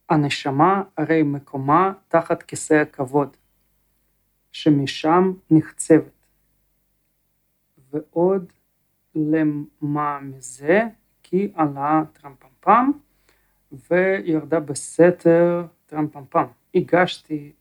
הנשמה 0.08 0.82
הרי 0.96 1.22
מקומה 1.22 1.92
תחת 2.08 2.42
כיסא 2.42 2.74
הכבוד, 2.74 3.36
שמשם 4.52 5.32
נחצבת. 5.50 6.18
ועוד 7.90 8.52
למה 9.14 10.20
מזה 10.20 10.82
כי 11.22 11.52
עלה 11.54 12.02
טרמפמפם 12.12 12.90
וירדה 13.90 14.60
בסתר 14.60 15.64
טרמפמפם. 15.86 16.46
הגשתי 16.74 17.52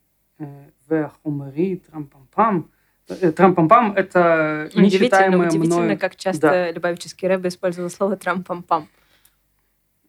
והחומרי 0.88 1.76
טרמפמפם. 1.76 2.62
Трампампам — 3.38 3.96
это 3.96 4.70
нечитаемое 4.76 5.48
удивительно, 5.48 5.84
мною... 5.84 5.98
как 5.98 6.18
часто 6.18 6.42
да. 6.42 6.72
Любавический 6.72 7.30
Рэбе 7.30 7.48
использовал 7.48 7.90
слово 7.90 8.18
трампампам. 8.18 8.90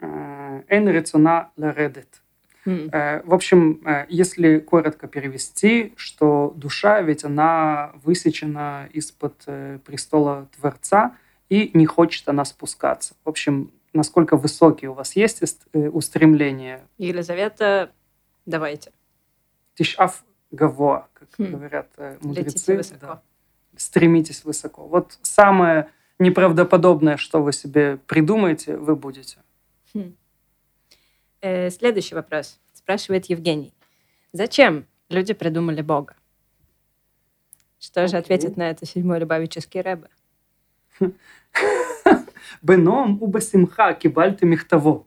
Эн 0.00 0.88
рецона 0.88 1.50
ларедет. 1.56 2.20
В 2.64 3.32
общем, 3.32 3.80
если 4.08 4.58
коротко 4.58 5.06
перевести, 5.06 5.92
что 5.96 6.52
душа, 6.56 7.00
ведь 7.00 7.24
она 7.24 7.92
высечена 8.02 8.88
из-под 8.92 9.44
престола 9.84 10.48
Творца, 10.56 11.16
и 11.48 11.70
не 11.74 11.86
хочет 11.86 12.28
она 12.28 12.44
спускаться. 12.44 13.14
В 13.24 13.28
общем, 13.28 13.70
насколько 13.93 14.37
высокие 14.37 14.89
у 14.89 14.93
вас 14.93 15.15
есть 15.15 15.41
э, 15.73 15.89
устремления. 15.89 16.81
Елизавета, 16.97 17.91
давайте. 18.45 18.91
Тишаф 19.75 20.23
гаво, 20.51 21.07
как 21.13 21.29
хм. 21.37 21.51
говорят 21.51 21.89
э, 21.97 22.17
мудрецы. 22.21 22.77
высоко. 22.77 22.99
Да. 23.01 23.21
Стремитесь 23.75 24.43
высоко. 24.43 24.85
Вот 24.85 25.17
самое 25.21 25.89
неправдоподобное, 26.19 27.17
что 27.17 27.41
вы 27.41 27.53
себе 27.53 27.97
придумаете, 27.97 28.77
вы 28.77 28.95
будете. 28.95 29.37
Хм. 29.93 30.15
Э, 31.41 31.69
следующий 31.69 32.15
вопрос. 32.15 32.59
Спрашивает 32.73 33.25
Евгений. 33.25 33.73
Зачем 34.31 34.85
люди 35.09 35.33
придумали 35.33 35.81
Бога? 35.81 36.15
Что 37.79 38.03
okay. 38.03 38.07
же 38.07 38.17
ответит 38.17 38.57
на 38.57 38.69
это 38.69 38.85
седьмой 38.85 39.19
Любавический 39.19 39.81
Рэбе? 39.81 40.07
בנועם 42.62 43.22
ובשמחה 43.22 43.92
קיבלתי 43.92 44.46
מכתבו. 44.46 45.04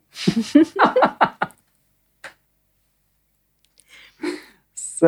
с, 4.76 5.04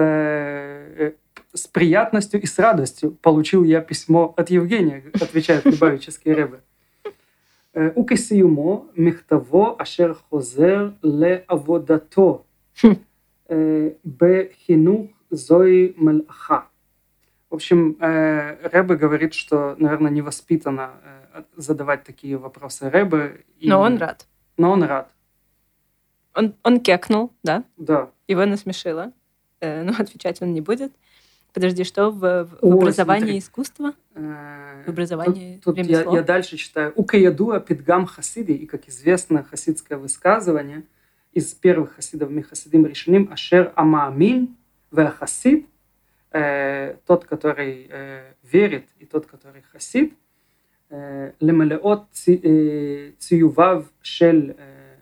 с 1.55 1.68
приятностью 1.68 2.41
и 2.41 2.45
с 2.45 2.57
радостью 2.59 3.11
получил 3.22 3.64
я 3.64 3.82
письмо 3.82 4.34
от 4.38 4.49
Евгения, 4.49 5.03
отвечает 5.22 5.66
Любавический 5.66 6.34
Ребе. 6.34 6.61
וכסיומו 7.76 8.86
מכתבו 8.95 9.78
אשר 9.80 10.14
חוזר 10.14 10.89
לעבודתו 11.03 12.43
בחינוך 14.18 15.11
זוהי 15.32 15.91
מלאכה. 15.97 16.59
В 17.51 17.55
общем, 17.55 17.96
Рэбе 18.01 18.96
говорит, 18.96 19.34
что, 19.34 19.74
наверное, 19.78 20.11
невоспитанно 20.11 20.92
задавать 21.57 22.05
такие 22.05 22.36
вопросы 22.36 22.90
Рэбе. 22.90 23.44
И... 23.59 23.68
Но 23.68 23.80
он 23.80 23.96
рад. 23.99 24.26
Но 24.57 24.72
он 24.72 24.82
рад. 24.82 25.11
Он, 26.34 26.55
он 26.62 26.80
кекнул, 26.80 27.32
да? 27.42 27.64
Да. 27.76 28.11
Его 28.26 28.44
насмешило. 28.44 29.12
Э, 29.61 29.82
но 29.82 29.92
отвечать 29.99 30.40
он 30.42 30.53
не 30.53 30.61
будет. 30.61 30.92
Подожди, 31.53 31.84
что 31.84 32.11
в, 32.11 32.20
в 32.20 32.59
О, 32.61 32.74
образовании 32.74 33.22
смотри. 33.22 33.38
искусства? 33.38 33.94
Э, 34.14 34.84
В 34.86 34.88
образовании 34.88 35.61
Тут, 35.64 35.76
тут 35.76 35.86
я, 35.86 36.03
я 36.03 36.22
дальше 36.22 36.57
читаю. 36.57 36.92
Укаядуа 36.94 37.61
пидгам 37.61 38.07
хасиди, 38.07 38.53
и 38.53 38.66
как 38.66 38.88
известно 38.88 39.42
хасидское 39.42 39.99
высказывание 39.99 40.84
из 41.32 41.55
первых 41.55 41.94
хасидов 41.94 42.30
Михасидим 42.30 42.86
решеним 42.86 43.30
Ашер 43.32 43.72
Амаамин 43.74 44.57
Вехасид, 44.92 45.66
э, 46.32 46.95
тот, 47.05 47.26
который 47.26 47.88
э, 47.89 48.34
верит, 48.43 48.88
и 48.99 49.05
тот, 49.05 49.26
который 49.26 49.61
хасид, 49.61 50.14
э, 50.89 51.34
лемелеот 51.39 52.07
ци- 52.11 52.41
э, 52.43 53.11
циював 53.20 53.86
шель 54.01 54.55
э, 54.57 54.95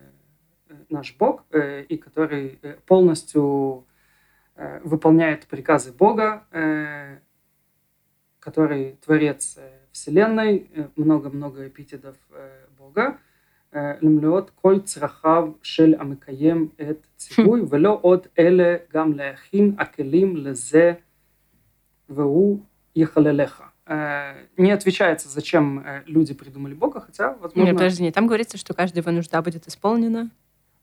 наш 0.89 1.15
Бог, 1.17 1.45
э, 1.51 1.83
и 1.83 1.97
который 1.97 2.59
э, 2.61 2.75
полностью 2.85 3.85
э, 4.55 4.79
выполняет 4.83 5.47
приказы 5.47 5.91
Бога, 5.93 6.45
э, 6.51 7.17
который 8.39 8.97
творец 9.05 9.57
э, 9.57 9.69
Вселенной, 9.91 10.69
э, 10.75 10.87
много-много 10.95 11.67
эпитетов 11.67 12.15
э, 12.31 12.49
Бога. 12.77 13.17
э, 13.73 13.77
למלאות 14.01 14.51
כל 14.55 14.79
צרכיו 14.83 15.51
של 15.63 15.93
המקיים 15.99 16.69
את 16.81 17.07
ציווי, 17.17 17.61
ולא 17.69 17.99
עוד 18.01 18.27
אלה 18.39 18.75
גם 18.93 19.13
להכין 19.13 19.75
הכלים 19.79 20.37
לזה, 20.37 20.93
ВУ 22.08 22.60
Ехалелеха. 22.94 23.72
Э, 23.86 24.46
не 24.56 24.72
отвечается, 24.72 25.28
зачем 25.28 25.78
э, 25.78 26.02
люди 26.06 26.34
придумали 26.34 26.74
Бога, 26.74 27.00
хотя, 27.00 27.34
возможно... 27.34 27.62
Нет, 27.62 27.76
подожди, 27.76 28.10
там 28.10 28.26
говорится, 28.26 28.58
что 28.58 28.74
каждая 28.74 29.02
его 29.02 29.12
нужда 29.12 29.40
будет 29.42 29.68
исполнена. 29.68 30.30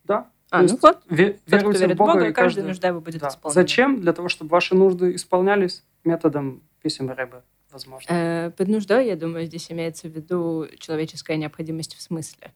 Да. 0.05 0.27
А, 0.49 0.61
ну 0.61 0.77
вот. 0.81 1.01
Ве- 1.09 1.39
тот, 1.49 1.61
кто 1.61 1.71
верит 1.71 1.95
в 1.95 1.97
Бога, 1.97 2.13
Бога 2.13 2.27
и 2.27 2.31
каждая 2.31 2.65
нужда 2.65 2.89
его 2.89 3.01
будет 3.01 3.21
да. 3.21 3.27
исполнена. 3.27 3.61
Зачем? 3.61 3.99
Для 3.99 4.13
того, 4.13 4.29
чтобы 4.29 4.51
ваши 4.51 4.75
нужды 4.75 5.15
исполнялись 5.15 5.83
методом 6.03 6.61
писем 6.81 7.09
рыбы, 7.09 7.41
возможно. 7.71 8.07
Э, 8.09 8.51
под 8.51 8.67
нуждой, 8.67 9.07
я 9.07 9.15
думаю, 9.15 9.47
здесь 9.47 9.71
имеется 9.71 10.07
в 10.07 10.11
виду 10.11 10.67
человеческая 10.77 11.37
необходимость 11.37 11.95
в 11.95 12.01
смысле. 12.01 12.51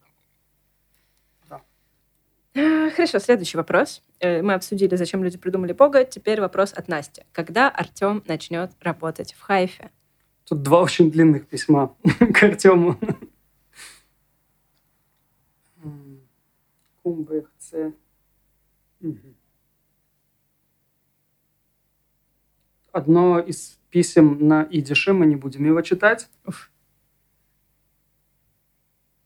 Э, 2.58 2.90
Хорошо, 2.90 3.20
следующий 3.20 3.56
вопрос. 3.56 4.02
Э, 4.18 4.42
Мы 4.42 4.54
обсудили, 4.54 4.96
зачем 4.96 5.22
люди 5.22 5.38
придумали 5.38 5.72
Бога. 5.72 6.04
Теперь 6.04 6.40
вопрос 6.40 6.72
от 6.72 6.88
Насти. 6.88 7.22
Когда 7.30 7.68
Артем 7.70 8.24
начнет 8.26 8.72
работать 8.80 9.32
в 9.34 9.40
Хайфе? 9.42 9.90
Тут 10.44 10.62
два 10.62 10.82
очень 10.82 11.08
длинных 11.08 11.46
письма 11.46 11.94
к 12.34 12.42
Артему. 12.42 12.98
Кумбхц. 17.04 17.74
Одно 22.90 23.38
из 23.38 23.78
писем 23.90 24.48
на 24.48 24.66
идише, 24.68 25.12
мы 25.12 25.26
не 25.26 25.36
будем 25.36 25.64
его 25.64 25.80
читать. 25.82 26.28
Уф. 26.44 26.72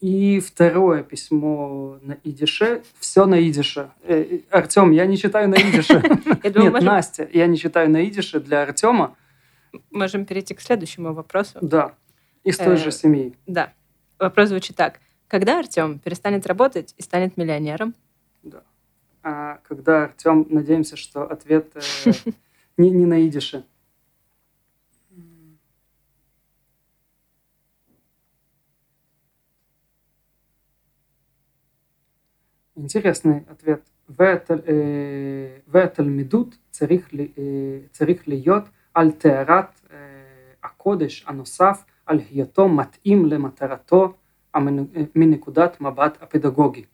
И 0.03 0.41
второе 0.41 1.05
письмо 1.05 1.97
на 2.03 2.19
идише. 2.25 2.83
Все 2.99 3.25
на 3.25 3.41
идише. 3.49 3.89
Э, 4.03 4.41
Артем, 4.51 4.91
я 4.91 5.07
не 5.07 5.17
читаю 5.17 5.49
на 5.49 5.55
идише. 5.55 6.03
Нет, 6.43 6.83
Настя, 6.83 7.29
я 7.33 7.47
не 7.47 7.57
читаю 7.57 7.89
на 7.89 8.05
идише 8.05 8.41
для 8.41 8.63
Артема. 8.63 9.17
можем 9.93 10.25
перейти 10.25 10.55
к 10.55 10.61
следующему 10.61 11.15
вопросу. 11.15 11.57
Да, 11.63 11.95
из 12.43 12.59
той 12.59 12.75
Э, 12.75 12.77
же 12.79 12.91
семьи. 12.91 13.37
Да. 13.47 13.73
Вопрос 14.19 14.49
звучит 14.49 14.75
так. 14.75 14.99
Когда 15.29 15.61
Артем 15.61 16.01
перестанет 16.01 16.49
работать 16.49 16.95
и 16.99 17.03
станет 17.03 17.37
миллионером? 17.37 17.95
Да. 18.43 18.65
А 19.23 19.61
когда 19.69 20.03
Артем, 20.07 20.49
надеемся, 20.51 20.97
что 20.97 21.23
ответ 21.31 21.71
э, 21.77 22.11
не, 22.77 22.91
не 22.91 23.07
на 23.07 23.25
идише. 23.25 23.63
Интересный 32.82 33.40
ответ. 33.50 33.82
והתלמידות 35.68 36.58
צריך, 36.72 37.10
ל- 37.14 37.20
אה, 37.22 37.26
צריך 37.92 38.28
להיות 38.28 38.64
על 38.94 39.12
טהרת 39.12 39.82
אה, 39.92 39.98
הקודש 40.64 41.26
הנוסף, 41.28 41.84
על 42.06 42.20
היותו 42.30 42.70
מתאים 42.70 43.26
למטרתו 43.26 44.14
המנ- 44.56 44.96
אה, 44.96 45.04
מנקודת 45.16 45.82
מבט 45.82 46.18
הפדגוגי. 46.22 46.86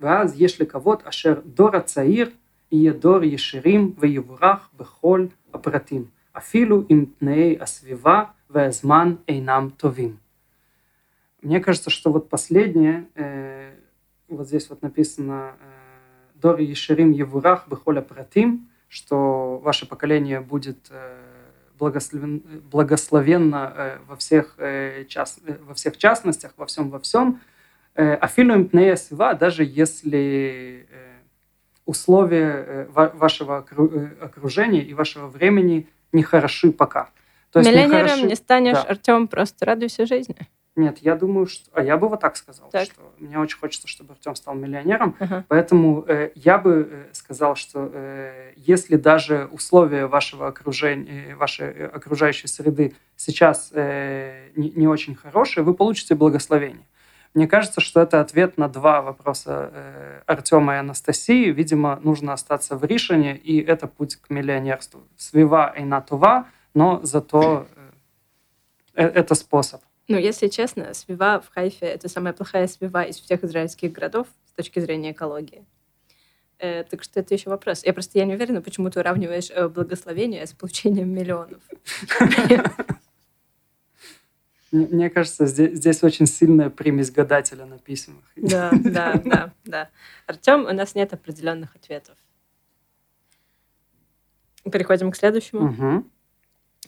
ואז 0.00 0.40
יש 0.42 0.60
לקוות 0.60 1.02
אשר 1.06 1.40
דור 1.46 1.76
הצעיר 1.76 2.30
יהיה 2.72 2.92
דור 2.92 3.24
ישירים 3.24 3.94
ויבורך 3.98 4.70
בכל 4.76 5.26
הפרטים, 5.54 6.04
אפילו 6.36 6.82
אם 6.90 7.04
תנאי 7.18 7.56
הסביבה 7.60 8.24
והזמן 8.50 9.14
אינם 9.28 9.68
טובים. 9.76 10.16
Мне 11.42 11.60
кажется, 11.60 11.90
что 11.90 12.10
вот 12.12 12.28
последнее, 12.28 13.06
э, 13.14 13.22
вот 14.27 14.47
здесь 14.47 14.69
вот 14.69 14.81
написано 14.81 15.53
э, 15.59 16.39
«Дор 16.39 16.59
Ешерим 16.59 17.11
Евурах 17.11 17.67
Бехоля 17.67 18.01
Пратим», 18.01 18.69
что 18.89 19.57
ваше 19.59 19.87
поколение 19.87 20.39
будет 20.39 20.87
э, 20.91 21.17
благословен- 21.79 22.61
благословенно 22.61 23.73
э, 23.75 23.97
во 24.07 24.15
всех, 24.15 24.55
час- 25.07 25.39
э, 25.45 25.57
во 25.63 25.73
всех 25.73 25.97
частностях, 25.97 26.53
во 26.57 26.65
всем 26.65 26.89
во 26.89 26.99
всем, 26.99 27.39
Афилу 27.95 28.55
импнея 28.55 28.95
сива, 28.95 29.35
даже 29.35 29.63
если 29.63 30.87
условия 31.85 32.87
ва- 32.89 33.11
вашего 33.13 33.57
окру- 33.59 34.09
окружения 34.19 34.81
и 34.81 34.93
вашего 34.95 35.27
времени 35.27 35.87
не 36.11 36.23
хороши 36.23 36.71
пока. 36.71 37.09
То 37.51 37.59
есть 37.59 37.69
не 37.69 37.75
Миллионером 37.75 38.07
хороши- 38.07 38.25
не 38.27 38.35
станешь, 38.35 38.73
да. 38.77 38.83
Артем, 38.83 39.27
просто 39.27 39.65
радуйся 39.65 40.05
жизни. 40.07 40.35
Нет, 40.75 40.97
я 40.99 41.15
думаю, 41.15 41.45
что... 41.45 41.69
А 41.73 41.83
я 41.83 41.97
бы 41.97 42.09
вот 42.09 42.19
так 42.19 42.35
сказал, 42.35 42.69
Так. 42.71 42.85
что 42.85 43.01
мне 43.19 43.37
очень 43.37 43.59
хочется, 43.59 43.87
чтобы 43.87 44.13
Артем 44.13 44.35
стал 44.35 44.55
миллионером, 44.55 45.15
Ага. 45.19 45.45
Поэтому 45.47 46.03
э, 46.07 46.31
я 46.33 46.57
бы 46.57 46.87
э, 46.89 47.13
сказал, 47.13 47.55
что 47.55 47.91
э, 47.93 48.53
если 48.55 48.95
даже 48.95 49.47
условия 49.51 50.07
вашего 50.07 50.47
окружения, 50.47 51.35
вашей 51.35 51.67
э, 51.67 51.85
окружающей 51.85 52.47
среды 52.47 52.95
сейчас 53.15 53.69
э, 53.73 54.49
не, 54.55 54.71
не 54.71 54.87
очень 54.87 55.13
хорошие, 55.15 55.63
вы 55.63 55.75
получите 55.75 56.15
благословение. 56.15 56.85
Мне 57.35 57.47
кажется, 57.47 57.81
что 57.81 58.01
это 58.01 58.21
ответ 58.21 58.57
на 58.57 58.67
два 58.67 59.01
вопроса 59.01 59.69
э, 59.73 60.21
Артема 60.27 60.75
и 60.75 60.77
Анастасии. 60.77 61.51
Видимо, 61.51 61.99
нужно 62.03 62.33
остаться 62.33 62.77
в 62.77 62.83
Ришине, 62.83 63.35
и 63.35 63.59
это 63.59 63.87
путь 63.87 64.17
к 64.17 64.29
миллионерству. 64.29 65.01
Свива 65.17 65.73
и 65.75 65.83
натува, 65.83 66.47
но 66.75 66.99
зато 67.03 67.65
э, 68.95 69.03
э, 69.03 69.07
это 69.07 69.33
способ. 69.35 69.81
Ну, 70.13 70.19
если 70.19 70.47
честно, 70.47 70.93
свива 70.93 71.41
в 71.41 71.51
Хайфе— 71.51 71.85
это 71.87 72.07
самая 72.07 72.33
плохая 72.33 72.67
свива 72.67 73.01
из 73.01 73.19
всех 73.19 73.43
израильских 73.43 73.91
городов 73.91 74.27
с 74.45 74.51
точки 74.51 74.79
зрения 74.79 75.11
экологии. 75.11 75.65
Э, 76.59 76.83
так 76.83 77.01
что 77.01 77.19
это 77.19 77.33
еще 77.33 77.49
вопрос. 77.49 77.83
Я 77.83 77.93
просто 77.93 78.19
я 78.19 78.25
не 78.25 78.35
уверена, 78.35 78.61
почему 78.61 78.91
ты 78.91 78.99
уравниваешь 78.99 79.49
э, 79.49 79.67
благословение 79.67 80.45
с 80.45 80.53
получением 80.53 81.09
миллионов. 81.09 81.63
Мне, 84.71 85.09
кажется, 85.09 85.47
здесь, 85.47 85.77
здесь 85.77 86.03
очень 86.03 86.27
сильная 86.27 86.69
примесь 86.69 87.09
гадателя 87.09 87.65
на 87.65 87.79
письмах. 87.79 88.23
Да, 88.35 88.69
да, 88.71 89.19
да, 89.25 89.53
да. 89.65 89.89
Артем, 90.27 90.65
у 90.65 90.73
нас 90.73 90.93
нет 90.93 91.11
определенных 91.11 91.75
ответов. 91.75 92.17
Переходим 94.63 95.09
к 95.09 95.15
следующему. 95.15 95.69
Мгм. 95.69 96.11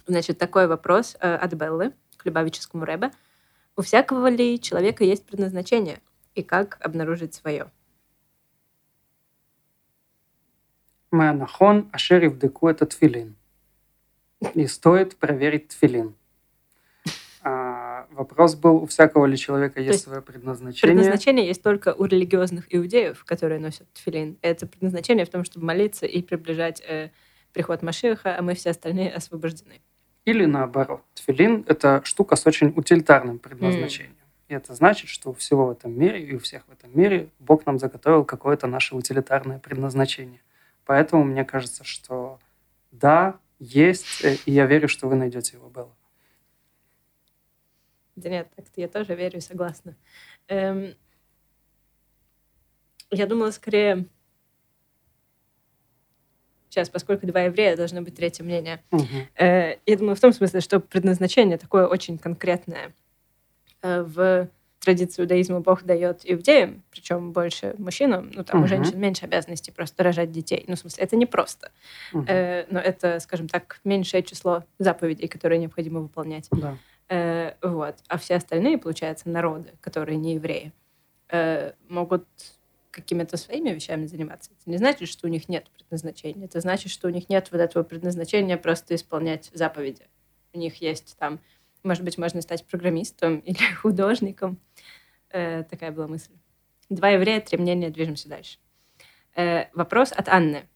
Значит, 0.06 0.38
такой 0.38 0.68
вопрос 0.68 1.18
э, 1.20 1.36
от 1.36 1.54
Беллы 1.56 1.92
к 2.26 2.28
Любавическому 2.28 2.86
Рэбе, 2.86 3.12
у 3.78 3.84
всякого 3.84 4.28
ли 4.28 4.60
человека 4.60 5.04
есть 5.04 5.28
предназначение 5.28 6.00
и 6.34 6.42
как 6.42 6.80
обнаружить 6.82 7.36
свое? 7.36 7.70
Манахон 11.12 11.88
Ашер 11.94 12.26
Ивдеку 12.26 12.68
это 12.68 12.88
тфилин. 12.88 13.36
И 14.56 14.66
стоит 14.66 15.18
проверить 15.18 15.68
тфилин. 15.68 16.16
А, 17.44 18.08
вопрос 18.10 18.56
был, 18.56 18.78
у 18.78 18.86
всякого 18.88 19.28
ли 19.28 19.38
человека 19.38 19.80
есть, 19.80 19.92
есть 19.92 20.04
свое 20.06 20.24
предназначение. 20.24 20.96
Предназначение 20.96 21.46
есть 21.46 21.62
только 21.62 21.94
у 21.94 22.06
религиозных 22.06 22.66
иудеев, 22.74 23.24
которые 23.24 23.60
носят 23.60 23.88
тфилин. 23.94 24.40
Это 24.42 24.66
предназначение 24.66 25.26
в 25.26 25.30
том, 25.30 25.44
чтобы 25.44 25.68
молиться 25.68 26.08
и 26.08 26.24
приближать 26.24 26.82
э, 26.82 27.12
приход 27.54 27.84
Машиха, 27.84 28.36
а 28.36 28.42
мы 28.42 28.56
все 28.56 28.72
остальные 28.72 29.14
освобождены. 29.14 29.80
Или 30.26 30.46
наоборот. 30.46 31.04
Тфилин– 31.14 31.64
это 31.68 32.02
штука 32.04 32.36
с 32.36 32.46
очень 32.48 32.74
утилитарным 32.76 33.38
предназначением. 33.38 34.16
И 34.48 34.54
это 34.54 34.74
значит, 34.74 35.10
что 35.10 35.32
у 35.32 35.34
всего 35.34 35.68
в 35.68 35.72
этом 35.72 35.98
мире 35.98 36.24
и 36.24 36.36
у 36.36 36.40
всех 36.40 36.68
в 36.68 36.72
этом 36.72 36.90
мире 36.98 37.30
Бог 37.40 37.66
нам 37.66 37.80
заготовил 37.80 38.26
какое-то 38.26 38.68
наше 38.68 38.96
утилитарное 38.96 39.60
предназначение. 39.60 40.42
Поэтому 40.86 41.24
мне 41.24 41.46
кажется, 41.46 41.84
что 41.84 42.40
да, 42.92 43.40
есть, 43.60 44.24
э, 44.24 44.36
и 44.46 44.52
я 44.52 44.66
верю, 44.66 44.88
что 44.88 45.08
вы 45.08 45.16
найдете 45.16 45.58
его, 45.58 45.70
Белла. 45.70 45.96
Да 48.16 48.30
нет, 48.30 48.48
так-то 48.56 48.82
я 48.82 48.88
тоже 48.88 49.16
верю 49.16 49.42
согласна. 49.42 49.96
Эм, 50.48 50.96
я 53.12 53.28
думала 53.28 53.52
скорее... 53.52 54.08
Сейчас, 56.76 56.90
поскольку 56.90 57.26
два 57.26 57.40
еврея, 57.44 57.78
должно 57.78 58.02
быть 58.02 58.16
третье 58.16 58.44
мнение. 58.44 58.84
Э, 59.40 59.76
Я 59.86 59.98
думаю, 59.98 60.18
в 60.18 60.20
том 60.20 60.34
смысле, 60.34 60.60
что 60.60 60.82
предназначение 60.82 61.58
такое 61.58 61.88
очень 61.88 62.18
конкретное. 62.18 62.92
Э, 63.82 64.02
В 64.04 64.50
традиции 64.82 65.22
иудаизма 65.22 65.62
Бог 65.62 65.84
дает 65.84 66.20
иудеям, 66.26 66.84
причем 66.92 67.32
больше 67.32 67.76
мужчинам, 67.78 68.30
ну 68.36 68.44
там 68.44 68.58
у 68.60 68.64
Мгм. 68.64 68.68
женщин 68.68 69.00
меньше 69.00 69.24
обязанностей 69.26 69.72
просто 69.72 70.04
рожать 70.04 70.32
детей. 70.34 70.66
Ну, 70.68 70.76
в 70.76 70.80
смысле, 70.80 71.02
это 71.06 71.16
не 71.16 71.26
просто. 71.26 71.72
Мгм. 72.12 72.26
Э, 72.28 72.66
но 72.70 72.80
это, 72.80 73.22
скажем 73.22 73.48
так, 73.48 73.80
меньшее 73.86 74.22
число 74.22 74.66
заповедей, 74.78 75.30
которые 75.30 75.60
необходимо 75.60 76.02
выполнять. 76.02 76.50
Да. 76.52 76.78
Э, 77.08 77.54
вот. 77.62 77.96
А 78.10 78.18
все 78.18 78.36
остальные, 78.36 78.80
получается, 78.80 79.30
народы, 79.30 79.70
которые 79.80 80.18
не 80.18 80.34
евреи, 80.34 80.74
э, 81.30 81.72
могут 81.88 82.26
какими-то 82.96 83.36
своими 83.36 83.72
вещами 83.72 84.06
заниматься. 84.06 84.52
Это 84.54 84.70
не 84.70 84.78
значит, 84.78 85.10
что 85.10 85.28
у 85.28 85.30
них 85.30 85.50
нет 85.50 85.70
предназначения. 85.70 86.46
Это 86.46 86.62
значит, 86.62 86.92
что 86.92 87.08
у 87.08 87.12
них 87.12 87.28
нет 87.28 87.50
вот 87.52 87.60
этого 87.60 87.84
предназначения 87.84 88.58
просто 88.58 88.96
исполнять 88.96 89.52
заповеди. 89.54 90.08
У 90.54 90.58
них 90.58 90.82
есть 90.82 91.18
там, 91.20 91.42
может 91.84 92.04
быть, 92.04 92.18
можно 92.18 92.42
стать 92.42 92.66
программистом 92.66 93.40
или 93.46 93.74
художником. 93.76 94.60
Э, 95.30 95.64
такая 95.64 95.92
была 95.92 96.08
мысль. 96.08 96.32
Два 96.90 97.10
еврея, 97.10 97.42
три 97.42 97.58
мнения, 97.58 97.90
движемся 97.90 98.30
дальше. 98.30 98.60
Э, 99.36 99.66
вопрос 99.74 100.14
от 100.14 100.30
Анны. 100.30 100.68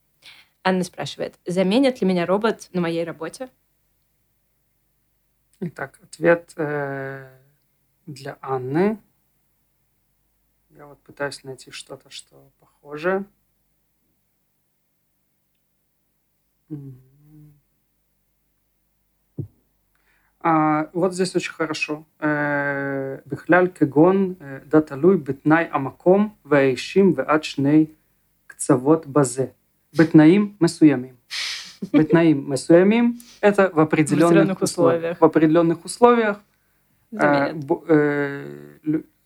Анна 0.61 0.83
спрашивает, 0.83 1.39
заменит 1.45 2.01
ли 2.01 2.07
меня 2.07 2.25
робот 2.25 2.67
на 2.73 2.81
моей 2.81 3.05
работе? 3.05 3.49
Итак, 5.61 5.99
ответ 6.03 6.53
э, 6.57 7.29
для 8.05 8.37
Анны. 8.41 8.99
Я 10.78 10.86
вот 10.86 10.98
пытаюсь 10.98 11.44
найти 11.44 11.70
что-то, 11.70 12.10
что 12.10 12.50
похоже. 12.60 13.24
Мгм. 16.68 16.94
А, 20.40 20.90
вот 20.92 21.14
здесь 21.14 21.36
очень 21.36 21.52
хорошо. 21.52 22.04
אה, 22.22 23.16
בכלל 23.26 23.68
כגון 23.74 24.34
אה, 24.40 24.58
דה 24.66 24.80
תלוי 24.80 25.16
בתנאי 25.16 25.64
המקום 25.70 26.34
והאישים 26.44 27.12
ועד 27.16 27.44
שני 27.44 27.86
קצוות 28.46 29.06
בזה. 29.06 29.46
בתנאים 29.98 30.54
מסוימים. 30.60 31.14
בתנאים 31.92 32.50
מסוימים, 32.50 33.18
это 33.42 33.70
в 33.74 33.80
определенных, 33.80 34.58
определенных 34.58 34.62
условиях. 34.62 34.62
условиях. 34.62 35.20
В 35.20 35.24
определенных 35.24 35.84
условиях 35.84 36.36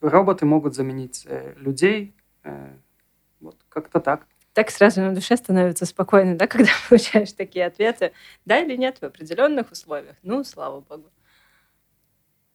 роботы 0.09 0.45
могут 0.45 0.75
заменить 0.75 1.25
э, 1.27 1.53
людей. 1.57 2.15
э, 2.43 2.73
Вот 3.39 3.57
как-то 3.69 3.99
так. 3.99 4.27
Так 4.53 4.69
сразу 4.69 5.01
на 5.01 5.13
душе 5.15 5.35
становится 5.35 5.85
спокойно, 5.85 6.37
да, 6.37 6.47
когда 6.53 6.71
получаешь 6.89 7.33
такие 7.33 7.65
ответы. 7.65 8.13
Да 8.45 8.59
или 8.59 8.75
нет 8.75 8.99
в 8.99 9.03
определенных 9.03 9.71
условиях. 9.71 10.15
Ну, 10.23 10.43
слава 10.43 10.81
богу. 10.81 11.09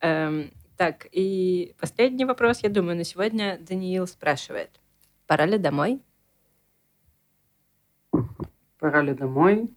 Эм, 0.01 0.53
так, 0.76 1.09
и 1.11 1.74
последний 1.80 2.24
вопрос, 2.24 2.61
я 2.62 2.70
думаю, 2.70 2.96
на 2.96 3.05
сегодня 3.05 3.59
Даниил 3.59 4.07
спрашивает. 4.07 4.70
Пора 5.26 5.44
ли 5.46 5.59
домой? 5.59 6.01
Пора 8.78 9.03
ли 9.03 9.12
домой? 9.14 9.74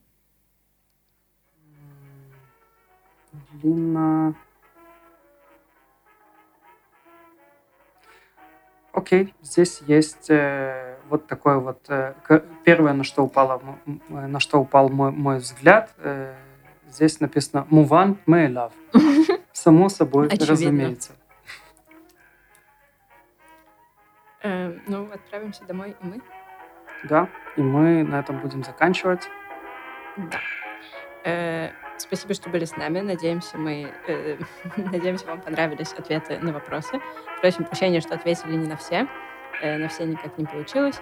Длинно. 3.54 4.36
Окей, 9.02 9.34
здесь 9.42 9.82
есть 9.88 10.30
э, 10.30 10.96
вот 11.10 11.26
такое 11.26 11.58
вот 11.58 11.84
э, 11.90 12.14
первое, 12.64 12.94
на 12.94 13.04
что 13.04 13.24
упало, 13.24 13.60
э, 13.88 14.28
на 14.28 14.40
что 14.40 14.60
упал 14.60 14.90
мой, 14.90 15.12
мой 15.12 15.40
взгляд. 15.40 15.90
э, 15.98 16.36
здесь 16.88 17.20
написано 17.20 17.66
"Муван 17.72 18.20
мейлав". 18.28 18.72
Само 19.54 19.90
собой, 19.90 20.28
Очевидно. 20.28 20.48
разумеется. 20.52 21.12
Эм, 24.44 24.82
ну, 24.86 25.10
отправимся 25.12 25.64
домой 25.66 25.96
и 26.00 26.06
мы. 26.06 26.22
Да, 27.06 27.28
и 27.58 27.62
мы 27.62 28.04
на 28.04 28.20
этом 28.20 28.38
будем 28.40 28.64
заканчивать. 28.64 29.28
Да. 30.16 30.40
Э, 31.24 31.72
спасибо, 32.02 32.34
что 32.34 32.50
были 32.50 32.66
с 32.66 32.76
нами. 32.76 33.00
Надеемся, 33.02 33.58
мы, 33.58 33.94
э, 34.08 34.38
надеемся, 34.78 35.26
вам 35.28 35.42
понравились 35.42 35.94
ответы 35.94 36.40
на 36.40 36.54
вопросы. 36.54 37.00
Просим 37.42 37.66
прощения, 37.66 38.02
что 38.02 38.16
ответили 38.16 38.56
не 38.56 38.68
на 38.68 38.78
все. 38.78 39.08
Э, 39.62 39.78
на 39.78 39.88
все 39.88 40.06
никак 40.06 40.38
не 40.38 40.46
получилось. 40.46 41.00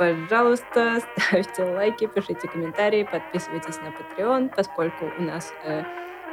Пожалуйста, 0.00 1.00
ставьте 1.18 1.62
лайки, 1.62 2.06
пишите 2.06 2.48
комментарии, 2.48 3.06
подписывайтесь 3.10 3.78
на 3.82 3.88
Patreon, 3.88 4.50
поскольку 4.56 5.10
у 5.18 5.22
нас 5.22 5.52
э, 5.62 5.82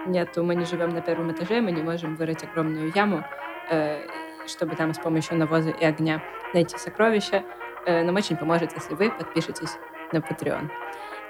нету, 0.05 0.43
мы 0.43 0.55
не 0.55 0.63
живем 0.63 0.91
на 0.91 1.01
первом 1.01 1.33
этаже, 1.33 1.59
мы 1.59 1.71
не 1.71 1.81
можем 1.81 2.15
вырыть 2.15 2.43
огромную 2.43 2.93
яму, 2.93 3.25
э, 3.69 4.07
чтобы 4.47 4.77
там 4.77 4.93
с 4.93 4.99
помощью 4.99 5.37
навоза 5.37 5.71
и 5.71 5.83
огня 5.83 6.23
найти 6.53 6.77
сокровища. 6.77 7.43
Э, 7.85 8.03
нам 8.03 8.15
очень 8.15 8.37
поможет, 8.37 8.73
если 8.73 8.93
вы 8.93 9.11
подпишетесь 9.11 9.77
на 10.13 10.19
Patreon. 10.19 10.69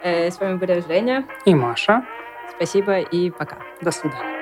Э, 0.04 0.30
С 0.30 0.40
вами 0.40 0.58
были 0.58 0.80
Женя. 0.88 1.26
И 1.46 1.56
Маша, 1.56 2.04
Спасибо 2.56 3.00
и 3.00 3.30
пока. 3.32 3.58
до 3.82 3.92
свидания. 3.92 4.37